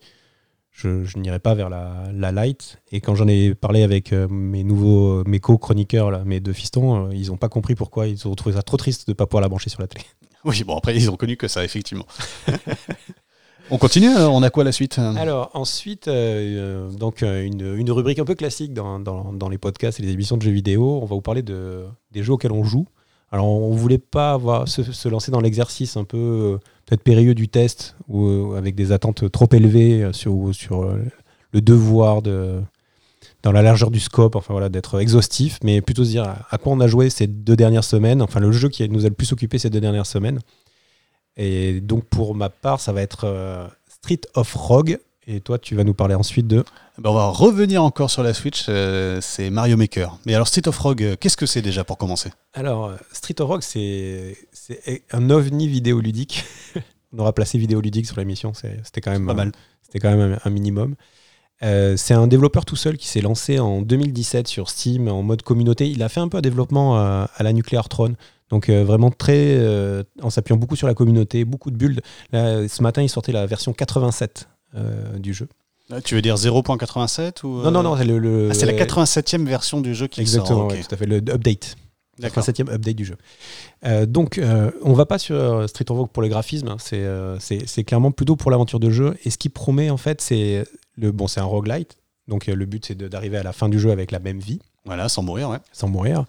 je, 0.72 1.04
je 1.04 1.18
n'irais 1.20 1.40
pas 1.40 1.54
vers 1.56 1.70
la, 1.70 2.04
la 2.14 2.32
light. 2.32 2.82
Et 2.92 3.02
quand 3.02 3.16
j'en 3.16 3.28
ai 3.28 3.54
parlé 3.56 3.84
avec 3.84 4.14
euh, 4.14 4.28
mes 4.30 4.64
nouveaux, 4.64 5.24
mes 5.26 5.40
co-chroniqueurs, 5.40 6.12
là, 6.12 6.24
mes 6.26 6.40
deux 6.40 6.54
fistons, 6.54 7.08
euh, 7.08 7.14
ils 7.14 7.28
n'ont 7.28 7.38
pas 7.38 7.50
compris 7.50 7.76
pourquoi. 7.76 8.08
Ils 8.08 8.28
ont 8.28 8.36
trouvé 8.36 8.56
ça 8.56 8.62
trop 8.62 8.78
triste 8.78 9.08
de 9.08 9.12
ne 9.12 9.16
pas 9.16 9.26
pouvoir 9.26 9.42
la 9.42 9.50
brancher 9.50 9.70
sur 9.70 9.82
la 9.82 9.88
télé. 9.88 10.06
Oui, 10.48 10.64
bon 10.64 10.78
après 10.78 10.96
ils 10.96 11.10
ont 11.10 11.16
connu 11.16 11.38
que 11.38 11.48
ça 11.48 11.64
effectivement. 11.66 12.06
on 13.72 13.78
continue. 13.80 14.10
alors 14.10 14.34
On 14.36 14.44
a 14.44 14.50
quoi 14.52 14.64
la 14.64 14.72
suite 14.72 15.00
Alors 15.00 15.50
ensuite, 15.56 16.08
euh, 16.08 16.88
euh, 16.88 16.92
donc 16.92 17.24
euh, 17.24 17.44
une, 17.44 17.76
une 17.76 17.90
rubrique 17.92 18.20
un 18.20 18.26
peu 18.26 18.36
classique 18.36 18.72
dans, 18.74 19.00
dans- 19.00 19.34
dans 19.34 19.50
les 19.50 19.58
podcasts 19.58 20.00
et 20.00 20.04
les 20.04 20.12
émissions 20.12 20.38
de 20.38 20.44
jeux 20.44 20.52
vidéo. 20.52 21.00
On 21.02 21.06
va 21.06 21.16
vous 21.16 21.22
parler 21.22 21.42
de, 21.42 21.86
des 22.12 22.22
jeux 22.22 22.34
auxquels 22.34 22.52
on 22.52 22.64
joue. 22.64 22.86
Alors 23.36 23.48
on 23.48 23.76
voulait 23.76 23.98
pas 23.98 24.40
se, 24.66 25.10
lancer 25.10 25.30
dans 25.30 25.42
l'exercice 25.42 25.98
un 25.98 26.06
peu 26.06 26.18
euh, 26.18 26.58
peut-être 26.86 27.04
périlleux 27.04 27.36
du 27.36 27.50
test 27.50 27.98
ou 28.08 28.26
euh, 28.28 28.58
avec 28.58 28.76
des 28.76 28.94
attentes 28.94 29.30
trop 29.30 29.50
élevées 29.52 30.04
euh, 30.04 30.14
sur, 30.14 30.98
le 31.52 31.62
devoir 31.62 32.22
de 32.22 32.62
dans 33.44 33.52
la 33.52 33.62
largeur 33.62 33.92
du 33.92 34.00
scope, 34.00 34.38
enfin 34.38 34.54
voilà, 34.54 34.70
d'être 34.70 35.02
exhaustif, 35.02 35.60
mais 35.66 35.82
plutôt 35.82 36.06
se 36.06 36.12
dire 36.12 36.34
à, 36.50 36.58
quoi 36.58 36.72
on 36.72 36.80
a 36.80 36.88
joué 36.88 37.10
ces 37.10 37.28
deux 37.28 37.58
dernières 37.58 37.84
semaines, 37.84 38.22
enfin 38.22 38.40
le 38.40 38.54
jeu 38.54 38.70
qui 38.70 38.88
nous 38.88 39.06
a 39.06 39.10
le 39.10 39.16
plus 39.16 39.34
occupé 39.34 39.58
ces 39.58 39.70
deux 39.70 39.82
dernières 39.82 40.06
semaines. 40.06 40.40
Et 41.36 41.82
donc 41.82 42.06
pour 42.06 42.36
ma 42.36 42.48
part, 42.48 42.80
ça 42.80 42.94
va 42.94 43.02
être 43.02 43.70
Street 43.90 44.22
of 44.36 44.54
Rogue. 44.54 44.98
Et 45.28 45.40
toi, 45.42 45.58
tu 45.58 45.76
vas 45.76 45.84
nous 45.84 45.94
parler 45.94 46.14
ensuite 46.16 46.48
de. 46.48 46.64
Ben, 47.00 47.10
On 47.10 47.14
va 47.14 47.28
revenir 47.28 47.84
encore 47.84 48.12
sur 48.12 48.22
la 48.22 48.34
Switch. 48.34 48.66
euh, 48.70 49.20
c'est 49.22 49.50
Mario 49.50 49.76
Maker. 49.76 50.18
Mais 50.26 50.36
alors 50.36 50.48
State 50.48 50.68
of 50.68 50.78
Rogue, 50.78 51.04
euh, 51.04 51.16
qu'est-ce 51.20 51.38
que 51.38 51.46
c'est 51.48 51.64
déjà 51.64 51.84
pour 51.84 51.98
commencer? 51.98 52.30
Alors, 52.54 52.86
euh, 52.86 52.96
Street 53.12 53.36
of 53.40 53.48
Rogue, 53.48 53.62
c'est 53.64 54.38
c'est 54.52 55.04
un 55.12 55.30
ovni 55.32 55.68
vidéoludique. 55.68 56.46
on 57.14 57.20
aura 57.20 57.34
placé 57.34 57.58
vidéoludique 57.58 58.06
sur 58.06 58.18
l'émission, 58.18 58.54
c'était 58.54 59.02
quand 59.02 59.12
même 59.12 59.26
Pas 59.26 59.34
mal. 59.34 59.52
C'était 59.82 60.00
quand 60.00 60.16
même 60.16 60.34
un, 60.34 60.40
un 60.48 60.50
minimum. 60.52 60.96
Euh, 61.64 61.96
c'est 61.98 62.14
un 62.14 62.28
développeur 62.28 62.66
tout 62.66 62.76
seul 62.76 62.98
qui 62.98 63.08
s'est 63.08 63.22
lancé 63.22 63.60
en 63.60 63.82
2017 63.82 64.48
sur 64.48 64.70
Steam 64.70 65.08
en 65.08 65.24
mode 65.24 65.42
communauté. 65.42 65.90
Il 65.90 66.04
a 66.04 66.10
fait 66.10 66.20
un 66.20 66.28
peu 66.28 66.38
un 66.38 66.42
développement 66.42 66.98
à 66.98 67.30
la 67.40 67.54
Nuclear 67.54 67.88
Throne. 67.90 68.16
Donc 68.50 68.70
euh, 68.70 68.84
vraiment 68.84 69.10
très 69.10 69.56
euh, 69.58 70.04
en 70.22 70.30
s'appuyant 70.30 70.58
beaucoup 70.58 70.76
sur 70.76 70.88
la 70.88 70.94
communauté, 70.94 71.46
beaucoup 71.46 71.72
de 71.72 71.78
builds. 71.78 72.02
Là, 72.32 72.68
ce 72.68 72.84
matin, 72.84 73.02
il 73.02 73.10
sortait 73.10 73.32
la 73.32 73.46
version 73.46 73.74
87 73.74 74.48
euh, 74.48 74.55
du 75.18 75.34
jeu. 75.34 75.48
Ah, 75.92 76.02
Tu 76.02 76.16
veux 76.16 76.22
dire 76.22 76.36
0.87 76.36 77.44
ou 77.46 77.62
Non, 77.62 77.72
non, 77.72 77.84
non, 77.84 77.96
c'est 77.98 78.06
le, 78.06 78.18
le- 78.20 78.50
Ah, 78.52 78.54
c'est 78.56 78.66
la 78.66 78.74
87e 78.74 79.46
version 79.46 79.82
du 79.82 79.94
jeu 79.94 80.08
qui 80.08 80.22
Exactement, 80.22 80.58
sort. 80.58 80.66
ok. 80.66 80.72
ouais, 80.74 80.82
tout 80.82 80.94
à 80.96 80.98
fait, 80.98 81.06
le 81.06 81.18
update. 81.18 81.76
D'accord. 82.18 82.44
87e 82.44 82.70
update 82.74 82.96
du 82.96 83.06
jeu. 83.06 83.18
Euh, 83.86 84.06
donc, 84.06 84.38
euh, 84.38 84.72
on 84.84 84.94
va 84.94 85.06
pas 85.06 85.20
sur 85.20 85.36
euh, 85.36 85.68
Street 85.68 85.86
of 85.90 85.98
Rogue 85.98 86.10
pour 86.10 86.24
le 86.24 86.30
graphisme, 86.30 86.70
hein, 86.70 86.78
c'est 86.80 87.04
euh, 87.04 87.38
clairement 87.86 88.12
plutôt 88.12 88.36
pour 88.36 88.52
l'aventure 88.52 88.80
de 88.80 88.90
jeu. 88.90 89.16
Et 89.26 89.30
ce 89.30 89.38
qui 89.38 89.50
promet, 89.50 89.90
en 89.90 89.98
fait, 89.98 90.22
c'est 90.22 90.66
le 90.98 91.12
bon, 91.12 91.28
c'est 91.28 91.42
un 91.42 91.46
roguelite. 91.46 91.98
Donc, 92.28 92.48
euh, 92.50 92.56
le 92.56 92.66
but, 92.66 92.86
c'est 92.86 92.96
d'arriver 92.98 93.38
à 93.38 93.44
la 93.44 93.52
fin 93.54 93.70
du 93.70 93.80
jeu 93.80 93.92
avec 93.92 94.12
la 94.12 94.20
même 94.20 94.40
vie, 94.40 94.60
Voilà, 94.86 95.10
sans 95.10 95.22
mourir, 95.24 95.50
ouais. 95.50 95.60
sans 95.72 95.88
mourir. 95.88 96.26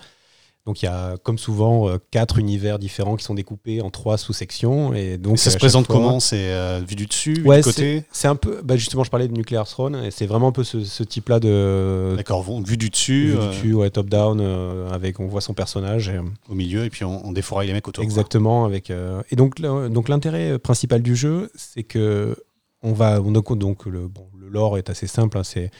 Donc, 0.66 0.82
il 0.82 0.86
y 0.86 0.88
a, 0.88 1.16
comme 1.22 1.38
souvent, 1.38 1.88
euh, 1.88 1.98
quatre 2.10 2.38
univers 2.38 2.78
différents 2.80 3.14
qui 3.14 3.24
sont 3.24 3.34
découpés 3.34 3.80
en 3.80 3.90
trois 3.90 4.18
sous-sections. 4.18 4.92
Et 4.94 5.16
donc, 5.16 5.34
Et 5.34 5.36
ça 5.36 5.50
se 5.50 5.56
présente 5.58 5.86
fois- 5.86 5.94
comment? 5.94 6.18
C'est 6.18 6.50
euh, 6.52 6.80
vu 6.86 6.96
du 6.96 7.06
dessus, 7.06 7.34
vu 7.34 7.46
Ouais, 7.48 7.58
du 7.58 7.62
côté? 7.62 8.02
C'est 8.10 8.26
un 8.26 8.34
peu, 8.34 8.60
bah, 8.64 8.76
justement, 8.76 9.04
je 9.04 9.10
parlais 9.10 9.28
de 9.28 9.32
Nuclear 9.32 9.66
Throne, 9.68 9.94
et 10.04 10.10
c'est 10.10 10.26
vraiment 10.26 10.48
un 10.48 10.52
peu 10.52 10.64
ce, 10.64 10.82
ce 10.84 11.04
type-là 11.04 11.38
de. 11.38 12.14
D'accord, 12.16 12.42
vu 12.64 12.76
du 12.76 12.90
dessus, 12.90 13.34
euh, 13.36 13.42
du 13.42 13.46
dessus, 13.56 13.74
ouais, 13.74 13.90
top-down, 13.90 14.40
euh, 14.40 14.90
avec 14.90 15.20
on 15.20 15.28
voit 15.28 15.40
son 15.40 15.54
personnage. 15.54 16.08
Et, 16.08 16.16
euh, 16.16 16.22
au 16.50 16.54
milieu, 16.54 16.84
et 16.84 16.90
puis 16.90 17.04
on, 17.04 17.24
on 17.24 17.30
défouraille 17.30 17.68
les 17.68 17.72
mecs 17.72 17.86
autour. 17.86 18.02
quoi. 18.02 18.04
Exactement. 18.04 18.64
Avec, 18.64 18.90
euh, 18.90 19.22
et 19.30 19.36
donc, 19.36 19.60
donc 19.60 20.08
l'intérêt 20.08 20.58
principal 20.58 21.00
du 21.00 21.14
jeu, 21.14 21.50
c'est 21.54 21.84
que 21.84 22.36
on 22.82 22.92
va, 22.92 23.20
on, 23.22 23.30
donc, 23.30 23.56
donc 23.56 23.86
le, 23.86 24.08
bon, 24.08 24.26
le 24.36 24.48
lore 24.48 24.78
est 24.78 24.90
assez 24.90 25.06
simple. 25.06 25.38
hein, 25.38 25.44
c'est, 25.44 25.70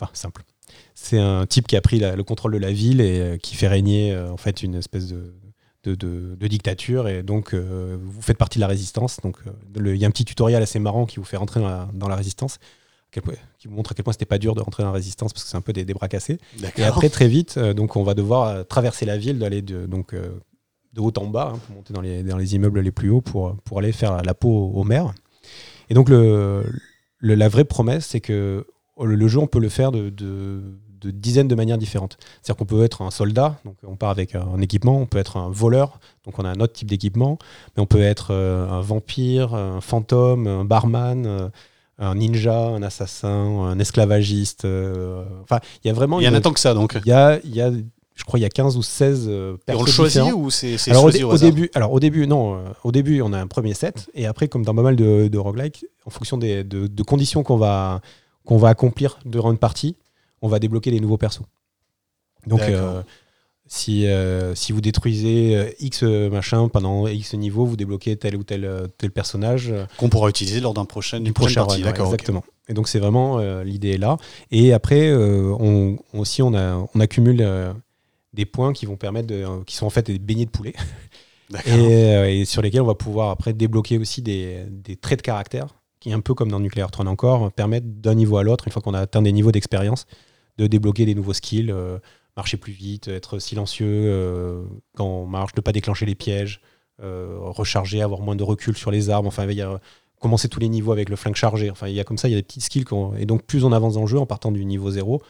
enfin 0.00 0.10
simple. 0.14 0.42
C'est 0.94 1.18
un 1.18 1.46
type 1.46 1.66
qui 1.66 1.76
a 1.76 1.80
pris 1.80 1.98
la- 1.98 2.16
le 2.16 2.24
contrôle 2.24 2.52
de 2.52 2.58
la 2.58 2.72
ville 2.72 3.00
et 3.00 3.20
euh, 3.20 3.36
qui 3.36 3.54
fait 3.56 3.68
régner 3.68 4.12
euh, 4.12 4.30
en 4.30 4.36
fait 4.36 4.62
une 4.62 4.74
espèce 4.74 5.08
de, 5.08 5.34
de, 5.84 5.94
de- 5.94 6.36
de 6.38 6.46
dictature. 6.46 7.08
Et 7.08 7.22
donc, 7.22 7.54
euh, 7.54 7.96
vous 8.02 8.22
faites 8.22 8.36
partie 8.38 8.58
de 8.58 8.60
la 8.62 8.66
résistance. 8.68 9.18
Donc, 9.22 9.38
il 9.76 9.96
y 9.96 10.04
a 10.04 10.08
un 10.08 10.10
petit 10.10 10.24
tutoriel 10.24 10.62
assez 10.62 10.78
marrant 10.78 11.06
qui 11.06 11.16
vous 11.16 11.24
fait 11.24 11.36
rentrer 11.38 11.60
dans 11.60 11.68
la, 11.68 11.88
dans 11.94 12.08
la 12.08 12.16
résistance. 12.16 12.58
qui 13.58 13.66
vous 13.68 13.74
montre 13.74 13.90
à 13.92 13.94
quel 13.94 14.04
point 14.04 14.12
c'était 14.12 14.24
pas 14.24 14.38
dur 14.38 14.54
de 14.54 14.60
rentrer 14.60 14.82
dans 14.84 14.90
la 14.90 14.94
résistance 14.94 15.32
parce 15.32 15.42
que 15.44 15.50
c'est 15.50 15.56
un 15.56 15.60
peu 15.62 15.72
des, 15.72 15.84
des 15.84 15.94
bras 15.94 16.08
cassés. 16.08 16.38
Et 16.78 16.82
après, 16.84 17.08
très 17.08 17.26
vite, 17.28 17.56
euh, 17.56 17.74
donc 17.74 17.96
on 17.96 18.04
va 18.04 18.14
devoir 18.14 18.46
euh, 18.48 18.62
traverser 18.62 19.04
la 19.06 19.16
ville, 19.18 19.38
d'aller 19.38 19.62
de, 19.62 19.86
donc, 19.86 20.12
euh, 20.14 20.28
de 20.92 21.00
haut 21.00 21.12
en 21.16 21.26
bas, 21.26 21.52
hein, 21.54 21.58
pour 21.66 21.74
monter 21.76 21.92
dans 21.92 22.00
les, 22.02 22.22
dans 22.22 22.36
les 22.36 22.54
immeubles 22.54 22.80
les 22.80 22.92
plus 22.92 23.10
hauts 23.10 23.20
pour, 23.20 23.56
pour 23.64 23.78
aller 23.78 23.90
faire 23.92 24.16
la, 24.16 24.22
la 24.22 24.34
peau 24.34 24.48
au, 24.50 24.80
au 24.80 24.84
maire. 24.84 25.12
Et 25.88 25.94
donc, 25.94 26.08
le, 26.08 26.64
le- 27.18 27.34
la 27.34 27.48
vraie 27.48 27.64
promesse, 27.64 28.06
c'est 28.06 28.20
que 28.20 28.64
le, 29.04 29.14
le 29.14 29.28
jeu, 29.28 29.38
on 29.38 29.46
peut 29.46 29.58
le 29.58 29.68
faire 29.68 29.92
de, 29.92 30.10
de, 30.10 30.62
de 31.00 31.10
dizaines 31.10 31.48
de 31.48 31.54
manières 31.54 31.78
différentes. 31.78 32.18
C'est-à-dire 32.42 32.56
qu'on 32.56 32.66
peut 32.66 32.84
être 32.84 33.02
un 33.02 33.10
soldat, 33.10 33.58
donc 33.64 33.76
on 33.86 33.96
part 33.96 34.10
avec 34.10 34.34
un 34.34 34.60
équipement, 34.60 34.98
on 34.98 35.06
peut 35.06 35.18
être 35.18 35.36
un 35.36 35.50
voleur, 35.50 36.00
donc 36.24 36.38
on 36.38 36.44
a 36.44 36.48
un 36.48 36.60
autre 36.60 36.72
type 36.72 36.88
d'équipement, 36.88 37.38
mais 37.76 37.82
on 37.82 37.86
peut 37.86 38.02
être 38.02 38.32
un 38.32 38.80
vampire, 38.80 39.54
un 39.54 39.80
fantôme, 39.80 40.46
un 40.46 40.64
barman 40.64 41.50
un 42.02 42.14
ninja, 42.14 42.56
un 42.56 42.82
assassin, 42.82 43.28
un 43.28 43.78
esclavagiste. 43.78 44.66
enfin, 45.42 45.60
il 45.84 45.88
y 45.88 45.90
a 45.90 45.92
vraiment. 45.92 46.18
Il 46.18 46.24
y 46.24 46.28
en 46.28 46.32
a 46.32 46.40
tant 46.40 46.54
que 46.54 46.60
ça, 46.60 46.72
donc. 46.72 46.98
Il 47.04 47.08
y 47.08 47.12
a, 47.12 47.38
il 47.44 47.54
y 47.54 47.60
a 47.60 47.70
je 48.20 48.24
crois 48.26 48.38
il 48.38 48.42
y 48.42 48.46
a 48.46 48.50
15 48.50 48.76
ou 48.76 48.82
16 48.82 49.26
euh, 49.28 49.56
personnes. 49.64 49.82
on 49.82 49.84
le 49.86 49.90
choisit 49.90 50.32
ou 50.34 50.50
c'est 50.50 50.76
choisi 50.76 51.24
au, 51.24 51.36
début 51.38 51.70
Alors 51.74 51.90
au 51.92 52.00
début, 52.00 52.26
non. 52.26 52.54
Euh, 52.54 52.58
au 52.84 52.92
début, 52.92 53.22
on 53.22 53.32
a 53.32 53.38
un 53.38 53.46
premier 53.46 53.72
set 53.72 54.10
et 54.14 54.26
après, 54.26 54.46
comme 54.46 54.62
dans 54.62 54.74
pas 54.74 54.82
mal 54.82 54.94
de, 54.94 55.28
de 55.28 55.38
roguelike, 55.38 55.86
en 56.04 56.10
fonction 56.10 56.36
des, 56.36 56.62
de, 56.62 57.02
conditions 57.02 57.42
qu'on 57.42 57.56
va, 57.56 58.02
qu'on 58.50 58.58
va 58.58 58.68
accomplir 58.68 59.18
durant 59.24 59.52
une 59.52 59.58
partie, 59.58 59.96
on 60.42 60.48
va 60.48 60.58
débloquer 60.58 60.90
des 60.90 61.00
nouveaux 61.00 61.16
persos. 61.16 61.44
Donc 62.46 62.60
euh, 62.62 63.02
si, 63.66 64.06
si 64.54 64.72
vous 64.72 64.80
détruisez 64.80 65.76
X 65.78 66.02
machin 66.02 66.68
pendant 66.68 67.06
X 67.06 67.34
niveau, 67.34 67.64
vous 67.64 67.76
débloquez 67.76 68.16
tel 68.16 68.36
ou 68.36 68.42
tel, 68.42 68.68
tel 68.98 69.12
personnage. 69.12 69.72
Qu'on 69.98 70.08
pourra 70.08 70.28
utiliser 70.28 70.60
lors 70.60 70.74
d'un 70.74 70.84
prochain, 70.84 71.20
d'une 71.20 71.32
prochaine 71.32 71.64
partie, 71.64 71.82
d'accord. 71.82 72.06
Exactement. 72.06 72.44
Et 72.68 72.74
donc 72.74 72.88
c'est 72.88 72.98
vraiment 72.98 73.38
l'idée 73.62 73.92
est 73.92 73.98
là. 73.98 74.16
Et 74.50 74.72
après, 74.72 75.14
on, 75.14 75.98
aussi 76.12 76.42
on, 76.42 76.52
a, 76.54 76.88
on 76.92 77.00
accumule 77.00 77.42
des 78.32 78.46
points 78.46 78.72
qui 78.72 78.86
vont 78.86 78.96
permettre 78.96 79.26
de, 79.28 79.36
euh, 79.36 79.64
qui 79.64 79.76
sont 79.76 79.86
en 79.86 79.90
fait 79.90 80.06
des 80.06 80.18
beignets 80.18 80.46
de 80.46 80.50
poulet 80.50 80.74
euh, 81.68 82.24
et, 82.26 82.44
sur 82.44 82.62
lesquels 82.62 82.82
on 82.82 82.86
va 82.86 82.94
pouvoir 82.94 83.30
après 83.30 83.52
débloquer 83.52 83.98
aussi 83.98 84.22
des, 84.22 84.66
traits 85.00 85.18
de 85.18 85.22
caractère 85.22 85.68
qui, 86.00 86.12
un 86.12 86.20
peu 86.20 86.34
comme 86.34 86.50
dans 86.50 86.60
Nuclear 86.60 86.90
Throne 86.90 87.08
encore, 87.08 87.52
permettent 87.52 88.00
d'un 88.00 88.14
niveau 88.14 88.38
à 88.38 88.42
l'autre, 88.42 88.66
une 88.66 88.72
fois 88.72 88.82
qu'on 88.82 88.94
a 88.94 89.00
atteint 89.00 89.22
des 89.22 89.32
niveaux 89.32 89.52
d'expérience, 89.52 90.06
de 90.58 90.66
débloquer 90.66 91.06
des 91.06 91.14
nouveaux 91.14 91.32
skills, 91.34 91.70
euh, 91.70 91.98
marcher 92.36 92.56
plus 92.56 92.72
vite, 92.72 93.08
être 93.08 93.38
silencieux 93.38 94.64
quand 94.96 95.04
on 95.04 95.26
marche, 95.26 95.52
ne 95.56 95.60
pas 95.60 95.72
déclencher 95.72 96.06
les 96.06 96.14
pièges, 96.14 96.60
recharger, 96.98 98.02
avoir 98.02 98.20
moins 98.20 98.36
de 98.36 98.44
recul 98.44 98.76
sur 98.76 98.90
les 98.90 99.10
armes. 99.10 99.26
Enfin, 99.26 99.46
commencer 100.20 100.48
tous 100.48 100.60
les 100.60 100.68
niveaux 100.68 100.92
avec 100.92 101.08
le 101.08 101.16
flingue 101.16 101.34
chargé. 101.34 101.70
Enfin, 101.70 101.88
il 101.88 101.94
y 101.94 102.00
a 102.00 102.04
comme 102.04 102.18
ça, 102.18 102.28
il 102.28 102.32
y 102.32 102.34
a 102.34 102.38
des 102.38 102.44
petits 102.44 102.60
skills. 102.60 102.84
Et 103.18 103.26
donc, 103.26 103.42
plus 103.44 103.64
on 103.64 103.72
avance 103.72 103.94
dans 103.94 104.02
le 104.02 104.06
jeu 104.06 104.18
en 104.18 104.26
partant 104.26 104.52
du 104.52 104.64
niveau 104.64 104.90
0, 104.90 105.20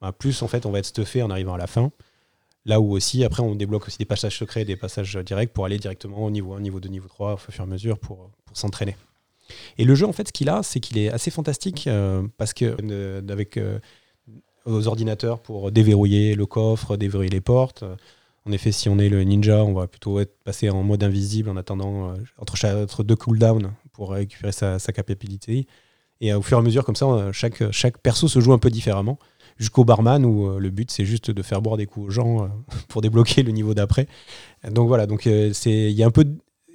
bah, 0.00 0.12
plus 0.12 0.42
en 0.42 0.48
fait 0.48 0.64
on 0.64 0.70
va 0.70 0.78
être 0.78 0.86
stuffé 0.86 1.22
en 1.22 1.30
arrivant 1.30 1.54
à 1.54 1.58
la 1.58 1.66
fin. 1.66 1.90
Là 2.64 2.80
où 2.80 2.92
aussi, 2.92 3.24
après, 3.24 3.42
on 3.42 3.54
débloque 3.54 3.86
aussi 3.86 3.98
des 3.98 4.04
passages 4.04 4.38
secrets, 4.38 4.64
des 4.64 4.76
passages 4.76 5.16
directs 5.16 5.52
pour 5.52 5.64
aller 5.64 5.78
directement 5.78 6.24
au 6.24 6.30
niveau 6.30 6.54
1, 6.54 6.60
niveau 6.60 6.80
2, 6.80 6.88
niveau 6.88 7.08
3, 7.08 7.34
au 7.34 7.36
fur 7.36 7.54
et 7.58 7.62
à 7.62 7.66
mesure 7.66 7.98
pour 7.98 8.30
s'entraîner. 8.52 8.96
Et 9.78 9.84
le 9.84 9.94
jeu, 9.94 10.06
en 10.06 10.12
fait, 10.12 10.28
ce 10.28 10.32
qu'il 10.32 10.48
a, 10.48 10.62
c'est 10.62 10.80
qu'il 10.80 10.98
est 10.98 11.10
assez 11.10 11.30
fantastique 11.30 11.86
euh, 11.86 12.22
parce 12.36 12.52
que 12.52 12.76
euh, 12.90 13.22
avec 13.28 13.56
euh, 13.56 13.78
aux 14.64 14.86
ordinateurs 14.86 15.40
pour 15.40 15.70
déverrouiller 15.72 16.34
le 16.34 16.46
coffre, 16.46 16.96
déverrouiller 16.96 17.30
les 17.30 17.40
portes. 17.40 17.84
En 18.44 18.52
effet, 18.52 18.72
si 18.72 18.88
on 18.88 18.98
est 18.98 19.08
le 19.08 19.22
ninja, 19.24 19.64
on 19.64 19.74
va 19.74 19.86
plutôt 19.86 20.20
être 20.20 20.34
passé 20.44 20.70
en 20.70 20.82
mode 20.82 21.02
invisible 21.02 21.50
en 21.50 21.56
attendant 21.56 22.14
entre, 22.38 22.64
entre, 22.64 23.02
deux 23.02 23.16
cooldowns 23.16 23.72
pour 23.92 24.12
récupérer 24.12 24.52
sa, 24.52 24.78
sa 24.78 24.92
capacité. 24.92 25.66
Et 26.20 26.32
au 26.32 26.42
fur 26.42 26.56
et 26.56 26.60
à 26.60 26.62
mesure, 26.62 26.84
comme 26.84 26.96
ça, 26.96 27.30
chaque, 27.32 27.70
chaque 27.72 27.98
perso 27.98 28.26
se 28.26 28.40
joue 28.40 28.52
un 28.52 28.58
peu 28.58 28.70
différemment 28.70 29.18
jusqu'au 29.58 29.84
barman 29.84 30.24
où 30.24 30.48
euh, 30.48 30.58
le 30.58 30.70
but 30.70 30.90
c'est 30.90 31.04
juste 31.04 31.30
de 31.30 31.42
faire 31.42 31.60
boire 31.60 31.76
des 31.76 31.86
coups 31.86 32.06
aux 32.06 32.10
gens 32.10 32.44
euh, 32.44 32.48
pour 32.88 33.02
débloquer 33.02 33.42
le 33.42 33.52
niveau 33.52 33.74
d'après. 33.74 34.06
Donc 34.70 34.88
voilà, 34.88 35.06
donc 35.06 35.26
euh, 35.26 35.50
c'est 35.52 35.90
il 35.90 35.96
y 35.96 36.02
a 36.02 36.06
un 36.06 36.10
peu 36.10 36.24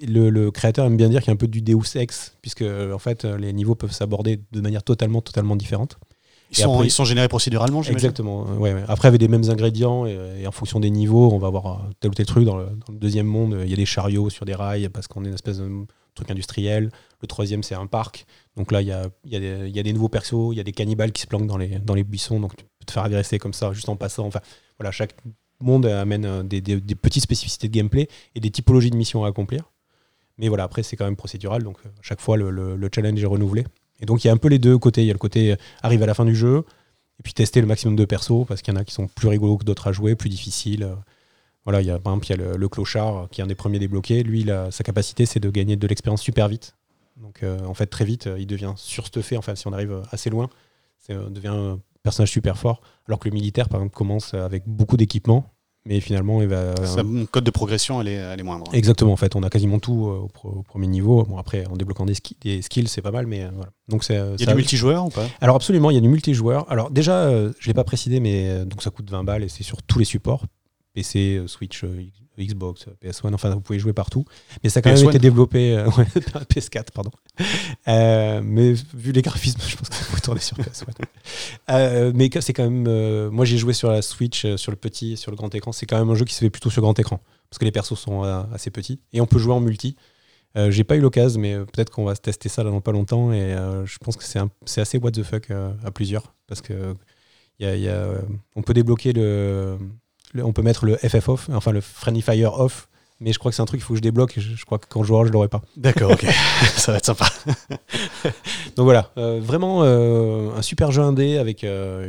le, 0.07 0.51
créateur 0.51 0.85
aime 0.85 0.97
bien 0.97 1.09
dire 1.09 1.21
qu'il 1.21 1.27
y 1.27 1.31
a 1.31 1.33
un 1.33 1.37
peu 1.37 1.47
du 1.47 1.61
Deus 1.61 1.95
ex 1.95 2.35
puisque 2.41 2.63
en 2.63 2.99
fait 2.99 3.25
les 3.25 3.53
niveaux 3.53 3.75
peuvent 3.75 3.91
s'aborder 3.91 4.39
de 4.51 4.61
manière 4.61 4.83
totalement 4.83 5.21
totalement 5.21 5.55
différente. 5.55 5.97
Ils 6.51 6.57
sont, 6.57 6.83
ils 6.83 6.91
sont, 6.91 7.03
générés 7.03 7.27
procéduralement, 7.27 7.81
Exactement. 7.81 8.43
Ouais, 8.59 8.75
Après, 8.87 9.07
avec 9.07 9.19
des 9.19 9.27
mêmes 9.27 9.49
ingrédients 9.49 10.05
et, 10.05 10.45
en 10.45 10.51
fonction 10.51 10.79
des 10.79 10.91
niveaux, 10.91 11.31
on 11.33 11.39
va 11.39 11.47
avoir 11.47 11.89
tel 11.99 12.11
ou 12.11 12.13
tel 12.13 12.27
truc. 12.27 12.45
Dans 12.45 12.57
le, 12.57 12.65
dans 12.65 12.93
le, 12.93 12.99
deuxième 12.99 13.25
monde, 13.25 13.57
il 13.63 13.69
y 13.69 13.73
a 13.73 13.75
des 13.75 13.87
chariots 13.87 14.29
sur 14.29 14.45
des 14.45 14.53
rails 14.53 14.89
parce 14.89 15.07
qu'on 15.07 15.23
est 15.25 15.29
une 15.29 15.33
espèce 15.33 15.57
de 15.57 15.67
truc 16.13 16.29
industriel. 16.29 16.91
Le 17.21 17.27
troisième, 17.27 17.63
c'est 17.63 17.73
un 17.73 17.87
parc. 17.87 18.27
Donc 18.55 18.71
là, 18.71 18.81
il 18.81 18.87
y 18.87 18.91
a, 18.91 19.09
y, 19.25 19.35
a 19.35 19.67
y 19.67 19.79
a, 19.79 19.83
des 19.83 19.93
nouveaux 19.93 20.09
persos, 20.09 20.51
il 20.51 20.57
y 20.57 20.59
a 20.59 20.63
des 20.63 20.73
cannibales 20.73 21.11
qui 21.11 21.23
se 21.23 21.27
planquent 21.27 21.47
dans 21.47 21.57
les, 21.57 21.79
dans 21.79 21.95
les 21.95 22.03
buissons. 22.03 22.39
Donc 22.39 22.53
te 22.85 22.91
faire 22.91 23.03
agresser 23.03 23.39
comme 23.39 23.53
ça 23.53 23.73
juste 23.73 23.89
en 23.89 23.95
passant. 23.95 24.25
Enfin, 24.27 24.41
voilà, 24.77 24.91
chaque 24.91 25.15
monde 25.59 25.85
amène 25.85 26.25
euh, 26.25 26.43
des, 26.43 26.61
petites 26.95 27.23
spécificités 27.23 27.67
de 27.67 27.73
gameplay 27.73 28.07
et 28.35 28.39
des 28.39 28.51
typologies 28.51 28.91
de 28.91 28.97
missions 28.97 29.23
à 29.23 29.29
accomplir. 29.29 29.71
Mais 30.37 30.47
voilà, 30.47 30.63
après, 30.63 30.83
c'est 30.83 30.95
quand 30.95 31.05
même 31.05 31.15
procédural, 31.15 31.63
donc 31.63 31.77
à 31.85 31.87
euh, 31.87 31.91
chaque 32.01 32.21
fois, 32.21 32.37
le, 32.37 32.89
challenge 32.93 33.21
est 33.21 33.27
renouvelé. 33.27 33.65
Et 33.99 34.05
donc, 34.05 34.23
il 34.23 34.27
y 34.27 34.29
a 34.29 34.33
un 34.33 34.37
peu 34.37 34.47
les 34.47 34.59
deux 34.59 34.77
côtés. 34.77 35.01
Il 35.01 35.07
y 35.07 35.11
a 35.11 35.13
le 35.13 35.19
côté 35.19 35.53
euh, 35.53 35.55
arrive 35.81 36.01
à 36.03 36.05
la 36.05 36.13
fin 36.13 36.25
du 36.25 36.35
jeu, 36.35 36.65
et 37.19 37.23
puis 37.23 37.33
tester 37.33 37.61
le 37.61 37.67
maximum 37.67 37.95
de 37.95 38.05
persos, 38.05 38.45
parce 38.47 38.61
qu'il 38.61 38.73
y 38.73 38.77
en 38.77 38.79
a 38.79 38.83
qui 38.83 38.93
sont 38.93 39.07
plus 39.07 39.27
rigolos 39.27 39.57
que 39.57 39.65
d'autres 39.65 39.87
à 39.87 39.91
jouer, 39.91 40.15
plus 40.15 40.29
difficiles. 40.29 40.89
Voilà, 41.65 41.81
il 41.81 41.87
y 41.87 41.91
a, 41.91 41.99
par 41.99 42.13
exemple, 42.13 42.57
le, 42.57 42.69
clochard, 42.69 43.29
qui 43.31 43.41
est 43.41 43.43
un 43.43 43.47
des 43.47 43.55
premiers 43.55 43.79
débloqués. 43.79 44.23
Lui, 44.23 44.49
sa 44.71 44.83
capacité, 44.83 45.25
c'est 45.25 45.39
de 45.39 45.49
gagner 45.49 45.75
de 45.75 45.87
l'expérience 45.87 46.21
super 46.21 46.49
vite. 46.49 46.75
Donc, 47.17 47.41
en 47.43 47.73
fait, 47.73 47.85
très 47.85 48.03
vite, 48.03 48.27
il 48.37 48.47
devient 48.47 48.73
surstuffé. 48.75 49.37
Enfin, 49.37 49.55
si 49.55 49.65
on 49.67 49.71
arrive 49.71 50.01
assez 50.11 50.29
loin, 50.29 50.49
ça 50.99 51.13
devient 51.13 51.77
personnage 52.03 52.31
super 52.31 52.57
fort, 52.57 52.81
alors 53.07 53.17
que 53.17 53.29
le 53.29 53.33
militaire, 53.33 53.69
par 53.69 53.79
exemple, 53.79 53.95
commence 53.95 54.33
avec 54.33 54.63
beaucoup 54.67 54.97
d'équipements, 54.97 55.52
mais 55.85 55.99
finalement, 55.99 56.41
il 56.41 56.47
va. 56.47 56.75
Sa 56.85 57.03
code 57.29 57.43
de 57.43 57.51
progression, 57.51 57.99
elle 57.99 58.07
est, 58.07 58.13
elle 58.13 58.39
est 58.39 58.43
moindre. 58.43 58.73
Exactement, 58.73 59.11
en 59.11 59.17
fait, 59.17 59.35
on 59.35 59.43
a 59.43 59.49
quasiment 59.49 59.79
tout 59.79 60.07
euh, 60.07 60.27
au, 60.43 60.63
premier 60.63 60.87
niveau. 60.87 61.23
Bon, 61.23 61.37
après, 61.37 61.65
en 61.65 61.75
débloquant 61.75 62.05
des, 62.05 62.15
des 62.41 62.61
skills, 62.61 62.87
c'est 62.87 63.01
pas 63.01 63.11
mal, 63.11 63.27
mais 63.27 63.43
euh, 63.43 63.49
voilà. 63.53 63.71
Donc, 63.89 64.03
c'est. 64.03 64.15
Il 64.15 64.41
y 64.41 64.43
a 64.43 64.51
du 64.51 64.55
multijoueur 64.55 65.05
ou 65.05 65.09
pas? 65.09 65.27
Alors, 65.41 65.57
absolument, 65.57 65.91
il 65.91 65.95
y 65.95 65.97
a 65.97 66.01
du 66.01 66.07
multijoueur. 66.07 66.71
Alors, 66.71 66.89
déjà, 66.89 67.25
euh, 67.25 67.51
je 67.59 67.67
l'ai 67.67 67.73
pas 67.73 67.83
précisé, 67.83 68.19
mais 68.21 68.65
donc 68.65 68.81
ça 68.81 68.91
coûte 68.91 69.09
20 69.09 69.23
balles 69.23 69.43
et 69.43 69.49
c'est 69.49 69.63
sur 69.63 69.83
tous 69.83 69.99
les 69.99 70.05
supports 70.05 70.45
PC, 70.93 71.43
Switch, 71.47 71.83
Xbox, 72.39 72.85
PS1, 73.03 73.33
enfin 73.33 73.49
vous 73.51 73.61
pouvez 73.61 73.79
jouer 73.79 73.93
partout. 73.93 74.25
Mais 74.63 74.69
ça 74.69 74.79
a 74.79 74.81
quand 74.81 74.93
même 74.93 75.09
été 75.09 75.19
développé. 75.19 75.77
Euh, 75.77 75.87
PS4, 75.89 76.91
pardon. 76.93 77.11
Euh, 77.87 78.41
mais 78.43 78.73
vu 78.93 79.11
les 79.11 79.21
graphismes, 79.21 79.61
je 79.67 79.75
pense 79.75 79.89
que 79.89 79.95
ça 79.95 80.05
peut 80.11 80.21
tourner 80.21 80.41
sur 80.41 80.57
PS1. 80.57 80.85
Euh, 81.69 82.11
mais 82.15 82.29
c'est 82.41 82.53
quand 82.53 82.69
même. 82.69 83.29
moi 83.29 83.45
j'ai 83.45 83.57
joué 83.57 83.73
sur 83.73 83.91
la 83.91 84.01
Switch, 84.01 84.45
sur 84.55 84.71
le 84.71 84.77
petit, 84.77 85.17
sur 85.17 85.31
le 85.31 85.37
grand 85.37 85.53
écran. 85.53 85.71
C'est 85.71 85.85
quand 85.85 85.99
même 85.99 86.09
un 86.09 86.15
jeu 86.15 86.25
qui 86.25 86.33
se 86.33 86.39
fait 86.39 86.49
plutôt 86.49 86.69
sur 86.69 86.81
grand 86.81 86.97
écran. 86.99 87.19
Parce 87.49 87.59
que 87.59 87.65
les 87.65 87.71
persos 87.71 87.99
sont 87.99 88.23
assez 88.23 88.71
petits. 88.71 88.99
Et 89.13 89.21
on 89.21 89.27
peut 89.27 89.37
jouer 89.37 89.53
en 89.53 89.59
multi. 89.59 89.95
j'ai 90.55 90.83
pas 90.83 90.95
eu 90.95 91.01
l'occasion, 91.01 91.39
mais 91.39 91.57
peut-être 91.59 91.91
qu'on 91.91 92.05
va 92.05 92.15
tester 92.15 92.49
ça 92.49 92.63
là 92.63 92.71
dans 92.71 92.81
pas 92.81 92.91
longtemps. 92.91 93.31
Et 93.31 93.55
je 93.85 93.97
pense 93.99 94.17
que 94.17 94.23
c'est 94.23 94.81
assez 94.81 94.97
what 94.97 95.11
the 95.11 95.23
fuck 95.23 95.51
à 95.51 95.91
plusieurs. 95.91 96.33
Parce 96.47 96.61
que 96.61 96.95
y 97.59 97.65
a, 97.65 97.75
y 97.75 97.87
a, 97.87 98.07
on 98.55 98.63
peut 98.63 98.73
débloquer 98.73 99.13
le 99.13 99.77
on 100.41 100.53
peut 100.53 100.61
mettre 100.61 100.85
le 100.85 100.97
FF 100.97 101.29
off, 101.29 101.49
enfin 101.51 101.71
le 101.71 101.81
Friendly 101.81 102.21
Fire 102.21 102.59
off, 102.59 102.87
mais 103.19 103.31
je 103.31 103.39
crois 103.39 103.51
que 103.51 103.55
c'est 103.55 103.61
un 103.61 103.65
truc 103.65 103.79
qu'il 103.79 103.85
faut 103.85 103.93
que 103.93 103.99
je 103.99 104.01
débloque. 104.01 104.33
Je, 104.37 104.65
crois 104.65 104.79
que 104.79 104.85
quand 104.89 105.01
je 105.03 105.07
jouerai, 105.07 105.27
je 105.27 105.31
l'aurai 105.31 105.47
pas. 105.47 105.61
D'accord, 105.77 106.11
ok, 106.11 106.25
ça 106.75 106.91
va 106.91 106.97
être 106.97 107.05
sympa. 107.05 107.25
Donc 108.75 108.83
voilà, 108.83 109.11
euh, 109.17 109.39
vraiment 109.41 109.83
euh, 109.83 110.51
un 110.55 110.61
super 110.61 110.91
jeu 110.91 111.01
indé 111.01 111.37
avec 111.37 111.63
euh, 111.63 112.07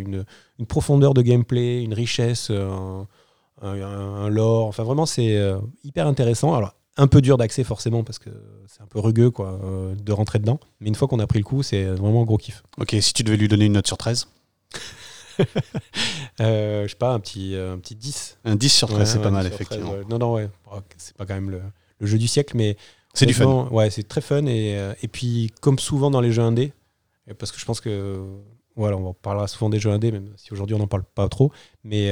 une, 0.58 0.66
profondeur 0.66 1.14
de 1.14 1.22
gameplay, 1.22 1.82
une 1.82 1.94
richesse, 1.94 2.50
un, 2.50 4.28
lore. 4.28 4.66
Enfin 4.66 4.82
vraiment, 4.82 5.06
c'est 5.06 5.40
hyper 5.84 6.06
intéressant. 6.06 6.54
Alors 6.54 6.74
un 6.96 7.06
peu 7.06 7.20
dur 7.20 7.36
d'accès 7.36 7.64
forcément 7.64 8.04
parce 8.04 8.20
que 8.20 8.30
c'est 8.68 8.80
un 8.80 8.86
peu 8.86 9.00
rugueux 9.00 9.30
quoi 9.30 9.60
de 9.96 10.12
rentrer 10.12 10.38
dedans. 10.38 10.58
Mais 10.80 10.88
une 10.88 10.94
fois 10.94 11.06
qu'on 11.08 11.18
a 11.20 11.26
pris 11.26 11.38
le 11.38 11.44
coup, 11.44 11.62
c'est 11.62 11.84
vraiment 11.84 12.22
un 12.22 12.24
gros 12.24 12.38
kiff. 12.38 12.62
Ok, 12.78 12.96
si 13.00 13.12
tu 13.12 13.22
devais 13.22 13.36
lui 13.36 13.48
donner 13.48 13.66
une 13.66 13.72
note 13.74 13.86
sur 13.86 13.98
13 13.98 14.28
euh, 16.40 16.84
je 16.84 16.88
sais 16.88 16.96
pas, 16.96 17.12
un 17.12 17.20
petit, 17.20 17.54
euh, 17.54 17.74
un 17.74 17.78
petit 17.78 17.94
10. 17.94 18.38
Un 18.44 18.56
10 18.56 18.68
sur 18.68 18.88
13, 18.88 19.12
c'est 19.12 19.22
pas 19.22 19.30
mal, 19.30 19.46
effectivement. 19.46 19.94
Non, 20.08 20.18
non, 20.18 20.34
ouais. 20.34 20.48
Oh, 20.70 20.78
c'est 20.96 21.16
pas 21.16 21.26
quand 21.26 21.34
même 21.34 21.50
le, 21.50 21.62
le, 22.00 22.06
jeu 22.06 22.18
du 22.18 22.28
siècle, 22.28 22.56
mais. 22.56 22.76
C'est 23.12 23.26
du 23.26 23.34
fun. 23.34 23.68
Ouais, 23.70 23.90
c'est 23.90 24.06
très 24.06 24.20
fun. 24.20 24.46
Et, 24.46 24.76
euh, 24.76 24.94
et 25.02 25.08
puis, 25.08 25.52
comme 25.60 25.78
souvent 25.78 26.10
dans 26.10 26.20
les 26.20 26.32
jeux 26.32 26.42
indés, 26.42 26.72
parce 27.38 27.52
que 27.52 27.58
je 27.58 27.64
pense 27.64 27.80
que. 27.80 28.22
Voilà, 28.76 28.96
on 28.96 29.14
parlera 29.14 29.46
souvent 29.46 29.70
des 29.70 29.78
jeux 29.78 29.90
indés, 29.90 30.10
même 30.10 30.32
si 30.36 30.52
aujourd'hui 30.52 30.74
on 30.74 30.80
n'en 30.80 30.88
parle 30.88 31.04
pas 31.04 31.28
trop, 31.28 31.52
mais 31.84 32.10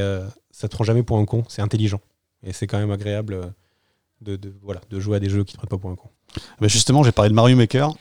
ça 0.52 0.68
te 0.68 0.74
prend 0.76 0.84
jamais 0.84 1.02
pour 1.02 1.18
un 1.18 1.24
con, 1.24 1.42
c'est 1.48 1.60
intelligent. 1.60 2.00
Et 2.44 2.52
c'est 2.52 2.68
quand 2.68 2.78
même 2.78 2.92
agréable 2.92 3.52
de, 4.20 4.36
de, 4.36 4.54
voilà, 4.62 4.80
de 4.88 5.00
jouer 5.00 5.16
à 5.16 5.20
des 5.20 5.28
jeux 5.28 5.42
qui 5.42 5.54
te 5.54 5.58
prennent 5.58 5.68
pas 5.68 5.78
pour 5.78 5.90
un 5.90 5.96
con. 5.96 6.08
Bah 6.60 6.68
justement, 6.68 7.02
j'ai 7.02 7.12
parlé 7.12 7.30
de 7.30 7.34
Mario 7.34 7.56
Maker. 7.56 7.92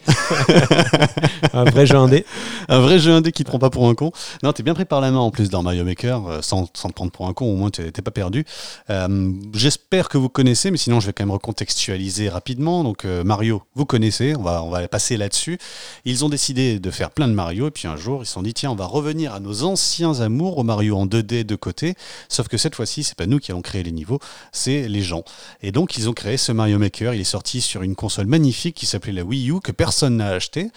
un 1.54 1.64
vrai 1.66 1.86
jeu 1.86 1.96
indé. 1.96 2.26
Un 2.70 2.80
vrai 2.80 3.00
jeu 3.00 3.12
indé 3.12 3.32
qui 3.32 3.44
te 3.44 3.50
prend 3.50 3.60
pas 3.60 3.70
pour 3.70 3.88
un 3.88 3.96
con. 3.96 4.12
Non, 4.44 4.54
t'es 4.54 4.64
bien 4.64 4.74
pris 4.74 4.86
par 4.86 5.02
la 5.02 5.12
main 5.12 5.20
en 5.20 5.32
plus 5.32 5.50
dans 5.50 5.64
Mario 5.64 5.84
Maker, 5.84 6.28
euh, 6.28 6.42
sans, 6.42 6.68
sans 6.74 6.90
te 6.90 6.94
prendre 6.94 7.12
pour 7.12 7.28
un 7.28 7.34
con, 7.34 7.46
au 7.46 7.56
moins 7.56 7.70
t'es 7.70 7.92
pas 7.92 8.12
perdu. 8.12 8.46
Euh, 8.90 9.32
j'espère 9.54 10.10
que 10.10 10.18
vous 10.18 10.30
connaissez, 10.30 10.72
mais 10.72 10.78
sinon 10.78 11.00
je 11.00 11.08
vais 11.08 11.14
quand 11.14 11.24
même 11.24 11.32
recontextualiser 11.32 12.30
rapidement. 12.30 12.84
Donc 12.84 13.06
euh, 13.06 13.24
Mario, 13.24 13.64
vous 13.76 13.86
connaissez, 13.86 14.36
on 14.36 14.44
va, 14.44 14.64
on 14.64 14.70
va 14.70 14.88
passer 14.88 15.18
là-dessus. 15.18 15.58
Ils 16.06 16.26
ont 16.26 16.30
décidé 16.30 16.80
de 16.80 16.92
faire 16.92 17.12
plein 17.12 17.28
de 17.28 17.34
Mario, 17.34 17.68
et 17.68 17.72
puis 17.72 17.88
un 17.88 17.98
jour 17.98 18.24
ils 18.24 18.26
se 18.26 18.34
sont 18.34 18.42
dit, 18.42 18.54
tiens, 18.54 18.72
on 18.72 18.76
va 18.76 18.86
revenir 18.86 19.34
à 19.34 19.40
nos 19.40 19.64
anciens 19.64 20.20
amours, 20.22 20.58
au 20.58 20.64
Mario 20.64 20.98
en 20.98 21.06
2D 21.06 21.44
de 21.44 21.56
côté. 21.56 21.96
Sauf 22.30 22.48
que 22.48 22.58
cette 22.58 22.76
fois-ci, 22.76 23.04
c'est 23.04 23.18
pas 23.18 23.26
nous 23.26 23.40
qui 23.40 23.52
allons 23.52 23.62
créer 23.62 23.84
les 23.84 23.92
niveaux, 23.92 24.20
c'est 24.52 24.88
les 24.88 25.02
gens. 25.02 25.24
Et 25.62 25.72
donc 25.72 25.98
ils 25.98 26.10
ont 26.10 26.14
créé 26.14 26.38
ce 26.38 26.52
Mario 26.52 26.80
Maker, 26.80 27.14
il 27.14 27.22
est 27.22 27.26
sorti 27.26 27.62
sur 27.62 27.82
une 27.82 27.96
console 27.96 28.21
console 28.22 28.28
magnifique 28.28 28.76
qui 28.76 28.86
s'appelait 28.86 29.14
la 29.14 29.24
Wii 29.24 29.50
U 29.52 29.60
que 29.62 29.72
personne 29.72 30.18
n'a 30.18 30.28
acheté. 30.30 30.70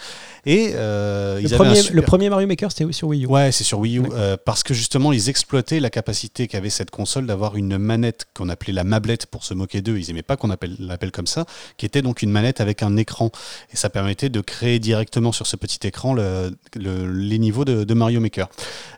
Et 0.45 0.71
euh, 0.75 1.35
Le 1.39 1.43
ils 1.43 1.55
premier, 1.55 1.75
super- 1.75 1.95
le 1.95 2.01
premier 2.01 2.29
Mario 2.29 2.47
Maker, 2.47 2.71
c'était 2.71 2.91
sur 2.91 3.07
Wii 3.09 3.23
U. 3.25 3.27
Ouais, 3.27 3.51
c'est 3.51 3.63
sur 3.63 3.79
Wii 3.79 3.99
U, 3.99 4.03
euh, 4.13 4.37
parce 4.43 4.63
que 4.63 4.73
justement, 4.73 5.11
ils 5.11 5.29
exploitaient 5.29 5.79
la 5.79 5.89
capacité 5.89 6.47
qu'avait 6.47 6.69
cette 6.69 6.91
console 6.91 7.25
d'avoir 7.27 7.55
une 7.55 7.77
manette 7.77 8.25
qu'on 8.33 8.49
appelait 8.49 8.73
la 8.73 8.83
mablette 8.83 9.25
pour 9.27 9.43
se 9.43 9.53
moquer 9.53 9.81
d'eux. 9.81 9.97
Ils 9.97 10.09
aimaient 10.09 10.21
pas 10.23 10.37
qu'on 10.37 10.49
appelle- 10.49 10.75
l'appelle 10.79 11.11
comme 11.11 11.27
ça, 11.27 11.45
qui 11.77 11.85
était 11.85 12.01
donc 12.01 12.21
une 12.21 12.31
manette 12.31 12.61
avec 12.61 12.83
un 12.83 12.97
écran. 12.97 13.31
Et 13.73 13.75
ça 13.77 13.89
permettait 13.89 14.29
de 14.29 14.41
créer 14.41 14.79
directement 14.79 15.31
sur 15.31 15.45
ce 15.47 15.55
petit 15.55 15.85
écran 15.87 16.13
le- 16.13 16.55
le- 16.75 17.11
les 17.11 17.37
niveaux 17.39 17.65
de, 17.65 17.83
de 17.83 17.93
Mario 17.93 18.19
Maker. 18.19 18.47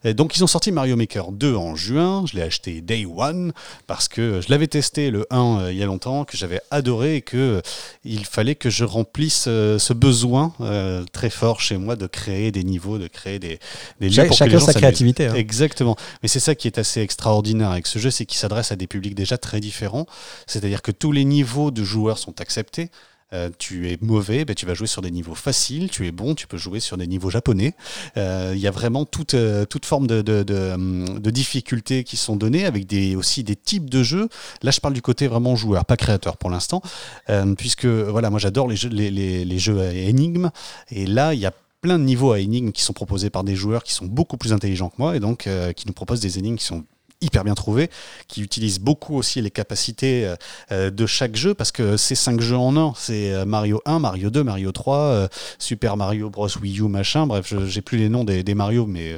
Et 0.04 0.14
donc, 0.14 0.36
ils 0.38 0.44
ont 0.44 0.48
sorti 0.48 0.72
Mario 0.72 0.96
Maker 0.96 1.32
2 1.32 1.56
en 1.56 1.76
juin. 1.76 2.24
Je 2.28 2.36
l'ai 2.36 2.44
acheté 2.44 2.82
Day 2.82 3.06
One 3.06 3.52
parce 3.88 4.08
que 4.08 4.42
je 4.42 4.50
l'avais 4.50 4.68
testé 4.68 5.12
le 5.12 5.26
1 5.32 5.60
euh, 5.62 5.72
il 5.72 5.78
y 5.78 5.84
a 5.84 5.86
longtemps, 5.86 6.24
que 6.26 6.38
j'avais 6.38 6.62
adoré 6.72 7.16
et 7.18 7.22
que 7.22 7.62
il 8.04 8.26
fallait 8.38 8.54
que 8.54 8.70
je 8.70 8.84
remplisse 8.84 9.46
euh, 9.48 9.80
ce 9.80 9.94
besoin 9.94 10.54
euh, 10.62 11.04
très 11.12 11.32
fort 11.32 11.60
chez 11.60 11.76
moi 11.76 11.96
de 11.96 12.06
créer 12.06 12.52
des 12.52 12.64
niveaux, 12.64 13.00
de 13.00 13.08
créer 13.08 13.40
des, 13.40 13.58
des 14.00 14.10
lieux 14.10 14.28
pour 14.28 14.30
que 14.30 14.36
chacun 14.36 14.52
les 14.54 14.60
gens 14.60 14.66
sa 14.68 14.74
créativité. 14.76 15.26
hein. 15.26 15.34
Exactement. 15.34 15.96
Mais 16.22 16.28
c'est 16.30 16.40
ça 16.40 16.54
qui 16.54 16.68
est 16.68 16.78
assez 16.78 17.02
extraordinaire 17.02 17.72
avec 17.72 17.88
ce 17.88 17.98
jeu, 17.98 18.12
c'est 18.12 18.28
qu'il 18.28 18.38
s'adresse 18.38 18.72
à 18.72 18.76
des 18.76 18.86
publics 18.86 19.16
déjà 19.16 19.40
très 19.40 19.60
différents. 19.60 20.06
C'est-à-dire 20.46 20.84
que 20.84 20.92
tous 20.92 21.12
les 21.12 21.26
niveaux 21.26 21.72
de 21.72 21.84
joueurs 21.84 22.20
sont 22.20 22.40
acceptés. 22.40 22.92
Euh, 23.34 23.50
tu 23.58 23.92
es 23.92 23.98
mauvais, 24.02 24.46
ben, 24.46 24.56
tu 24.56 24.66
vas 24.66 24.74
jouer 24.74 24.88
sur 24.88 25.02
des 25.02 25.12
niveaux 25.12 25.36
faciles. 25.36 25.90
Tu 25.90 26.08
es 26.08 26.12
bon, 26.12 26.34
tu 26.34 26.48
peux 26.48 26.58
jouer 26.58 26.80
sur 26.80 26.98
des 26.98 27.08
niveaux 27.08 27.30
japonais. 27.30 27.74
Euh, 28.16 28.54
Il 28.56 28.62
y 28.62 28.68
a 28.68 28.72
vraiment 28.72 29.04
toute, 29.06 29.34
euh, 29.34 29.66
toute 29.66 29.86
forme 29.86 30.08
de, 30.08 30.22
de, 30.22 30.44
de, 30.44 30.72
hum, 30.74 31.20
de 31.20 31.30
difficultés 31.30 32.04
qui 32.04 32.16
sont 32.16 32.36
données, 32.38 32.66
avec 32.66 32.88
des, 32.88 33.16
aussi 33.16 33.44
des 33.44 33.56
types 33.56 33.90
de 33.90 34.02
jeux. 34.02 34.30
Là, 34.62 34.72
je 34.72 34.80
parle 34.80 34.94
du 34.94 35.02
côté 35.02 35.28
vraiment 35.28 35.56
joueur, 35.56 35.84
pas 35.86 35.98
créateur 35.98 36.38
pour 36.38 36.50
l'instant, 36.50 36.82
Euh, 37.30 37.56
puisque 37.56 37.86
voilà, 37.86 38.30
moi 38.30 38.40
j'adore 38.40 38.68
les 38.68 38.76
jeux, 38.76 38.90
les, 38.90 39.12
les, 39.12 39.60
jeux 39.60 39.80
à 39.82 39.92
énigmes. 39.94 40.50
Et 40.90 41.06
là, 41.06 41.34
il 41.34 41.40
y 41.40 41.46
a 41.46 41.54
plein 41.82 42.00
de 42.00 42.04
niveaux 42.04 42.32
à 42.32 42.40
énigmes 42.40 42.72
qui 42.72 42.82
sont 42.82 42.94
proposés 42.94 43.30
par 43.30 43.44
des 43.44 43.56
joueurs 43.56 43.84
qui 43.84 43.94
sont 43.94 44.06
beaucoup 44.06 44.38
plus 44.38 44.54
intelligents 44.54 44.90
que 44.90 44.96
moi 44.98 45.16
et 45.16 45.20
donc 45.20 45.48
qui 45.76 45.88
nous 45.88 45.94
proposent 45.94 46.22
des 46.22 46.40
énigmes 46.40 46.58
qui 46.58 46.66
sont 46.66 46.86
hyper 47.22 47.44
bien 47.44 47.56
trouvées, 47.56 47.90
qui 48.28 48.42
utilisent 48.42 48.80
beaucoup 48.80 49.16
aussi 49.18 49.42
les 49.42 49.50
capacités 49.52 50.26
euh, 50.26 50.36
euh, 50.72 50.90
de 50.92 51.06
chaque 51.06 51.36
jeu 51.36 51.54
parce 51.54 51.72
que 51.72 51.98
c'est 51.98 52.16
cinq 52.16 52.42
jeux 52.42 52.58
en 52.58 52.78
un. 52.78 52.94
C'est 52.98 53.34
euh, 53.34 53.46
Mario 53.46 53.82
1, 53.86 54.00
Mario 54.00 54.30
2, 54.30 54.44
Mario 54.44 54.72
3, 54.72 54.98
euh, 54.98 55.28
Super 55.60 55.98
Mario 55.98 56.30
Bros. 56.30 56.48
Wii 56.62 56.80
U, 56.80 56.84
machin. 56.84 57.26
Bref, 57.28 57.48
je- 57.50 57.66
j'ai 57.66 57.82
plus 57.82 57.98
les 57.98 58.10
noms 58.10 58.24
des, 58.24 58.44
des 58.44 58.54
Mario, 58.56 58.86
mais 58.86 59.18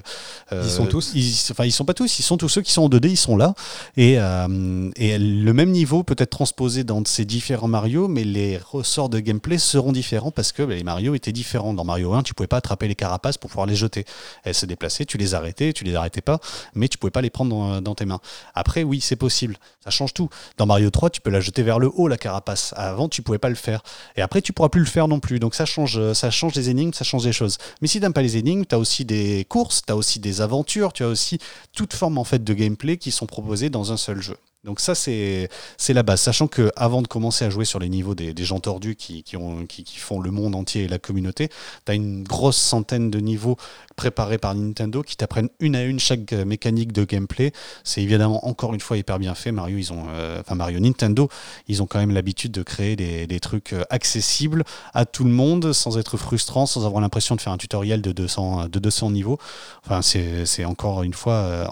euh, 0.54 0.62
Ils 0.64 0.70
sont 0.70 0.86
tous 0.86 1.12
Ils, 1.16 1.36
enfin, 1.52 1.66
ils 1.66 1.72
sont 1.72 1.86
pas 1.86 1.94
tous. 1.94 2.20
Ils 2.20 2.24
sont 2.24 2.38
tous 2.38 2.50
ceux 2.50 2.62
qui 2.62 2.72
sont 2.72 2.84
en 2.84 2.90
2D. 2.90 3.10
Ils 3.10 3.18
sont 3.18 3.36
là 3.38 3.54
et, 3.98 4.16
euh, 4.20 4.90
et 4.96 5.18
le 5.20 5.54
même 5.54 5.72
niveau 5.72 6.04
peut 6.04 6.16
être 6.18 6.30
transposé 6.30 6.84
dans 6.84 7.04
ces 7.06 7.26
différents 7.26 7.68
Mario, 7.68 8.08
mais 8.08 8.24
les 8.24 8.58
ressorts 8.58 9.10
de 9.10 9.20
gameplay 9.20 9.58
seront 9.58 9.92
différents 9.92 10.32
parce 10.32 10.52
que 10.52 10.64
bah, 10.64 10.76
les 10.76 10.84
Mario 10.84 11.16
étaient 11.16 11.32
différents. 11.32 11.74
Dans 11.74 11.84
Mario 11.86 12.14
1, 12.14 12.24
tu 12.24 12.34
pouvais 12.34 12.48
pas 12.48 12.58
attraper 12.58 12.88
les 12.88 12.96
carapaces 12.96 13.38
pour 13.38 13.50
pouvoir 13.50 13.66
les 13.68 13.76
jeter. 13.76 14.06
Elles 14.44 14.54
se 14.56 14.66
déplaçaient, 14.66 15.06
tu 15.06 15.18
les 15.18 15.34
arrêtais, 15.34 15.74
tu 15.74 15.84
les 15.84 15.96
arrêtais 15.96 16.22
pas, 16.22 16.40
mais 16.76 16.88
tu 16.88 16.98
pouvais 16.98 17.12
pas 17.12 17.22
les 17.22 17.30
prendre 17.30 17.50
dans, 17.52 17.82
dans 17.82 17.89
tes 17.96 18.06
mains. 18.06 18.20
Après, 18.54 18.84
oui, 18.84 19.02
c'est 19.02 19.16
possible. 19.16 19.58
Ça 19.84 19.90
change 19.90 20.14
tout. 20.14 20.30
Dans 20.58 20.66
Mario 20.66 20.90
3, 20.90 21.10
tu 21.10 21.22
peux 21.22 21.30
la 21.30 21.40
jeter 21.40 21.64
vers 21.64 21.80
le 21.80 21.90
haut, 21.94 22.08
la 22.08 22.18
carapace. 22.18 22.74
Avant, 22.76 23.10
tu 23.10 23.22
pouvais 23.22 23.38
pas 23.38 23.50
le 23.50 23.56
faire. 23.56 23.82
Et 24.16 24.22
après, 24.22 24.42
tu 24.42 24.54
pourras 24.54 24.70
plus 24.70 24.82
le 24.82 24.88
faire 24.88 25.08
non 25.08 25.20
plus. 25.20 25.40
Donc 25.40 25.56
ça 25.56 25.66
change, 25.66 26.14
ça 26.14 26.32
change 26.32 26.56
les 26.56 26.70
énigmes, 26.70 26.94
ça 26.94 27.04
change 27.04 27.26
les 27.26 27.34
choses. 27.34 27.58
Mais 27.82 27.88
si 27.88 28.00
t'aimes 28.00 28.14
pas 28.14 28.22
les 28.22 28.38
énigmes, 28.38 28.66
tu 28.66 28.76
as 28.76 28.80
aussi 28.80 29.06
des 29.06 29.46
courses, 29.50 29.82
tu 29.86 29.92
as 29.92 29.96
aussi 29.96 30.20
des 30.20 30.42
aventures, 30.42 30.94
tu 30.94 31.04
as 31.04 31.08
aussi 31.08 31.40
toute 31.74 31.94
forme 31.94 32.18
en 32.18 32.24
fait 32.24 32.44
de 32.44 32.54
gameplay 32.54 32.98
qui 32.98 33.12
sont 33.12 33.26
proposées 33.26 33.70
dans 33.70 33.92
un 33.92 33.98
seul 33.98 34.22
jeu. 34.22 34.38
Donc 34.66 34.82
ça, 34.82 34.94
c'est 34.94 35.48
la 35.88 36.04
base. 36.04 36.20
Sachant 36.20 36.48
que 36.48 36.70
avant 36.76 37.02
de 37.02 37.08
commencer 37.08 37.46
à 37.46 37.50
jouer 37.50 37.64
sur 37.64 37.80
les 37.80 37.88
niveaux 37.88 38.14
des, 38.14 38.34
des 38.34 38.44
gens 38.44 38.60
tordus 38.60 38.96
qui, 38.98 39.24
qui, 39.24 39.38
ont, 39.38 39.66
qui, 39.66 39.86
qui 39.86 39.98
font 39.98 40.20
le 40.20 40.32
monde 40.32 40.54
entier 40.54 40.84
et 40.84 40.88
la 40.90 41.00
communauté, 41.00 41.48
tu 41.48 41.92
as 41.92 41.96
une 41.96 42.24
grosse 42.26 42.58
centaine 42.58 43.10
de 43.10 43.20
niveaux 43.20 43.56
préparés 43.96 44.38
par 44.38 44.56
Nintendo 44.56 45.02
qui 45.02 45.16
t'apprennent 45.16 45.50
une 45.62 45.78
à 45.78 45.84
une 45.84 46.00
chaque 46.00 46.34
euh, 46.34 46.44
mécanique 46.44 46.92
de 46.92 47.06
gameplay. 47.06 47.54
C'est 47.86 48.02
évidemment 48.02 48.46
encore 48.48 48.74
une 48.74 48.82
fois 48.82 48.98
hyper 48.98 49.18
bien 49.18 49.34
fait. 49.34 49.54
Mario, 49.54 49.78
ils 49.78 49.94
ont, 49.94 50.08
euh, 50.10 50.42
enfin 50.42 50.56
Mario 50.56 50.82
Nintendo, 50.82 51.30
ils 51.70 51.82
ont 51.82 51.86
quand 51.86 52.00
même 52.00 52.12
l'habitude 52.12 52.52
de 52.52 52.64
créer 52.64 52.98
des, 52.98 53.28
des 53.28 53.40
trucs 53.40 53.72
euh, 53.72 53.84
accessibles 53.90 54.66
à 54.94 55.06
tout 55.06 55.24
le 55.24 55.32
monde 55.32 55.72
sans 55.72 55.98
être 55.98 56.18
frustrant, 56.18 56.66
sans 56.66 56.86
avoir 56.86 57.02
l'impression 57.02 57.38
de 57.38 57.42
faire 57.42 57.54
un 57.54 57.58
tutoriel 57.58 58.02
de 58.02 58.12
200, 58.12 58.68
de 58.68 58.80
200 58.80 59.12
niveaux. 59.12 59.38
Enfin, 59.86 60.02
c'est 60.02 60.66
encore 60.66 60.98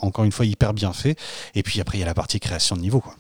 encore 0.02 0.26
une 0.26 0.32
fois 0.32 0.46
hyper 0.46 0.74
bien 0.74 0.94
fait. 0.94 1.18
Et 1.54 1.64
puis 1.64 1.82
après, 1.82 1.98
il 1.98 2.02
y 2.02 2.04
a 2.04 2.08
la 2.08 2.14
partie 2.14 2.40
création 2.40 2.77
de 2.78 2.82
niveau, 2.82 3.02
quoi. 3.02 3.16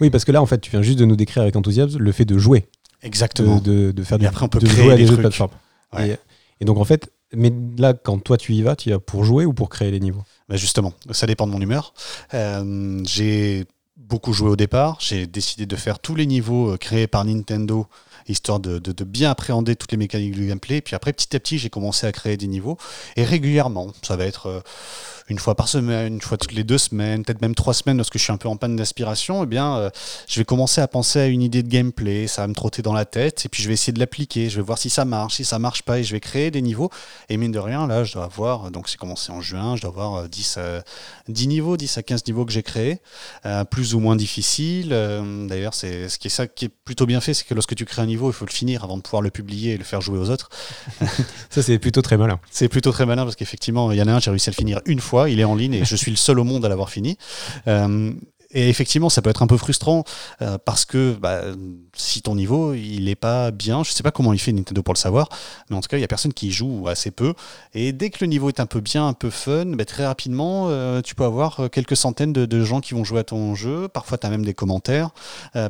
Oui, 0.00 0.10
parce 0.10 0.24
que 0.24 0.32
là, 0.32 0.40
en 0.42 0.46
fait, 0.46 0.60
tu 0.60 0.70
viens 0.70 0.82
juste 0.82 0.98
de 0.98 1.04
nous 1.04 1.16
décrire 1.16 1.42
avec 1.42 1.56
enthousiasme 1.56 1.98
le 1.98 2.12
fait 2.12 2.24
de 2.24 2.38
jouer, 2.38 2.66
Exactement. 3.02 3.58
de, 3.58 3.92
de 3.92 4.02
faire 4.04 4.20
Et 4.22 4.26
après, 4.26 4.44
on 4.44 4.48
peut 4.48 4.58
de 4.58 4.66
créer 4.66 4.82
jouer 4.84 4.92
à 4.92 4.96
des 4.96 5.02
des 5.02 5.08
jeux 5.08 5.16
de 5.16 5.20
plateforme. 5.20 5.50
Ouais. 5.92 6.10
Et, 6.10 6.16
et 6.60 6.64
donc, 6.64 6.78
en 6.78 6.84
fait, 6.84 7.10
mais 7.34 7.52
là, 7.78 7.92
quand 7.94 8.18
toi 8.18 8.36
tu 8.36 8.54
y 8.54 8.62
vas, 8.62 8.76
tu 8.76 8.88
y 8.88 8.92
vas 8.92 8.98
pour 8.98 9.24
jouer 9.24 9.44
ou 9.44 9.52
pour 9.52 9.68
créer 9.68 9.90
les 9.90 10.00
niveaux? 10.00 10.22
Bah, 10.48 10.56
justement, 10.56 10.92
ça 11.12 11.26
dépend 11.26 11.46
de 11.46 11.52
mon 11.52 11.60
humeur. 11.60 11.92
Euh, 12.34 13.02
j'ai 13.06 13.66
beaucoup 13.96 14.32
joué 14.32 14.48
au 14.50 14.56
départ. 14.56 14.96
J'ai 15.00 15.26
décidé 15.26 15.66
de 15.66 15.76
faire 15.76 15.98
tous 15.98 16.14
les 16.14 16.26
niveaux 16.26 16.72
euh, 16.72 16.76
créés 16.76 17.06
par 17.06 17.24
Nintendo, 17.24 17.86
histoire 18.28 18.58
de, 18.58 18.78
de- 18.78 18.92
de 18.92 19.04
bien 19.04 19.30
appréhender 19.30 19.76
toutes 19.76 19.92
les 19.92 19.98
mécaniques 19.98 20.34
du 20.34 20.46
gameplay. 20.48 20.80
Puis 20.80 20.96
après, 20.96 21.12
petit 21.12 21.34
à 21.36 21.40
petit, 21.40 21.58
j'ai 21.58 21.70
commencé 21.70 22.06
à 22.06 22.12
créer 22.12 22.36
des 22.36 22.46
niveaux. 22.48 22.76
Et 23.16 23.24
régulièrement, 23.24 23.92
ça 24.02 24.16
va 24.16 24.24
être 24.24 24.46
euh, 24.46 24.60
une 25.30 25.38
fois 25.38 25.54
par 25.54 25.68
semaine, 25.68 26.14
une 26.14 26.20
fois 26.20 26.36
toutes 26.36 26.52
les 26.52 26.64
deux 26.64 26.78
semaines, 26.78 27.24
peut-être 27.24 27.40
même 27.40 27.54
trois 27.54 27.72
semaines 27.72 27.96
lorsque 27.96 28.18
je 28.18 28.22
suis 28.22 28.32
un 28.32 28.36
peu 28.36 28.48
en 28.48 28.56
panne 28.56 28.76
d'aspiration, 28.76 29.44
eh 29.44 29.46
bien, 29.46 29.76
euh, 29.76 29.90
je 30.28 30.40
vais 30.40 30.44
commencer 30.44 30.80
à 30.80 30.88
penser 30.88 31.20
à 31.20 31.26
une 31.26 31.40
idée 31.40 31.62
de 31.62 31.68
gameplay, 31.68 32.26
ça 32.26 32.42
va 32.42 32.48
me 32.48 32.54
trotter 32.54 32.82
dans 32.82 32.92
la 32.92 33.04
tête, 33.04 33.46
et 33.46 33.48
puis 33.48 33.62
je 33.62 33.68
vais 33.68 33.74
essayer 33.74 33.92
de 33.92 34.00
l'appliquer, 34.00 34.50
je 34.50 34.56
vais 34.56 34.62
voir 34.62 34.78
si 34.78 34.90
ça 34.90 35.04
marche, 35.04 35.36
si 35.36 35.44
ça 35.44 35.58
marche 35.58 35.82
pas, 35.82 36.00
et 36.00 36.04
je 36.04 36.12
vais 36.12 36.20
créer 36.20 36.50
des 36.50 36.62
niveaux. 36.62 36.90
Et 37.28 37.36
mine 37.36 37.52
de 37.52 37.58
rien, 37.58 37.86
là, 37.86 38.04
je 38.04 38.14
dois 38.14 38.24
avoir, 38.24 38.70
donc 38.70 38.88
c'est 38.88 38.98
commencé 38.98 39.30
en 39.32 39.40
juin, 39.40 39.76
je 39.76 39.82
dois 39.82 39.90
avoir 39.90 40.14
euh, 40.16 40.28
10, 40.28 40.56
euh, 40.58 40.80
10 41.28 41.48
niveaux, 41.48 41.76
10 41.76 41.98
à 41.98 42.02
15 42.02 42.26
niveaux 42.26 42.44
que 42.44 42.52
j'ai 42.52 42.62
créés, 42.62 43.00
euh, 43.46 43.64
plus 43.64 43.94
ou 43.94 44.00
moins 44.00 44.16
difficiles. 44.16 44.90
Euh, 44.92 45.46
D'ailleurs, 45.46 45.74
c'est 45.74 46.08
ce 46.08 46.18
qui 46.18 46.28
est 46.28 46.30
ça 46.30 46.46
qui 46.46 46.66
est 46.66 46.68
plutôt 46.68 47.06
bien 47.06 47.20
fait, 47.20 47.34
c'est 47.34 47.44
que 47.44 47.54
lorsque 47.54 47.74
tu 47.74 47.84
crées 47.84 48.02
un 48.02 48.06
niveau, 48.06 48.30
il 48.30 48.32
faut 48.32 48.46
le 48.46 48.50
finir 48.50 48.84
avant 48.84 48.96
de 48.96 49.02
pouvoir 49.02 49.22
le 49.22 49.30
publier 49.30 49.74
et 49.74 49.76
le 49.76 49.84
faire 49.84 50.00
jouer 50.00 50.18
aux 50.18 50.30
autres. 50.30 50.48
Ça, 51.50 51.62
c'est 51.62 51.78
plutôt 51.78 52.02
très 52.02 52.16
malin. 52.16 52.40
C'est 52.50 52.68
plutôt 52.68 52.92
très 52.92 53.06
malin 53.06 53.24
parce 53.24 53.36
qu'effectivement, 53.36 53.92
il 53.92 53.98
y 53.98 54.02
en 54.02 54.08
a 54.08 54.12
un, 54.12 54.20
j'ai 54.20 54.30
réussi 54.30 54.50
à 54.50 54.52
le 54.52 54.56
finir 54.56 54.80
une 54.86 55.00
fois, 55.00 55.19
il 55.28 55.40
est 55.40 55.44
en 55.44 55.54
ligne 55.54 55.74
et 55.74 55.84
je 55.84 55.96
suis 55.96 56.10
le 56.10 56.16
seul 56.16 56.38
au 56.38 56.44
monde 56.44 56.64
à 56.64 56.68
l'avoir 56.68 56.90
fini. 56.90 57.16
Euh, 57.68 58.12
et 58.52 58.68
effectivement, 58.68 59.08
ça 59.08 59.22
peut 59.22 59.30
être 59.30 59.42
un 59.42 59.46
peu 59.46 59.56
frustrant 59.56 60.04
euh, 60.42 60.58
parce 60.58 60.84
que 60.84 61.14
bah, 61.20 61.42
si 61.94 62.22
ton 62.22 62.34
niveau 62.34 62.74
il 62.74 63.08
est 63.08 63.14
pas 63.14 63.50
bien, 63.50 63.84
je 63.84 63.92
sais 63.92 64.02
pas 64.02 64.10
comment 64.10 64.32
il 64.32 64.40
fait 64.40 64.52
Nintendo 64.52 64.82
pour 64.82 64.94
le 64.94 64.98
savoir, 64.98 65.28
mais 65.68 65.76
en 65.76 65.80
tout 65.80 65.88
cas, 65.88 65.98
il 65.98 66.00
y 66.00 66.04
a 66.04 66.08
personne 66.08 66.32
qui 66.32 66.50
joue 66.50 66.88
assez 66.88 67.10
peu. 67.10 67.34
Et 67.74 67.92
dès 67.92 68.10
que 68.10 68.18
le 68.22 68.26
niveau 68.26 68.48
est 68.48 68.60
un 68.60 68.66
peu 68.66 68.80
bien, 68.80 69.06
un 69.06 69.12
peu 69.12 69.30
fun, 69.30 69.66
bah, 69.66 69.84
très 69.84 70.06
rapidement, 70.06 70.66
euh, 70.68 71.00
tu 71.00 71.14
peux 71.14 71.24
avoir 71.24 71.60
euh, 71.60 71.68
quelques 71.68 71.96
centaines 71.96 72.32
de, 72.32 72.60
gens 72.60 72.80
qui 72.80 72.92
vont 72.92 73.04
jouer 73.04 73.20
à 73.20 73.24
ton 73.24 73.54
jeu. 73.54 73.88
Parfois, 73.88 74.18
tu 74.18 74.26
as 74.26 74.30
même 74.30 74.44
des 74.44 74.52
commentaires. 74.52 75.10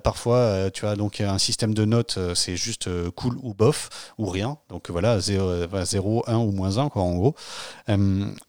Parfois, 0.02 0.70
tu 0.72 0.86
as 0.86 0.96
donc 0.96 1.20
un 1.20 1.38
système 1.38 1.72
de 1.72 1.84
notes, 1.84 2.18
c'est 2.34 2.56
juste 2.56 2.88
cool 3.12 3.36
ou 3.42 3.54
bof 3.54 3.88
ou 4.18 4.26
rien. 4.26 4.56
Donc 4.68 4.90
voilà, 4.90 5.20
0, 5.20 6.24
1 6.26 6.36
ou 6.36 6.50
moins 6.50 6.78
1, 6.78 6.88
quoi, 6.88 7.02
en 7.02 7.14
gros. 7.14 7.36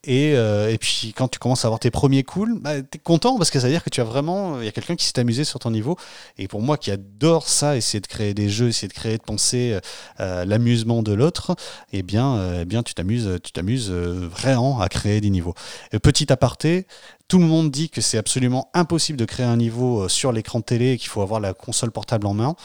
Et, 0.03 0.31
et 0.31 0.77
puis 0.79 1.13
quand 1.15 1.27
tu 1.27 1.37
commences 1.37 1.65
à 1.65 1.67
avoir 1.67 1.79
tes 1.79 1.91
premiers 1.91 2.23
cools, 2.23 2.57
bah, 2.59 2.81
tu 2.81 2.97
es 2.97 2.99
content 2.99 3.37
parce 3.37 3.51
que 3.51 3.59
ça 3.59 3.67
veut 3.67 3.73
dire 3.73 3.83
que 3.83 3.91
tu 3.91 4.01
as 4.01 4.05
vraiment, 4.05 4.20
il 4.59 4.65
y 4.65 4.67
a 4.67 4.71
quelqu'un 4.71 4.95
qui 4.95 5.05
s'est 5.05 5.19
amusé 5.19 5.43
sur 5.43 5.59
ton 5.59 5.71
niveau. 5.71 5.97
Et 6.37 6.47
pour 6.47 6.61
moi 6.61 6.77
qui 6.77 6.91
adore 6.91 7.47
ça, 7.47 7.77
essayer 7.77 7.99
de 7.99 8.07
créer 8.07 8.33
des 8.33 8.49
jeux, 8.49 8.69
essayer 8.69 8.87
de 8.87 8.93
créer, 8.93 9.17
de 9.17 9.23
penser 9.23 9.79
euh, 10.19 10.45
l'amusement 10.45 11.03
de 11.03 11.13
l'autre, 11.13 11.55
eh 11.91 12.03
bien, 12.03 12.35
euh, 12.35 12.61
eh 12.61 12.65
bien 12.65 12.83
tu 12.83 12.93
t'amuses, 12.93 13.39
tu 13.43 13.51
t'amuses 13.51 13.89
euh, 13.91 14.27
vraiment 14.29 14.81
à 14.81 14.89
créer 14.89 15.21
des 15.21 15.29
niveaux. 15.29 15.53
Et 15.91 15.99
petit 15.99 16.31
aparté, 16.31 16.87
tout 17.31 17.39
le 17.39 17.45
monde 17.45 17.71
dit 17.71 17.89
que 17.89 18.01
c'est 18.01 18.17
absolument 18.17 18.69
impossible 18.73 19.17
de 19.17 19.23
créer 19.23 19.45
un 19.45 19.55
niveau 19.55 20.01
euh, 20.01 20.09
sur 20.09 20.33
l'écran 20.33 20.59
télé 20.59 20.91
et 20.91 20.97
qu'il 20.97 21.07
faut 21.07 21.21
avoir 21.21 21.39
la 21.39 21.53
console 21.53 21.89
portable 21.89 22.27
en 22.27 22.33
main. 22.33 22.55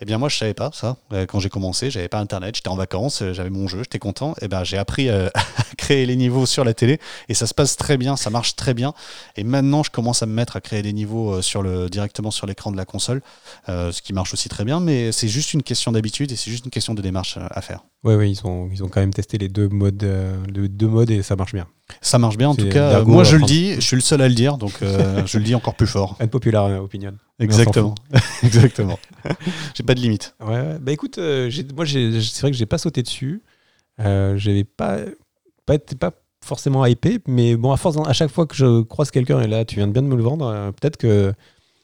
Eh 0.00 0.04
bien 0.04 0.18
moi 0.18 0.28
je 0.28 0.36
savais 0.36 0.52
pas 0.52 0.70
ça 0.74 0.98
Euh, 1.12 1.24
quand 1.24 1.40
j'ai 1.40 1.48
commencé, 1.48 1.90
j'avais 1.90 2.08
pas 2.08 2.18
internet, 2.18 2.54
j'étais 2.54 2.68
en 2.68 2.76
vacances, 2.76 3.22
euh, 3.22 3.32
j'avais 3.32 3.48
mon 3.48 3.66
jeu, 3.66 3.78
j'étais 3.78 3.98
content. 3.98 4.34
Et 4.42 4.48
ben 4.48 4.62
j'ai 4.62 4.76
appris 4.76 5.08
euh, 5.08 5.28
à 5.34 5.62
créer 5.78 6.04
les 6.04 6.16
niveaux 6.16 6.44
sur 6.44 6.64
la 6.64 6.74
télé 6.74 6.98
et 7.30 7.34
ça 7.34 7.46
se 7.46 7.54
passe 7.54 7.76
très 7.76 7.96
bien, 7.96 8.16
ça 8.16 8.28
marche 8.28 8.56
très 8.56 8.74
bien. 8.74 8.92
Et 9.36 9.44
maintenant 9.44 9.82
je 9.82 9.90
commence 9.90 10.22
à 10.22 10.26
me 10.26 10.34
mettre 10.34 10.56
à 10.56 10.60
créer 10.60 10.82
des 10.82 10.92
niveaux 10.92 11.40
sur 11.40 11.62
le 11.62 11.88
directement 11.88 12.30
sur 12.30 12.46
l'écran 12.46 12.72
de 12.72 12.76
la 12.76 12.84
console, 12.84 13.22
ce 13.68 14.02
qui 14.02 14.12
marche 14.12 14.34
aussi 14.34 14.48
très 14.48 14.64
bien. 14.64 14.80
Mais 14.80 15.12
c'est 15.12 15.28
juste 15.28 15.54
une 15.54 15.62
question 15.62 15.92
d'habitude 15.92 16.30
et 16.32 16.36
c'est 16.36 16.50
juste 16.50 16.64
une 16.64 16.70
question 16.70 16.94
de 16.94 17.00
démarche 17.00 17.38
à 17.38 17.62
faire. 17.62 17.84
Oui, 18.04 18.14
oui, 18.14 18.30
ils 18.32 18.46
ont, 18.46 18.68
ils 18.70 18.84
ont 18.84 18.88
quand 18.88 19.00
même 19.00 19.14
testé 19.14 19.38
les 19.38 19.48
deux 19.48 19.68
modes, 19.68 20.06
les 20.54 20.68
deux 20.68 20.88
modes 20.88 21.10
et 21.10 21.22
ça 21.22 21.36
marche 21.36 21.54
bien. 21.54 21.66
Ça 22.00 22.18
marche 22.18 22.36
bien 22.36 22.48
en 22.48 22.54
tout 22.54 22.68
cas. 22.68 23.02
moi 23.02 23.24
je 23.24 23.36
le 23.36 23.44
dis, 23.44 23.74
je 23.76 23.80
suis 23.80 23.96
le 23.96 24.02
seul 24.02 24.20
à 24.20 24.28
le 24.28 24.34
dire, 24.34 24.58
donc 24.58 24.74
euh, 24.82 25.22
je 25.26 25.38
le 25.38 25.44
dis 25.44 25.54
encore 25.54 25.74
plus 25.74 25.86
fort. 25.86 26.16
Unpopular 26.20 26.82
opinion. 26.82 27.12
Exactement, 27.38 27.94
exactement. 28.42 28.98
j'ai 29.74 29.82
pas 29.84 29.94
de 29.94 30.00
limite. 30.00 30.34
Ouais, 30.44 30.78
bah 30.80 30.92
écoute, 30.92 31.18
euh, 31.18 31.50
moi 31.74 31.84
c'est 31.86 32.40
vrai 32.40 32.50
que 32.50 32.56
j'ai 32.56 32.66
pas 32.66 32.78
sauté 32.78 33.02
dessus. 33.02 33.42
Euh, 34.00 34.36
J'avais 34.36 34.64
pas, 34.64 34.98
pas, 35.64 35.74
été- 35.76 35.96
pas 35.96 36.12
forcément 36.44 36.84
hypé, 36.86 37.18
mais 37.26 37.56
bon, 37.56 37.72
à 37.72 37.76
force, 37.76 37.96
à 38.06 38.12
chaque 38.12 38.30
fois 38.30 38.46
que 38.46 38.54
je 38.54 38.82
croise 38.82 39.10
quelqu'un, 39.10 39.40
et 39.40 39.46
là 39.46 39.64
tu 39.64 39.76
viens 39.76 39.86
de 39.86 39.92
bien 39.92 40.02
de 40.02 40.08
me 40.08 40.16
le 40.16 40.22
vendre, 40.22 40.46
euh, 40.46 40.70
peut-être 40.72 40.96
que. 40.96 41.32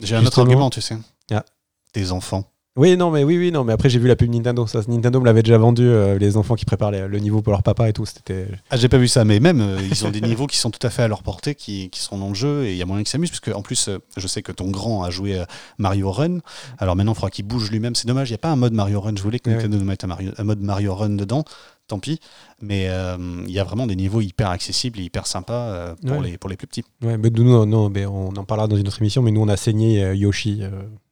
J'ai 0.01 0.17
un 0.17 0.27
autre 0.27 0.41
argument, 0.41 0.69
tu 0.71 0.81
sais. 0.81 0.97
Ah. 1.31 1.45
Tes 1.93 2.11
enfants. 2.11 2.45
Oui, 2.75 2.97
non, 2.97 3.11
mais 3.11 3.23
oui, 3.23 3.37
oui, 3.37 3.53
non, 3.53 3.65
mais 3.65 3.75
après 3.75 3.91
j'ai 3.91 3.99
vu 3.99 4.09
la 4.09 4.17
pub 4.17 4.31
Nintendo. 4.33 4.67
Ça, 4.67 4.81
Nintendo 4.89 5.21
me 5.21 5.27
l'avait 5.27 5.43
déjà 5.43 5.59
vendu. 5.59 5.83
euh, 5.83 6.17
les 6.19 6.39
enfants 6.39 6.55
qui 6.55 6.65
préparent 6.65 6.91
les- 6.91 7.07
le 7.07 7.19
niveau 7.19 7.43
pour 7.43 7.53
leur 7.53 7.63
papa 7.63 7.87
et 7.87 7.93
tout. 7.93 8.07
C'était. 8.07 8.47
Ah, 8.71 8.79
j'ai 8.79 8.89
pas 8.89 8.97
vu 8.97 9.09
ça, 9.09 9.27
mais 9.27 9.41
même, 9.41 9.61
euh, 9.61 9.79
ils 9.91 10.07
ont 10.07 10.11
des 10.11 10.23
niveaux 10.23 10.47
qui 10.47 10.57
sont 10.57 10.71
tout 10.71 10.85
à 10.87 10.89
fait 10.89 11.03
à 11.03 11.09
leur 11.09 11.23
portée, 11.23 11.55
qui, 11.55 11.91
qui 11.91 12.01
sont 12.01 12.17
dans 12.17 12.29
le 12.29 12.35
jeu, 12.35 12.65
et 12.65 12.71
il 12.73 12.79
y 12.79 12.83
a 12.83 12.87
moyen 12.87 13.03
qu'ils 13.03 13.11
s'amusent, 13.11 13.29
parce 13.29 13.41
que 13.41 13.51
en 13.51 13.61
plus, 13.61 13.89
euh, 13.89 13.99
je 14.17 14.27
sais 14.27 14.41
que 14.41 14.53
ton 14.53 14.71
grand 14.71 15.03
a 15.03 15.11
joué 15.11 15.39
à 15.41 15.47
Mario 15.77 16.11
Run, 16.11 16.39
alors 16.79 16.97
maintenant, 16.97 17.13
il 17.13 17.17
faudra 17.17 17.31
qu'il 17.31 17.45
bouge 17.45 17.71
lui-même. 17.71 17.95
C'est 17.95 18.09
dommage, 18.09 18.31
il 18.31 18.33
n'y 18.33 18.37
a 18.37 18.39
pas 18.39 18.51
un 18.51 18.57
mode 18.57 18.73
Mario 18.73 19.03
Run. 19.03 19.13
Je 19.19 19.23
voulais 19.23 19.39
que 19.39 19.51
Ouais. 19.51 19.57
Nintendo 19.57 19.77
nous 19.77 19.85
mette 19.85 20.05
un, 20.05 20.07
Mario- 20.07 20.33
un 20.39 20.45
mode 20.45 20.63
Mario 20.63 20.95
Run 20.95 21.11
dedans, 21.11 21.45
tant 21.89 21.99
pis, 21.99 22.21
mais 22.63 22.87
euh, 22.89 23.19
il 23.47 23.53
y 23.53 23.59
a 23.59 23.65
vraiment 23.65 23.87
des 23.87 23.97
niveaux 23.97 24.23
hyper 24.23 24.49
accessibles 24.49 24.99
et 24.99 25.03
hyper 25.03 25.27
sympas 25.27 25.53
euh, 25.53 25.95
pour, 26.07 26.17
Ouais. 26.21 26.31
les, 26.31 26.39
pour 26.39 26.49
les 26.49 26.57
plus 26.57 26.67
petits. 26.69 26.85
Ouais, 27.05 27.19
mais 27.19 27.29
nous, 27.29 27.45
non, 27.45 27.67
non, 27.67 27.91
mais 27.91 28.07
on 28.07 28.29
en 28.29 28.45
parlera 28.45 28.67
dans 28.67 28.77
une 28.79 28.89
autre 28.89 29.03
émission. 29.03 29.21
Mais 29.21 29.31
nous, 29.31 29.43
on 29.43 29.49
a 29.49 29.59
saigné 29.59 30.03
euh, 30.03 30.15
Yoshi 30.15 30.61
euh, 30.63 30.71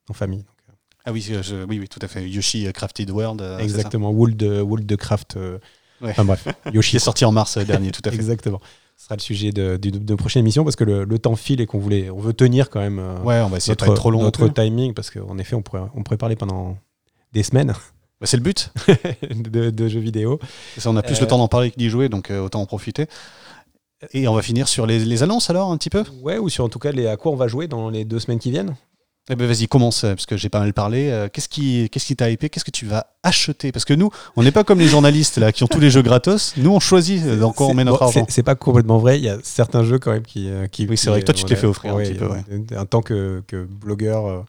en 0.08 0.14
famille. 0.14 0.44
Ah 1.04 1.12
oui, 1.12 1.20
je- 1.22 1.64
oui, 1.64 1.78
oui, 1.78 1.88
tout 1.88 1.98
à 2.02 2.08
fait. 2.08 2.28
Yoshi 2.28 2.66
euh, 2.66 2.72
Crafted 2.72 3.10
World, 3.10 3.40
euh, 3.40 3.58
Exactement. 3.58 4.10
Wold, 4.10 4.42
euh, 4.42 4.62
Wold 4.62 4.86
de 4.86 4.96
Craft. 4.96 5.36
euh, 5.36 5.58
Ouais. 6.02 6.10
Enfin 6.10 6.24
bref, 6.24 6.46
Yoshi. 6.72 6.96
est 6.96 7.00
sorti 7.00 7.24
en 7.26 7.32
mars 7.32 7.58
dernier, 7.58 7.90
tout 7.90 8.00
à 8.06 8.10
fait. 8.10 8.16
Exactement. 8.16 8.60
Ce 8.96 9.04
sera 9.04 9.16
le 9.16 9.20
sujet 9.20 9.50
de, 9.52 9.76
de, 9.76 9.90
de 9.90 10.14
prochaine 10.14 10.40
émission 10.40 10.62
parce 10.64 10.76
que 10.76 10.84
le, 10.84 11.04
le 11.04 11.18
temps 11.18 11.36
file 11.36 11.60
et 11.60 11.66
qu'on 11.66 11.78
voulait, 11.78 12.08
on 12.10 12.18
veut 12.20 12.32
tenir 12.34 12.68
quand 12.70 12.80
même 12.80 12.98
Ouais, 13.24 13.40
on 13.40 13.48
va 13.48 13.56
essayer 13.58 13.74
de 13.74 13.80
notre, 13.80 13.86
pas 13.86 13.92
être 13.92 13.96
trop 13.96 14.10
long. 14.10 14.22
notre 14.22 14.48
timing 14.48 14.92
parce 14.94 15.10
qu'en 15.10 15.36
effet, 15.38 15.54
on 15.56 15.62
pourrait, 15.62 15.82
on 15.94 16.02
pourrait 16.02 16.16
parler 16.18 16.36
pendant 16.36 16.76
des 17.32 17.42
semaines 17.42 17.72
Bah, 18.20 18.26
c'est 18.26 18.36
le 18.36 18.42
but. 18.42 18.70
de, 19.30 19.70
de 19.70 19.88
jeux 19.88 20.00
vidéo. 20.00 20.38
Ça, 20.76 20.90
on 20.90 20.96
a 20.96 21.02
plus 21.02 21.16
Euh, 21.16 21.20
le 21.22 21.26
temps 21.26 21.38
d'en 21.38 21.48
parler 21.48 21.70
que 21.70 21.76
d'y 21.76 21.88
jouer, 21.88 22.10
donc 22.10 22.30
euh, 22.30 22.40
autant 22.40 22.60
en 22.60 22.66
profiter. 22.66 23.06
Et 24.12 24.28
on 24.28 24.34
va 24.34 24.42
finir 24.42 24.68
sur 24.68 24.86
les, 24.86 24.98
les 24.98 25.22
annonces 25.22 25.48
alors, 25.50 25.70
un 25.72 25.76
petit 25.78 25.88
peu? 25.90 26.04
Ouais, 26.22 26.36
ou 26.38 26.48
sur 26.50 26.64
en 26.64 26.68
tout 26.68 26.78
cas 26.78 26.92
les, 26.92 27.06
à 27.06 27.16
quoi 27.16 27.32
on 27.32 27.36
va 27.36 27.48
jouer 27.48 27.66
dans 27.68 27.88
les 27.90 28.04
deux 28.04 28.18
semaines 28.18 28.38
qui 28.38 28.50
viennent. 28.50 28.74
Eh 29.32 29.36
ben 29.36 29.46
vas-y, 29.46 29.68
commence, 29.68 30.00
parce 30.00 30.26
que 30.26 30.36
j'ai 30.36 30.48
pas 30.48 30.58
mal 30.58 30.72
parlé. 30.72 31.08
Euh, 31.08 31.28
Qu'est-ce 31.32 31.48
qui 31.48 31.88
qu'est-ce 31.90 32.04
qui 32.06 32.16
t'a 32.16 32.28
hypé? 32.30 32.48
Qu'est-ce 32.50 32.64
que 32.64 32.72
tu 32.72 32.84
vas 32.84 33.06
acheter? 33.22 33.70
Parce 33.70 33.84
que 33.84 33.94
nous, 33.94 34.10
on 34.34 34.42
n'est 34.42 34.50
pas 34.50 34.64
comme 34.64 34.80
les 34.80 34.88
journalistes 34.88 35.38
là 35.38 35.52
qui 35.52 35.62
ont 35.62 35.68
tous 35.68 35.78
les 35.78 35.88
jeux 35.90 36.02
gratos. 36.02 36.54
Nous, 36.56 36.70
on 36.70 36.80
choisit 36.80 37.24
euh, 37.24 37.36
dans 37.38 37.52
quoi 37.52 37.66
on 37.68 37.74
met 37.74 37.84
notre 37.84 38.00
bon, 38.00 38.06
argent. 38.06 38.26
c'est- 38.28 38.42
pas 38.42 38.56
complètement 38.56 38.98
vrai. 38.98 39.18
Il 39.18 39.24
y 39.24 39.28
a 39.28 39.38
certains 39.44 39.84
jeux 39.84 40.00
quand 40.00 40.10
même 40.10 40.24
qui. 40.24 40.48
euh, 40.50 40.66
qui 40.66 40.86
Oui, 40.86 40.96
c'est 40.96 41.10
vrai 41.10 41.20
que 41.20 41.26
toi, 41.26 41.34
tu 41.34 41.44
te 41.44 41.50
l'es 41.50 41.54
fait 41.56 41.66
offrir 41.68 41.94
un 41.94 41.98
petit 42.02 42.14
peu, 42.14 42.26
ouais. 42.26 42.42
En 42.76 42.86
tant 42.86 43.02
que, 43.02 43.42
que 43.46 43.64
blogueur, 43.66 44.26
euh, 44.26 44.40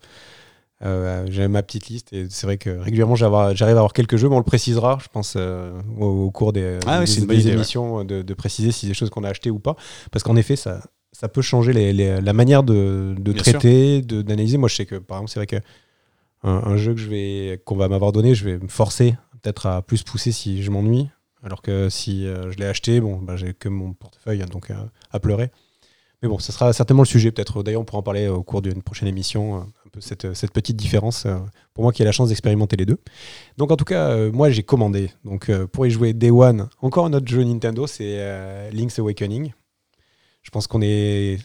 euh, 0.83 1.25
j'ai 1.29 1.47
ma 1.47 1.61
petite 1.61 1.89
liste 1.89 2.11
et 2.11 2.25
c'est 2.31 2.47
vrai 2.47 2.57
que 2.57 2.71
régulièrement 2.71 3.15
j'arrive 3.15 3.35
à 3.61 3.69
avoir 3.69 3.93
quelques 3.93 4.17
jeux, 4.17 4.29
mais 4.29 4.35
on 4.35 4.39
le 4.39 4.43
précisera, 4.43 4.97
je 5.03 5.09
pense, 5.13 5.35
euh, 5.37 5.79
au, 5.99 6.05
au 6.07 6.31
cours 6.31 6.53
des, 6.53 6.79
Ah 6.87 7.01
oui, 7.01 7.05
des- 7.05 7.21
des 7.27 7.45
ouais. 7.45 7.51
émissions 7.53 8.03
de, 8.03 8.23
de 8.23 8.33
préciser 8.33 8.71
si 8.71 8.79
c'est 8.81 8.87
des 8.87 8.93
choses 8.95 9.11
qu'on 9.11 9.23
a 9.23 9.29
achetées 9.29 9.51
ou 9.51 9.59
pas. 9.59 9.75
Parce 10.11 10.23
qu'en 10.23 10.35
effet, 10.37 10.55
ça, 10.55 10.79
ça 11.11 11.27
peut 11.27 11.41
changer 11.41 11.73
les- 11.73 11.93
les- 11.93 12.21
la 12.21 12.33
manière 12.33 12.63
de, 12.63 13.15
de 13.19 13.31
traiter, 13.33 14.01
d'analyser. 14.01 14.57
Moi, 14.57 14.69
je 14.69 14.75
sais 14.75 14.85
que, 14.85 14.95
par 14.95 15.17
exemple, 15.17 15.31
c'est 15.31 15.39
vrai 15.39 15.47
que 15.47 15.57
un, 16.43 16.51
un 16.65 16.77
jeu 16.77 16.93
que 16.93 16.99
je 16.99 17.09
vais 17.09 17.61
qu'on 17.65 17.75
va 17.75 17.87
m'avoir 17.87 18.11
donné, 18.11 18.33
je 18.33 18.45
vais 18.45 18.57
me 18.57 18.67
forcer 18.67 19.15
peut-être 19.41 19.65
à 19.67 19.81
plus 19.81 20.03
pousser 20.03 20.31
si 20.31 20.63
je 20.63 20.71
m'ennuie. 20.71 21.09
Alors 21.43 21.61
que 21.61 21.89
si 21.89 22.25
euh, 22.27 22.51
je 22.51 22.57
l'ai 22.57 22.65
acheté, 22.65 23.01
bon, 23.01 23.17
bah, 23.17 23.35
j'ai 23.35 23.53
que 23.53 23.67
mon 23.69 23.93
portefeuille 23.93 24.39
donc 24.51 24.69
euh, 24.69 24.75
à 25.11 25.19
pleurer. 25.19 25.49
Mais 26.21 26.29
bon, 26.29 26.37
ce 26.37 26.51
sera 26.51 26.71
certainement 26.71 27.01
le 27.01 27.07
sujet. 27.07 27.31
Peut-être 27.31 27.63
d'ailleurs, 27.63 27.81
on 27.81 27.85
pourra 27.85 27.97
en 27.99 28.03
parler 28.03 28.27
au 28.27 28.43
cours 28.43 28.61
d'une 28.61 28.83
prochaine 28.83 29.07
émission. 29.07 29.55
euh, 29.57 29.59
Un 29.61 29.89
peu 29.91 30.01
cette, 30.01 30.33
cette 30.35 30.51
petite 30.51 30.77
différence 30.77 31.25
pour 31.73 31.83
moi 31.83 31.91
qui 31.91 32.01
ai 32.03 32.05
la 32.05 32.11
chance 32.11 32.29
d'expérimenter 32.29 32.77
les 32.77 32.85
deux. 32.85 32.99
Donc 33.57 33.71
en 33.71 33.75
tout 33.75 33.85
cas, 33.85 34.15
moi 34.31 34.49
j'ai 34.51 34.63
commandé. 34.63 35.09
Donc 35.25 35.51
pour 35.73 35.85
y 35.87 35.89
jouer 35.91 36.13
Day 36.13 36.29
One, 36.31 36.69
encore 36.81 37.05
un 37.07 37.13
autre 37.13 37.27
jeu 37.27 37.43
Nintendo, 37.43 37.87
c'est 37.87 38.69
Link's 38.71 38.99
Awakening. 38.99 39.51
Je 40.41 40.49
pense 40.49 40.67
qu'on 40.67 40.81
est 40.81 41.37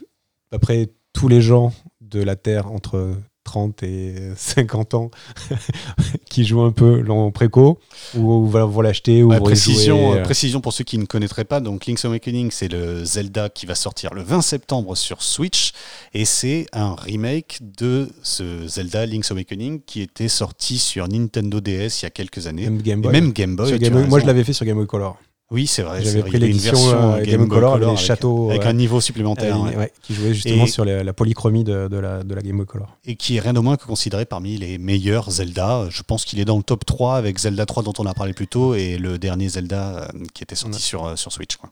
à 0.51 0.53
peu 0.53 0.59
près 0.59 0.88
tous 1.12 1.28
les 1.28 1.40
gens 1.40 1.72
de 2.01 2.22
la 2.22 2.36
Terre 2.36 2.70
entre 2.70 3.14
30 3.47 3.82
et 3.84 4.14
50 4.36 4.94
ans 4.94 5.11
qui 6.28 6.44
jouent 6.44 6.62
un 6.62 6.72
peu 6.72 7.03
en 7.09 7.30
préco 7.30 7.78
ou 8.16 8.47
vont 8.47 8.80
l'acheter 8.80 9.22
ou 9.22 9.30
Ouais, 9.30 9.38
vont 9.38 9.44
y 9.44 9.49
précision, 9.49 10.11
jouer, 10.11 10.18
euh, 10.18 10.22
précision 10.24 10.61
pour 10.61 10.72
ceux 10.72 10.84
qui 10.84 10.99
ne 10.99 11.07
connaîtraient 11.07 11.44
pas, 11.44 11.61
donc 11.61 11.86
Link's 11.86 12.05
Awakening, 12.05 12.51
c'est 12.51 12.68
le 12.68 13.05
Zelda 13.05 13.49
qui 13.49 13.64
va 13.64 13.74
sortir 13.74 14.12
le 14.14 14.22
20 14.22 14.42
septembre 14.42 14.97
sur 14.97 15.22
Switch, 15.22 15.72
et 16.12 16.24
c'est 16.24 16.66
un 16.72 16.94
remake 16.97 17.59
de 17.62 18.09
ce 18.22 18.66
Zelda 18.66 19.07
Link's 19.07 19.30
Awakening 19.30 19.80
qui 19.86 20.03
était 20.03 20.28
sorti 20.28 20.78
sur 20.78 21.09
Nintendo 21.09 21.61
DS 21.61 22.03
il 22.03 22.03
y 22.03 22.07
a 22.07 22.11
quelques 22.11 22.49
années, 22.49 22.64
même 22.64 22.82
Game 22.82 22.99
et 22.99 23.03
Boy. 23.03 23.12
même 23.12 23.32
Game 23.32 23.57
Boy. 23.57 23.78
Game 23.78 24.09
moi 24.09 24.18
je 24.18 24.26
l'avais 24.26 24.44
fait 24.44 24.53
sur 24.53 24.66
Game 24.66 24.76
Boy 24.76 24.86
Color. 24.86 25.16
Oui, 25.53 25.68
c'est 25.68 25.82
vrai. 25.82 26.03
J'avais 26.03 26.22
pris 26.22 26.38
l'édition 26.40 26.76
euh, 26.76 27.18
euh, 27.18 27.24
Game, 27.24 27.38
Boy 27.47 27.49
Color 27.49 27.74
avec 27.74 27.99
châteaux 27.99 28.51
avec 28.51 28.66
un 28.66 28.72
niveau 28.72 29.01
supplémentaire. 29.01 29.57
euh, 29.57 29.68
ouais. 29.68 29.76
ouais, 29.76 29.92
qui 30.03 30.12
jouait 30.12 30.34
justement 30.34 30.64
Et- 30.64 30.68
sur 30.68 30.84
la, 30.84 31.05
la 31.05 31.12
polychromie 31.12 31.62
de, 31.62 31.86
de 31.86 31.97
la, 31.99 32.24
de 32.24 32.34
la 32.34 32.42
Game 32.42 32.57
Boy 32.57 32.66
Color. 32.66 32.97
et 33.05 33.14
qui 33.14 33.36
est 33.36 33.40
rien 33.40 33.53
de 33.53 33.61
moins 33.61 33.76
que 33.76 33.84
considéré 33.86 34.24
parmi 34.24 34.57
les 34.59 34.76
meilleurs 34.78 35.30
Zelda. 35.30 35.86
Je 35.88 36.03
pense 36.03 36.24
qu'il 36.24 36.40
est 36.40 36.44
dans 36.44 36.57
le 36.57 36.64
top 36.64 36.84
3 36.84 37.16
avec 37.16 37.38
Zelda 37.38 37.64
3 37.64 37.84
dont 37.84 37.92
on 37.99 38.07
a 38.07 38.14
parlé 38.14 38.32
plus 38.32 38.49
tôt 38.49 38.74
et 38.74 38.99
le 38.99 39.18
dernier 39.18 39.49
Zelda 39.49 40.09
qui 40.34 40.42
était 40.42 40.57
sorti 40.57 40.76
Ouais. 40.76 40.82
sur, 40.82 41.16
sur 41.18 41.30
Switch. 41.32 41.57
quoi. 41.57 41.70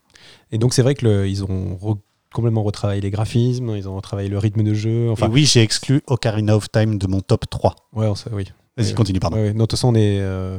Et 0.52 0.58
donc 0.58 0.72
c'est 0.72 0.82
vrai 0.82 0.94
que 0.94 1.04
le- 1.04 1.28
ils 1.28 1.42
ont 1.42 1.76
re- 1.82 1.98
complètement 2.32 2.62
retravaillé 2.62 3.00
les 3.00 3.10
graphismes, 3.10 3.74
ils 3.76 3.88
ont 3.88 3.96
retravaillé 3.96 4.28
le 4.28 4.38
rythme 4.38 4.62
de 4.62 4.74
jeu. 4.74 5.10
Enfin, 5.10 5.26
et 5.26 5.30
oui, 5.30 5.46
j'ai 5.46 5.62
exclu 5.62 6.00
Ocarina 6.06 6.56
of 6.56 6.70
Time 6.70 6.96
de 6.98 7.06
mon 7.08 7.20
top 7.20 7.50
3. 7.50 7.74
ouais, 7.94 8.06
on 8.06 8.14
sait- 8.14 8.30
oui. 8.32 8.44
Vas-y, 8.76 8.92
continue, 8.94 9.20
pardon. 9.20 9.36
Ouais, 9.36 9.42
ouais. 9.44 9.48
Non, 9.52 9.64
de 9.64 9.66
toute 9.66 9.72
façon, 9.72 9.88
on 9.88 9.94
est 9.94 10.18
euh, 10.20 10.58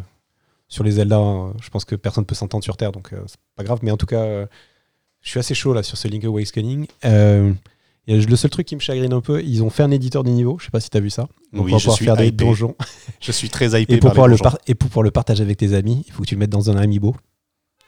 sur 0.68 0.84
les 0.84 0.92
Zelda. 0.92 1.18
hein, 1.18 1.54
je 1.62 1.70
pense 1.70 1.86
que 1.86 1.96
personne 1.96 2.24
ne 2.24 2.26
peut 2.28 2.36
s'entendre 2.36 2.64
sur 2.64 2.78
Terre, 2.78 2.92
donc 2.92 3.14
euh, 3.14 3.22
c'est 3.28 3.38
pas 3.56 3.64
grave. 3.64 3.80
Mais 3.82 3.92
en 3.92 3.98
tout 3.98 4.06
cas, 4.06 4.22
euh, 4.24 4.46
je 5.22 5.30
suis 5.30 5.40
assez 5.40 5.54
chaud 5.56 5.74
là 5.74 5.84
sur 5.84 5.98
ce 5.98 6.08
Link 6.08 6.24
Awakening. 6.24 6.88
Euh, 7.06 7.52
a 8.08 8.14
le 8.14 8.36
seul 8.36 8.52
truc 8.52 8.68
qui 8.68 8.76
me 8.76 8.82
chagrine 8.82 9.14
un 9.14 9.22
peu, 9.22 9.42
ils 9.44 9.64
ont 9.64 9.70
fait 9.72 9.82
un 9.84 9.90
éditeur 9.92 10.24
de 10.24 10.30
niveau. 10.30 10.58
Je 10.60 10.66
sais 10.66 10.72
pas 10.72 10.80
si 10.80 10.90
tu 10.92 10.98
as 10.98 11.00
vu 11.00 11.10
ça. 11.10 11.24
Donc 11.54 11.66
Oui, 11.66 11.72
on 11.72 11.76
va 11.76 11.78
je 11.80 11.84
pouvoir 11.84 11.96
suis 11.98 12.06
faire 12.06 12.18
des 12.18 12.32
donjons. 12.32 12.76
Je 13.20 13.32
suis 13.32 13.50
très 13.50 13.68
hypé 13.82 13.94
Et 13.94 13.98
pour, 13.98 14.10
par 14.10 14.14
pouvoir 14.14 14.28
les 14.28 14.36
le 14.36 14.42
par- 14.42 14.58
et 14.68 14.76
pour 14.76 14.90
pouvoir 14.90 15.04
le 15.04 15.12
partager 15.12 15.42
avec 15.42 15.58
tes 15.58 15.74
amis, 15.74 16.04
il 16.08 16.14
faut 16.14 16.22
que 16.22 16.28
tu 16.28 16.36
le 16.36 16.40
mettes 16.40 16.52
dans 16.52 16.70
un 16.70 16.78
amiibo. 16.78 17.16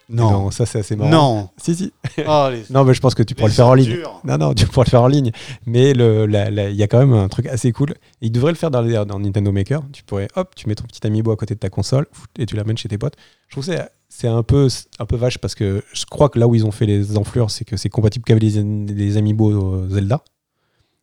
Non, 0.09 0.51
ça 0.51 0.65
c'est 0.65 0.79
assez 0.79 0.95
marrant. 0.95 1.09
non. 1.09 1.49
Si, 1.57 1.75
si. 1.75 1.93
Oh, 2.27 2.47
les- 2.51 2.63
Non, 2.69 2.83
mais 2.85 2.93
je 2.93 3.01
pense 3.01 3.13
que 3.13 3.23
tu 3.23 3.35
pourras 3.35 3.47
les 3.47 3.51
le 3.51 3.55
faire 3.55 3.67
en 3.67 3.73
ligne. 3.73 3.97
Non, 4.23 4.37
non, 4.37 4.53
tu 4.53 4.65
pourras 4.65 4.85
le 4.85 4.89
faire 4.89 5.01
en 5.01 5.07
ligne. 5.07 5.31
Mais 5.65 5.91
il 5.91 6.75
y 6.75 6.83
a 6.83 6.87
quand 6.87 6.99
même 6.99 7.13
un 7.13 7.27
truc 7.27 7.45
assez 7.47 7.71
cool. 7.73 7.93
Il 8.21 8.31
devrait 8.31 8.51
le 8.51 8.57
faire 8.57 8.71
dans, 8.71 8.81
les- 8.81 9.05
dans 9.05 9.19
Nintendo 9.19 9.51
Maker. 9.51 9.81
Tu 9.91 10.03
pourrais, 10.03 10.27
hop, 10.35 10.55
tu 10.55 10.67
mets 10.69 10.75
ton 10.75 10.85
petit 10.85 11.05
amiibo 11.05 11.31
à 11.31 11.35
côté 11.35 11.55
de 11.55 11.59
ta 11.59 11.69
console 11.69 12.05
et 12.39 12.45
tu 12.45 12.55
l'amènes 12.55 12.77
chez 12.77 12.87
tes 12.87 12.97
potes. 12.97 13.15
Je 13.49 13.53
trouve 13.55 13.65
que 13.67 13.71
c'est- 14.09 14.27
un 14.27 14.43
peu, 14.43 14.67
un 14.99 15.05
peu 15.05 15.15
vache 15.17 15.37
parce 15.39 15.55
que 15.55 15.83
je 15.93 16.05
crois 16.05 16.29
que 16.29 16.39
là 16.39 16.47
où 16.47 16.55
ils 16.55 16.65
ont 16.65 16.71
fait 16.71 16.85
les 16.85 17.17
enflures, 17.17 17.51
c'est 17.51 17.65
que 17.65 17.75
c'est 17.75 17.89
compatible 17.89 18.23
qu'avec 18.25 18.41
les, 18.43 18.63
les 18.63 19.17
amiibo 19.17 19.51
euh, 19.51 19.89
Zelda. 19.89 20.23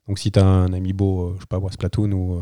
Donc 0.08 0.18
si 0.18 0.32
tu 0.32 0.38
as 0.38 0.46
un 0.46 0.72
amiibo, 0.72 1.28
euh, 1.28 1.32
je 1.36 1.40
sais 1.40 1.46
pas, 1.48 1.58
moi, 1.60 1.70
Splatoon 1.70 2.10
ou. 2.12 2.40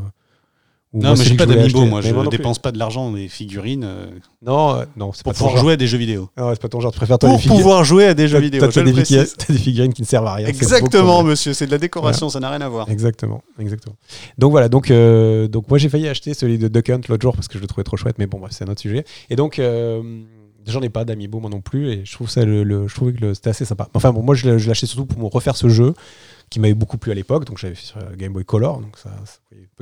Non, 0.95 1.09
moi, 1.11 1.15
mais 1.19 1.25
j'ai 1.25 1.37
pas 1.37 1.47
d'amiibo, 1.47 1.79
acheter. 1.79 1.91
moi. 1.91 2.01
Mais 2.03 2.09
Je 2.11 2.15
non 2.15 2.21
plus. 2.23 2.37
dépense 2.37 2.59
pas 2.59 2.71
de 2.71 2.79
l'argent 2.79 3.07
dans 3.11 3.17
des 3.17 3.29
figurines 3.29 3.85
euh, 3.85 4.07
Non, 4.45 4.75
euh, 4.75 4.85
non, 4.97 5.13
c'est 5.15 5.25
pas 5.25 5.31
pour 5.31 5.39
pouvoir 5.39 5.53
genre. 5.57 5.65
jouer 5.65 5.73
à 5.73 5.77
des 5.77 5.87
jeux 5.87 5.97
vidéo. 5.97 6.29
Ah 6.37 6.47
ouais, 6.49 6.53
c'est 6.55 6.61
pas 6.61 6.69
ton 6.69 6.81
genre. 6.81 6.93
Tu 6.93 6.99
préfères 6.99 7.19
toi 7.19 7.31
Pour 7.31 7.41
pouvoir 7.41 7.83
jouer 7.85 8.05
à 8.07 8.15
des 8.15 8.29
jeux 8.29 8.39
vidéo. 8.41 8.61
t'as 8.67 8.83
des, 8.83 8.93
figurines- 8.93 9.27
t'as 9.39 9.53
des 9.55 9.59
figurines 9.59 9.93
qui 9.95 10.03
ne 10.03 10.07
servent 10.07 10.27
à 10.27 10.35
rien. 10.35 10.47
Exactement, 10.49 11.23
monsieur. 11.23 11.55
C'est 11.55 11.65
de 11.67 11.71
la 11.71 11.79
décoration, 11.79 12.29
ça 12.29 12.41
n'a 12.41 12.51
rien 12.51 12.61
à 12.61 12.69
voir. 12.69 12.91
Exactement, 12.91 13.43
exactement. 13.59 13.97
Donc 14.37 14.51
voilà, 14.51 14.69
donc, 14.69 14.91
euh, 14.91 15.49
donc 15.49 15.69
moi 15.71 15.79
j'ai 15.79 15.89
failli 15.89 16.09
acheter 16.09 16.35
celui 16.35 16.59
de 16.59 16.69
Duck 16.69 16.91
Hunt 16.91 17.01
l'autre 17.09 17.23
jour 17.23 17.35
parce 17.35 17.49
que 17.49 17.57
je 17.57 17.63
le 17.63 17.67
trouvais 17.69 17.85
trop 17.85 17.97
chouette, 17.97 18.17
mais 18.19 18.27
bon, 18.27 18.39
bref, 18.39 18.53
c'est 18.55 18.65
un 18.69 18.71
autre 18.71 18.81
sujet. 18.83 19.05
Et 19.31 19.37
donc, 19.37 19.59
j'en 20.67 20.81
ai 20.83 20.89
pas 20.91 21.05
d'amiibo 21.05 21.41
moi 21.41 21.51
non 21.51 21.61
plus, 21.61 21.91
et 21.91 22.03
je 22.05 22.13
trouve 22.13 22.29
ça, 22.29 22.45
le, 22.45 22.63
le- 22.65 22.87
je 22.87 22.95
trouvais 22.95 23.13
que 23.13 23.35
c'était 23.35 23.51
assez 23.51 23.65
sympa. 23.65 23.89
Enfin 23.95 24.13
bon, 24.13 24.23
moi 24.23 24.35
je 24.35 24.49
l'ai 24.49 24.59
je 24.59 24.67
l'ai 24.67 24.71
acheté 24.73 24.87
surtout 24.87 25.07
pour 25.07 25.19
me 25.19 25.27
refaire 25.27 25.57
ce 25.57 25.69
jeu 25.69 25.95
qui 26.53 26.61
m'avait 26.61 26.75
beaucoup 26.75 26.99
plu 26.99 27.11
à 27.11 27.15
l'époque, 27.15 27.47
donc 27.47 27.59
j'avais 27.59 27.75
fait 27.75 27.87
sur 27.87 27.97
euh, 27.97 28.15
Game 28.15 28.33
Boy 28.33 28.45
Color, 28.45 28.81
donc 28.81 28.99
ça, 28.99 29.11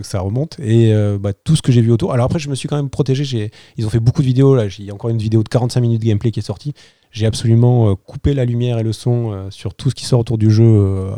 ça, 0.02 0.20
remonte. 0.20 0.58
Et 0.60 0.94
euh, 0.94 1.18
bah, 1.18 1.32
tout 1.32 1.56
ce 1.56 1.62
que 1.62 1.72
j'ai 1.72 1.82
vu 1.82 1.90
autour. 1.90 2.12
Alors 2.12 2.26
après, 2.26 2.38
je 2.38 2.48
me 2.48 2.54
suis 2.54 2.68
quand 2.68 2.76
même 2.76 2.90
protégé. 2.90 3.50
Ils 3.76 3.86
ont 3.86 3.90
fait 3.90 3.98
beaucoup 3.98 4.22
de 4.22 4.26
vidéos 4.26 4.54
là. 4.54 4.66
Il 4.78 4.84
y 4.84 4.90
a 4.90 4.94
encore 4.94 5.10
une 5.10 5.18
vidéo 5.18 5.42
de 5.42 5.48
45 5.48 5.80
minutes 5.80 6.00
de 6.00 6.06
gameplay 6.06 6.30
qui 6.30 6.38
est 6.38 6.44
sortie. 6.44 6.72
J'ai 7.10 7.26
absolument 7.26 7.90
euh, 7.90 7.94
coupé 7.96 8.34
la 8.34 8.44
lumière 8.44 8.78
et 8.78 8.84
le 8.84 8.92
son 8.92 9.50
sur 9.50 9.74
tout 9.74 9.90
ce 9.90 9.96
qui 9.96 10.04
sort 10.04 10.20
autour 10.20 10.38
du 10.38 10.50
jeu 10.50 11.10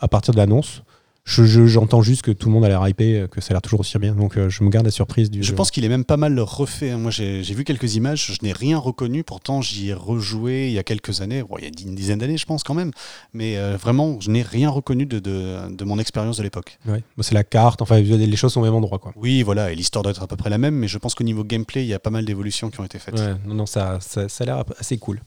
à 0.00 0.08
partir 0.08 0.34
de 0.34 0.38
l'annonce. 0.38 0.82
Je- 1.24 1.44
je- 1.44 1.66
J'entends 1.66 2.02
juste 2.02 2.22
que 2.22 2.32
tout 2.32 2.48
le 2.48 2.52
monde 2.54 2.64
a 2.64 2.68
l'air 2.68 2.86
hypé, 2.88 3.20
euh, 3.20 3.26
que 3.28 3.40
ça 3.40 3.52
a 3.52 3.54
l'air 3.54 3.62
toujours 3.62 3.78
aussi 3.80 3.96
bien. 3.98 4.12
Donc 4.14 4.36
euh, 4.36 4.48
je 4.48 4.64
me 4.64 4.70
garde 4.70 4.84
la 4.86 4.90
surprise 4.90 5.30
du 5.30 5.40
Je 5.42 5.48
jeu. 5.50 5.54
pense 5.54 5.70
qu'il 5.70 5.84
est 5.84 5.88
même 5.88 6.04
pas 6.04 6.16
mal 6.16 6.38
refait. 6.40 6.90
hein. 6.90 6.98
Moi, 6.98 7.12
j'ai 7.12 7.42
vu 7.42 7.62
quelques 7.62 7.94
images, 7.94 8.32
je 8.32 8.44
n'ai 8.44 8.52
rien 8.52 8.76
reconnu. 8.76 9.22
Pourtant, 9.22 9.62
j'y 9.62 9.90
ai 9.90 9.94
rejoué 9.94 10.66
il 10.66 10.72
y 10.72 10.78
a 10.80 10.82
quelques 10.82 11.20
années. 11.20 11.42
Bon, 11.44 11.56
il 11.58 11.64
y 11.64 11.66
a 11.66 11.70
une 11.88 11.94
dizaine 11.94 12.18
d'années, 12.18 12.36
je 12.38 12.44
pense, 12.44 12.64
quand 12.64 12.74
même. 12.74 12.90
Mais 13.32 13.56
euh, 13.56 13.76
vraiment, 13.80 14.18
je 14.20 14.30
n'ai 14.30 14.42
rien 14.42 14.68
reconnu 14.68 15.06
de, 15.06 15.20
de, 15.20 15.58
de 15.72 15.84
mon 15.84 16.00
expérience 16.00 16.38
de 16.38 16.42
l'époque. 16.42 16.78
Ouais. 16.86 17.04
Bon, 17.16 17.22
c'est 17.22 17.34
la 17.34 17.44
carte, 17.44 17.82
enfin 17.82 18.00
les 18.00 18.36
choses 18.36 18.52
sont 18.52 18.60
au 18.60 18.64
même 18.64 18.74
endroit. 18.74 18.98
Quoi. 18.98 19.12
Oui, 19.14 19.42
voilà, 19.44 19.70
et 19.70 19.76
l'histoire 19.76 20.02
doit 20.02 20.10
être 20.10 20.22
à 20.22 20.26
peu 20.26 20.36
près 20.36 20.50
la 20.50 20.58
même, 20.58 20.74
mais 20.74 20.88
je 20.88 20.98
pense 20.98 21.14
qu'au 21.14 21.24
niveau 21.24 21.44
gameplay, 21.44 21.84
il 21.84 21.88
y 21.88 21.94
a 21.94 22.00
pas 22.00 22.10
mal 22.10 22.24
d'évolutions 22.24 22.68
qui 22.70 22.80
ont 22.80 22.84
été 22.84 22.98
faites. 22.98 23.14
Ouais, 23.18 23.34
non, 23.46 23.54
non, 23.54 23.66
ça, 23.66 23.98
ça, 24.00 24.28
ça 24.28 24.42
a 24.42 24.46
l'air 24.46 24.64
assez 24.80 24.98
cool. 24.98 25.20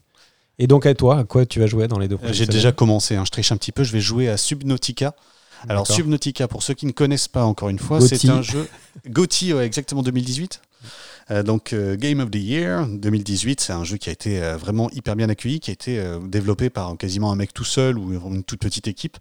Et 0.60 0.68
donc 0.68 0.86
à 0.86 0.94
toi, 0.94 1.20
à 1.20 1.24
quoi 1.24 1.46
tu 1.46 1.60
vas 1.62 1.68
jouer 1.68 1.88
dans 1.88 2.00
les 2.00 2.08
deux 2.10 2.18
prochaines 2.18 2.34
J'ai 2.36 2.46
déjà 2.48 2.72
commencé, 2.74 3.16
hein, 3.16 3.24
je 3.26 3.32
triche 3.32 3.52
un 3.54 3.58
petit 3.58 3.72
peu, 3.72 3.84
je 3.86 3.94
vais 3.94 4.02
jouer 4.02 4.28
à 4.30 4.36
Subnautica. 4.38 5.16
Alors. 5.68 5.88
Subnautica, 5.88 6.48
pour 6.48 6.64
ceux 6.64 6.74
qui 6.74 6.86
ne 6.86 6.92
connaissent 6.92 7.28
pas 7.28 7.44
encore 7.44 7.70
une 7.70 7.80
fois, 7.80 8.02
c'est 8.02 8.30
un 8.30 8.42
jeu... 8.42 8.68
Gauthier, 9.08 9.54
ouais, 9.54 9.66
exactement 9.66 10.04
2018 10.04 10.62
Euh, 11.32 11.42
donc 11.42 11.74
Game 11.74 12.20
of 12.20 12.30
the 12.30 12.36
Year 12.36 12.86
2018, 12.88 13.60
c'est 13.60 13.74
un 13.74 13.84
jeu 13.84 13.98
qui 13.98 14.10
a 14.10 14.12
été 14.12 14.40
vraiment 14.60 14.92
hyper 14.92 15.16
bien 15.16 15.28
accueilli, 15.28 15.60
qui 15.60 15.72
a 15.72 15.74
été 15.74 16.00
développé 16.28 16.70
par 16.70 16.96
quasiment 16.98 17.32
un 17.32 17.36
mec 17.36 17.52
tout 17.52 17.64
seul 17.64 17.98
ou 17.98 18.14
une 18.14 18.44
toute 18.44 18.60
petite 18.60 18.88
équipe. 18.88 19.18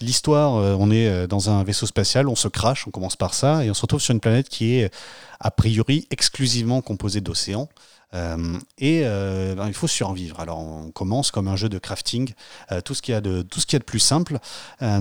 L'histoire, 0.00 0.52
on 0.52 0.90
est 0.92 1.26
dans 1.26 1.50
un 1.50 1.64
vaisseau 1.64 1.86
spatial, 1.86 2.28
on 2.28 2.36
se 2.36 2.46
crache, 2.46 2.86
on 2.86 2.92
commence 2.92 3.16
par 3.16 3.34
ça, 3.34 3.64
et 3.64 3.70
on 3.70 3.74
se 3.74 3.82
retrouve 3.82 4.00
sur 4.00 4.14
une 4.14 4.20
planète 4.20 4.48
qui 4.48 4.76
est 4.76 4.92
a 5.40 5.50
priori 5.50 6.06
exclusivement 6.10 6.82
composée 6.82 7.20
d'océans. 7.20 7.68
Euh, 8.14 8.58
et 8.78 9.02
euh, 9.04 9.54
ben, 9.54 9.68
il 9.68 9.74
faut 9.74 9.86
survivre. 9.86 10.40
Alors 10.40 10.58
on 10.58 10.90
commence 10.90 11.30
comme 11.30 11.48
un 11.48 11.56
jeu 11.56 11.68
de 11.68 11.78
crafting, 11.78 12.32
euh, 12.72 12.80
tout 12.80 12.94
ce 12.94 13.02
qu'il 13.02 13.12
y 13.12 13.16
a 13.16 13.20
de 13.20 13.42
tout 13.42 13.60
ce 13.60 13.66
qu'il 13.66 13.74
y 13.74 13.78
a 13.78 13.80
de 13.80 13.84
plus 13.84 14.00
simple, 14.00 14.38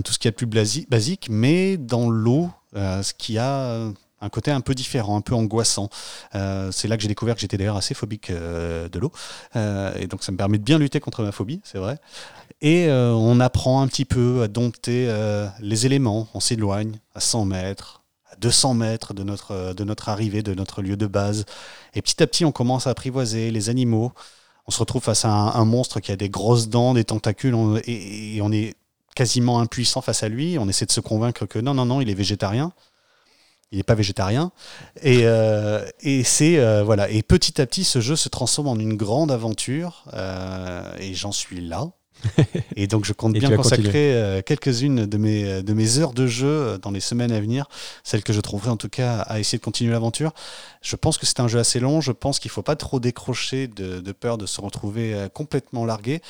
tout 0.04 0.12
ce 0.12 0.20
qu'il 0.20 0.28
y 0.28 0.30
a 0.30 0.32
de 0.32 0.36
plus 0.36 0.86
basique, 0.86 1.28
mais 1.30 1.78
dans 1.78 2.10
l'eau, 2.10 2.50
ce 2.76 3.14
qui 3.14 3.38
a 3.38 3.92
un 4.22 4.30
côté 4.30 4.52
un 4.52 4.62
peu 4.62 4.76
différent, 4.76 5.18
un 5.18 5.22
peu 5.22 5.34
angoissant. 5.34 5.90
c'est 6.34 6.88
là 6.88 6.98
que 6.98 7.02
j'ai 7.02 7.08
découvert 7.08 7.36
que 7.36 7.42
j'étais 7.42 7.58
d'ailleurs 7.58 7.78
assez 7.78 7.94
phobique 7.94 8.32
de 8.32 9.00
l'eau. 9.00 9.12
et 9.56 10.08
donc 10.08 10.24
ça 10.24 10.32
me 10.32 10.38
permet 10.38 10.58
de 10.58 10.64
bien 10.64 10.78
lutter 10.78 11.00
contre 11.00 11.24
ma 11.24 11.32
phobie, 11.32 11.62
c'est 11.64 11.78
vrai. 11.78 11.98
Et 12.62 12.90
on 12.92 13.40
apprend 13.40 13.82
un 13.82 13.88
petit 13.88 14.06
peu 14.06 14.44
à 14.44 14.48
dompter 14.48 15.12
les 15.60 15.86
éléments. 15.86 16.28
On 16.34 16.40
s'éloigne 16.40 17.00
à 17.16 17.20
100 17.20 17.46
mètres, 17.46 17.99
200 18.40 18.74
mètres 18.74 19.14
de 19.14 19.24
notre, 19.24 19.74
de 19.74 19.84
notre 19.84 20.10
arrivée, 20.10 20.42
de 20.44 20.54
notre 20.54 20.82
lieu 20.82 20.98
de 20.98 21.08
base. 21.08 21.46
Et 21.94 22.02
petit 22.02 22.22
à 22.24 22.28
petit, 22.28 22.46
on 22.46 22.52
commence 22.52 22.88
à 22.88 22.92
apprivoiser 22.92 23.52
les 23.52 23.70
animaux. 23.70 24.12
On 24.68 24.72
se 24.72 24.80
retrouve 24.80 25.02
face 25.02 25.26
à 25.26 25.30
un, 25.30 25.66
monstre 25.66 26.00
qui 26.00 26.12
a 26.12 26.16
des 26.16 26.30
grosses 26.30 26.70
dents, 26.70 26.94
des 26.94 27.04
tentacules, 27.04 27.56
et, 27.86 28.40
on 28.42 28.52
est 28.52 28.76
quasiment 29.16 29.60
impuissant 29.60 30.02
face 30.02 30.24
à 30.24 30.30
lui. 30.30 30.58
On 30.60 30.70
essaie 30.70 30.86
de 30.86 30.92
se 30.92 31.02
convaincre 31.02 31.46
que 31.46 31.60
non, 31.60 31.74
non, 31.74 31.86
non, 31.86 32.02
il 32.02 32.10
est 32.10 32.14
végétarien. 32.14 32.72
Il 33.72 33.78
n'est 33.78 33.84
pas 33.84 33.96
végétarien. 33.96 34.52
Et, 35.02 35.22
euh, 35.24 35.88
et 36.02 36.24
c'est 36.24 36.58
euh, 36.58 36.84
voilà. 36.84 37.10
Et 37.10 37.22
petit 37.22 37.62
à 37.62 37.66
petit, 37.66 37.84
ce 37.84 38.00
jeu 38.02 38.16
se 38.16 38.30
transforme 38.30 38.68
en 38.68 38.76
une 38.76 38.96
grande 38.96 39.32
aventure. 39.32 40.06
Euh, 40.14 40.92
et 41.00 41.14
j'en 41.14 41.32
suis 41.32 41.62
là. 41.62 41.92
Et 42.76 42.88
donc 42.88 43.06
je 43.06 43.14
compte 43.14 43.34
bien 43.34 43.56
consacrer 43.56 44.14
euh, 44.14 44.42
quelques-unes 44.42 45.06
de 45.06 45.18
mes, 45.18 45.46
euh, 45.46 45.62
de 45.62 45.74
mes 45.74 46.00
heures 46.00 46.14
de 46.14 46.28
jeu 46.28 46.48
euh, 46.48 46.78
dans 46.78 46.92
les 46.92 47.00
semaines 47.00 47.32
à 47.32 47.40
venir, 47.40 47.68
celles 48.04 48.24
que 48.24 48.34
je 48.34 48.42
trouverai 48.42 48.70
en 48.70 48.78
tout 48.78 48.90
cas 48.90 49.20
à 49.22 49.40
essayer 49.40 49.58
de 49.58 49.64
continuer 49.64 49.92
l'aventure. 49.92 50.34
Je 50.82 50.96
pense 50.96 51.18
que 51.18 51.26
c'est 51.26 51.40
un 51.40 51.48
jeu 51.48 51.60
assez 51.60 51.80
long, 51.80 52.02
je 52.02 52.12
pense 52.12 52.40
qu'il 52.40 52.50
ne 52.50 52.54
faut 52.54 52.62
pas 52.62 52.76
trop 52.76 53.00
décrocher 53.00 53.68
de, 53.68 54.12
peur 54.12 54.38
de 54.38 54.46
se 54.46 54.62
retrouver 54.62 55.28
complètement 55.34 55.86
largué. 55.86 56.22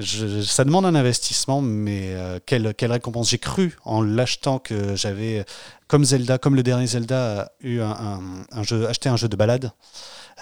ça 0.00 0.64
demande 0.64 0.86
un 0.86 0.94
investissement, 0.94 1.60
mais 1.60 2.14
quelle, 2.46 2.74
quelle, 2.74 2.92
récompense 2.92 3.30
J'ai 3.30 3.38
cru 3.38 3.78
en 3.84 4.02
l'achetant 4.02 4.58
que 4.58 4.96
j'avais, 4.96 5.44
comme 5.86 6.04
Zelda, 6.04 6.38
comme 6.38 6.56
le 6.56 6.62
dernier 6.62 6.86
Zelda, 6.86 7.52
eu 7.60 7.80
un, 7.80 8.20
un, 8.50 8.62
jeu, 8.62 8.88
acheté 8.88 9.08
un 9.08 9.16
jeu 9.16 9.28
de 9.28 9.36
balade. 9.36 9.72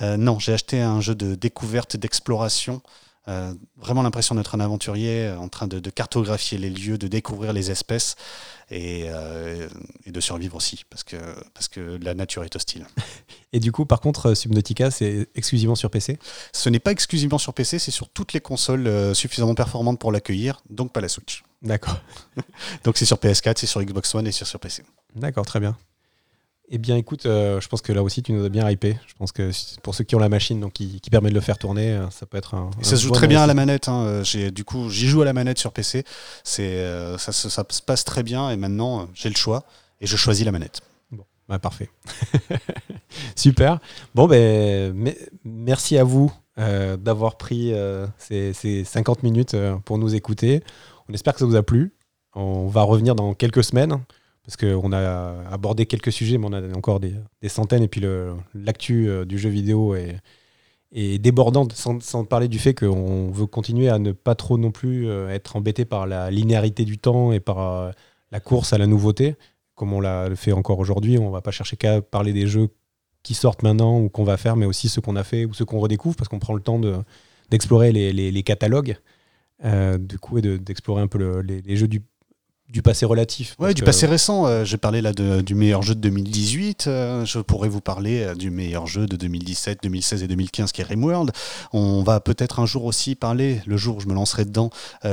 non, 0.01 0.39
j'ai 0.39 0.55
acheté 0.55 0.81
un 0.81 1.01
jeu 1.01 1.15
de 1.15 1.35
découverte, 1.35 1.97
d'exploration. 1.97 2.83
Euh, 3.29 3.53
vraiment 3.77 4.03
l'impression 4.03 4.35
d'être 4.35 4.55
un 4.55 4.61
aventurier 4.61 5.27
euh, 5.27 5.39
en 5.39 5.49
train 5.49 5.67
de, 5.67 5.91
cartographier 5.91 6.57
les 6.57 6.71
lieux, 6.71 6.97
de 6.97 7.09
découvrir 7.09 7.53
les 7.53 7.71
espèces 7.71 8.17
euh, 8.73 9.69
et, 10.07 10.11
de 10.11 10.21
survivre 10.21 10.57
aussi, 10.57 10.85
parce 10.89 11.05
que, 11.05 11.17
parce 11.53 11.69
que 11.69 11.99
la 12.03 12.15
nature 12.15 12.45
est 12.45 12.57
hostile. 12.57 12.87
Et 13.53 13.61
du 13.61 13.73
coup, 13.73 13.87
par 13.87 14.01
contre, 14.01 14.35
Subnautica, 14.35 14.91
c'est 14.91 15.29
exclusivement 15.35 15.75
sur 15.75 15.91
PC 15.91 16.19
Ce 16.53 16.69
n'est 16.69 16.81
pas 16.81 16.93
exclusivement 16.93 17.39
sur 17.39 17.55
PC, 17.55 17.79
c'est 17.79 17.91
sur 17.91 18.11
toutes 18.11 18.35
les 18.35 18.41
consoles 18.41 19.15
suffisamment 19.15 19.55
performantes 19.55 19.99
pour 19.99 20.13
l'accueillir, 20.13 20.61
donc 20.69 20.93
pas 20.93 21.01
la 21.01 21.09
Switch. 21.09 21.45
D'accord. 21.63 21.99
donc 22.85 22.99
c'est 22.99 23.07
sur 23.07 23.17
PS4, 23.17 23.55
c'est 23.57 23.67
sur 23.67 23.83
Xbox 23.83 24.15
One 24.15 24.27
et 24.27 24.33
sur, 24.33 24.47
sur 24.47 24.61
PC. 24.61 24.85
D'accord, 25.15 25.47
très 25.47 25.61
bien. 25.61 25.77
Eh 26.71 26.77
bien, 26.77 26.97
écoute, 26.97 27.25
euh, 27.25 27.61
je 27.63 27.69
pense 27.69 27.81
que 27.81 27.93
là 27.93 28.03
aussi, 28.03 28.23
tu 28.23 28.33
nous 28.33 28.45
as 28.45 28.51
bien 28.51 28.69
hypé. 28.69 28.99
Je 29.07 29.15
pense 29.15 29.33
que 29.33 29.51
pour 29.83 29.95
ceux 29.95 30.05
qui 30.05 30.15
ont 30.17 30.19
la 30.19 30.29
machine, 30.29 30.61
donc 30.61 30.75
qui, 30.75 31.01
permet 31.11 31.31
de 31.31 31.35
le 31.35 31.41
faire 31.41 31.57
tourner, 31.57 31.93
euh, 31.93 32.11
ça 32.11 32.27
peut 32.27 32.37
être 32.37 32.55
un. 32.55 32.71
ça 32.83 32.97
se 32.97 33.03
joue 33.03 33.11
très 33.11 33.27
bien 33.27 33.41
à 33.41 33.47
la 33.47 33.55
manette. 33.55 33.89
Hein. 33.89 34.23
J'ai 34.23 34.51
du 34.51 34.65
coup, 34.65 34.91
j'y 34.91 35.09
joue 35.09 35.23
à 35.23 35.25
la 35.25 35.33
manette 35.33 35.59
sur 35.59 35.73
PC. 35.73 36.05
C'est, 36.45 36.77
euh, 36.77 37.17
ça, 37.17 37.33
ça, 37.33 37.65
se 37.69 37.83
passe 37.83 38.05
très 38.05 38.23
bien 38.23 38.51
et 38.51 38.57
maintenant, 38.57 39.09
j'ai 39.15 39.31
le 39.31 39.37
choix 39.37 39.65
et 40.03 40.07
je 40.07 40.17
choisis 40.17 40.45
la 40.45 40.53
manette. 40.53 40.83
Bon, 41.11 41.25
bah, 41.49 41.59
parfait. 41.59 41.89
Super. 43.35 43.79
Bon, 44.15 44.27
ben, 44.27 45.15
merci 45.45 45.97
à 45.97 46.05
vous 46.05 46.31
d'avoir 46.57 47.39
pris 47.39 47.73
ces, 48.19 48.53
ces, 48.53 48.85
50 48.85 49.23
minutes 49.23 49.57
pour 49.85 49.97
nous 49.97 50.15
écouter. 50.17 50.63
On 51.09 51.15
espère 51.15 51.33
que 51.33 51.39
ça 51.39 51.47
vous 51.47 51.57
a 51.57 51.63
plu. 51.63 51.95
On 52.35 52.67
va 52.67 52.83
revenir 52.83 53.15
dans 53.15 53.33
quelques 53.33 53.65
semaines 53.65 54.01
parce 54.49 54.57
qu'on 54.57 54.93
a 54.93 55.45
abordé 55.51 55.85
quelques 55.85 56.11
sujets, 56.11 56.39
mais 56.39 56.47
on 56.47 56.55
a 56.55 56.75
encore 56.75 57.01
des, 57.01 57.13
centaines, 57.49 57.83
et 57.83 57.89
puis 57.89 58.03
l'actu 58.55 59.07
euh, 59.07 59.27
du 59.27 59.39
jeu 59.39 59.51
vidéo 59.51 59.95
est, 59.95 61.19
débordante, 61.19 61.75
sans, 61.75 62.25
parler 62.25 62.49
du 62.49 62.59
fait 62.59 62.73
qu'on 62.73 63.31
veut 63.31 63.45
continuer 63.45 63.91
à 63.91 63.99
ne 63.99 64.13
pas 64.13 64.35
trop 64.35 64.57
non 64.57 64.71
plus 64.71 65.07
euh, 65.07 65.29
être 65.29 65.57
embêté 65.57 65.85
par 65.85 66.07
la 66.07 66.31
linéarité 66.31 66.87
du 66.87 66.97
temps 66.97 67.31
et 67.31 67.41
par 67.41 67.59
euh, 67.59 67.91
la 68.33 68.41
course 68.41 68.73
à 68.73 68.79
la 68.79 68.87
nouveauté, 68.87 69.37
comme 69.75 69.93
on 69.93 70.01
l'a 70.01 70.35
fait 70.35 70.53
encore 70.53 70.79
aujourd'hui. 70.79 71.19
On 71.19 71.29
va 71.29 71.43
pas 71.43 71.51
chercher 71.51 71.77
qu'à 71.77 72.01
parler 72.01 72.33
des 72.33 72.47
jeux 72.47 72.69
qui 73.23 73.35
sortent 73.35 73.63
maintenant 73.63 74.01
ou 74.01 74.09
qu'on 74.09 74.25
va 74.25 74.39
faire, 74.39 74.57
mais 74.57 74.65
aussi 74.65 74.89
ceux 74.89 75.03
qu'on 75.03 75.17
a 75.17 75.25
fait 75.25 75.45
ou 75.45 75.53
ceux 75.53 75.67
qu'on 75.67 75.79
redécouvre, 75.79 76.17
parce 76.17 76.29
qu'on 76.29 76.39
prend 76.39 76.55
le 76.55 76.63
temps 76.63 76.81
d'explorer 77.51 77.93
les, 77.93 78.43
catalogues, 78.45 78.97
du 79.63 80.19
coup, 80.19 80.39
et 80.39 80.59
d'explorer 80.59 81.03
un 81.03 81.07
peu 81.07 81.41
les, 81.41 81.77
jeux 81.77 81.89
du 81.89 82.03
du 82.69 82.83
passé 82.83 83.07
relatif. 83.07 83.57
Ouais, 83.59 83.73
du 83.73 83.83
passé 83.83 84.07
récent. 84.07 84.47
Euh, 84.47 84.65
j'ai 84.65 84.77
parlé 84.77 85.01
là 85.01 85.13
du 85.13 85.55
meilleur 85.55 85.83
jeu 85.83 85.95
de 85.95 86.01
2018. 86.01 86.85
Euh, 86.87 87.25
je 87.25 87.39
pourrais 87.39 87.69
vous 87.69 87.81
parler 87.81 88.23
euh, 88.23 88.35
du 88.35 88.51
meilleur 88.51 88.87
jeu 88.87 89.07
de 89.07 89.17
2017, 89.17 89.79
2016 89.83 90.23
et 90.23 90.29
2015 90.29 90.73
qui 90.73 90.83
est 90.83 90.85
Rimworld. 90.85 91.33
On 91.73 92.03
va 92.03 92.21
peut-être 92.21 92.61
un 92.61 92.67
jour 92.67 92.85
aussi 92.85 93.15
parler, 93.15 93.63
le 93.67 93.79
jour 93.79 93.97
où 93.97 94.01
je 94.01 94.07
me 94.07 94.15
lancerai 94.15 94.45
dedans, 94.45 94.71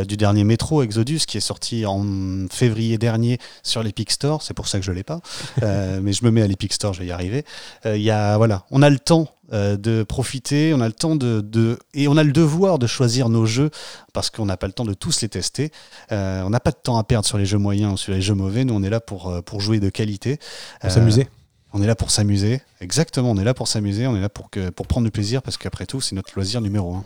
du 0.07 0.17
dernier 0.17 0.43
Metro 0.43 0.83
Exodus 0.83 1.19
qui 1.27 1.37
est 1.37 1.41
sorti 1.41 1.85
en 1.85 2.47
février 2.51 2.97
dernier 2.97 3.39
sur 3.63 3.83
l'Epic 3.83 4.11
Store. 4.11 4.41
C'est 4.41 4.53
pour 4.53 4.67
ça 4.67 4.79
que 4.79 4.85
je 4.85 4.91
l'ai 4.91 5.03
pas. 5.03 5.21
mais 5.61 6.13
je 6.13 6.25
me 6.25 6.31
mets 6.31 6.41
à 6.41 6.47
l'Epic 6.47 6.73
Store, 6.73 6.93
je 6.93 6.99
vais 6.99 7.07
y 7.07 7.11
arriver. 7.11 7.45
Il 7.85 8.01
y 8.01 8.11
a, 8.11 8.37
voilà, 8.37 8.65
on 8.71 8.81
a 8.81 8.89
le 8.89 8.99
temps 8.99 9.29
euh, 9.53 9.77
de 9.77 10.01
profiter, 10.01 10.73
on 10.73 10.81
a 10.81 10.87
le 10.87 10.93
temps 10.93 11.15
de, 11.15 11.77
et 11.93 12.07
on 12.07 12.17
a 12.17 12.23
le 12.23 12.31
devoir 12.31 12.79
de 12.79 12.87
choisir 12.87 13.29
nos 13.29 13.45
jeux 13.45 13.69
parce 14.11 14.31
qu'on 14.31 14.45
n'a 14.45 14.57
pas 14.57 14.65
le 14.65 14.73
temps 14.73 14.85
de 14.85 14.93
tous 14.93 15.21
les 15.21 15.29
tester. 15.29 15.71
Euh, 16.11 16.41
on 16.41 16.49
n'a 16.49 16.59
pas 16.59 16.71
de 16.71 16.77
temps 16.81 16.97
à 16.97 17.03
perdre 17.03 17.27
sur 17.27 17.37
les 17.37 17.45
jeux 17.45 17.59
moyens 17.59 17.93
ou 17.93 17.97
sur 17.97 18.11
les 18.11 18.21
jeux 18.21 18.33
mauvais. 18.33 18.65
Nous, 18.65 18.73
on 18.73 18.81
est 18.81 18.89
là 18.89 18.99
pour, 18.99 19.29
euh, 19.29 19.41
pour 19.41 19.61
jouer 19.61 19.79
de 19.79 19.89
qualité. 19.89 20.39
Pour 20.81 20.89
s'amuser. 20.89 21.27
On 21.73 21.83
est 21.83 21.87
là 21.87 21.95
pour 21.95 22.09
s'amuser. 22.09 22.61
Exactement, 22.81 23.31
on 23.31 23.37
est 23.37 23.43
là 23.43 23.53
pour 23.53 23.67
s'amuser. 23.67 24.07
On 24.07 24.15
est 24.15 24.21
là 24.21 24.29
pour, 24.29 24.49
que, 24.49 24.71
pour 24.71 24.87
prendre 24.87 25.05
du 25.05 25.11
plaisir 25.11 25.43
parce 25.43 25.57
qu'après 25.57 25.85
tout, 25.85 26.01
c'est 26.01 26.15
notre 26.15 26.33
loisir 26.33 26.61
numéro 26.61 26.95
un. 26.95 27.03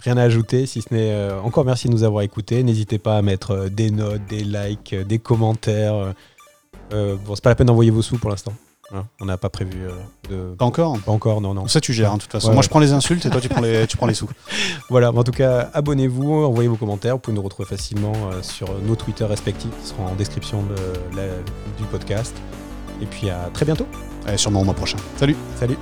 Rien 0.00 0.16
à 0.16 0.22
ajouter, 0.22 0.66
si 0.66 0.82
ce 0.82 0.92
n'est 0.92 1.32
encore 1.44 1.64
merci 1.64 1.86
de 1.86 1.92
nous 1.92 2.02
avoir 2.02 2.24
écoutés. 2.24 2.64
N'hésitez 2.64 2.98
pas 2.98 3.18
à 3.18 3.22
mettre 3.22 3.68
des 3.68 3.92
notes, 3.92 4.22
des 4.28 4.42
likes, 4.42 4.96
des 4.96 5.20
commentaires. 5.20 6.12
bon, 6.90 7.34
c'est 7.36 7.44
pas 7.44 7.50
la 7.50 7.54
peine 7.54 7.68
d'envoyer 7.68 7.92
vos 7.92 8.02
sous 8.02 8.18
pour 8.18 8.30
l'instant. 8.30 8.52
Hein, 8.94 9.06
on 9.20 9.24
n'a 9.24 9.38
pas 9.38 9.48
prévu 9.48 9.86
euh, 9.86 9.92
de. 10.28 10.54
Pas 10.54 10.64
encore 10.64 10.98
Pas 11.00 11.12
encore, 11.12 11.40
non, 11.40 11.54
non. 11.54 11.66
Ça, 11.66 11.80
tu 11.80 11.92
gères, 11.92 12.12
hein, 12.12 12.16
de 12.16 12.22
toute 12.22 12.32
façon. 12.32 12.52
Moi, 12.52 12.62
je 12.62 12.68
prends 12.68 12.78
les 12.78 12.92
insultes 12.92 13.24
et 13.24 13.30
toi, 13.30 13.40
tu 13.40 13.48
prends 13.48 13.60
les, 13.60 13.86
tu 13.86 13.96
prends 13.96 14.06
les 14.06 14.14
sous. 14.14 14.28
Voilà, 14.90 15.10
en 15.10 15.24
tout 15.24 15.32
cas, 15.32 15.70
abonnez-vous, 15.72 16.44
envoyez 16.44 16.68
vos 16.68 16.76
commentaires. 16.76 17.14
Vous 17.14 17.20
pouvez 17.20 17.34
nous 17.34 17.42
retrouver 17.42 17.68
facilement 17.68 18.12
euh, 18.30 18.42
sur 18.42 18.68
nos 18.82 18.96
Twitter 18.96 19.24
respectifs 19.24 19.70
qui 19.80 19.88
seront 19.88 20.06
en 20.06 20.14
description 20.14 20.64
du 21.78 21.84
podcast. 21.84 22.36
Et 23.00 23.06
puis 23.06 23.30
à 23.30 23.50
très 23.52 23.64
bientôt. 23.64 23.86
Et 24.32 24.36
sûrement 24.36 24.60
au 24.60 24.64
mois 24.64 24.74
prochain. 24.74 24.98
Salut. 25.16 25.36
Salut. 25.56 25.78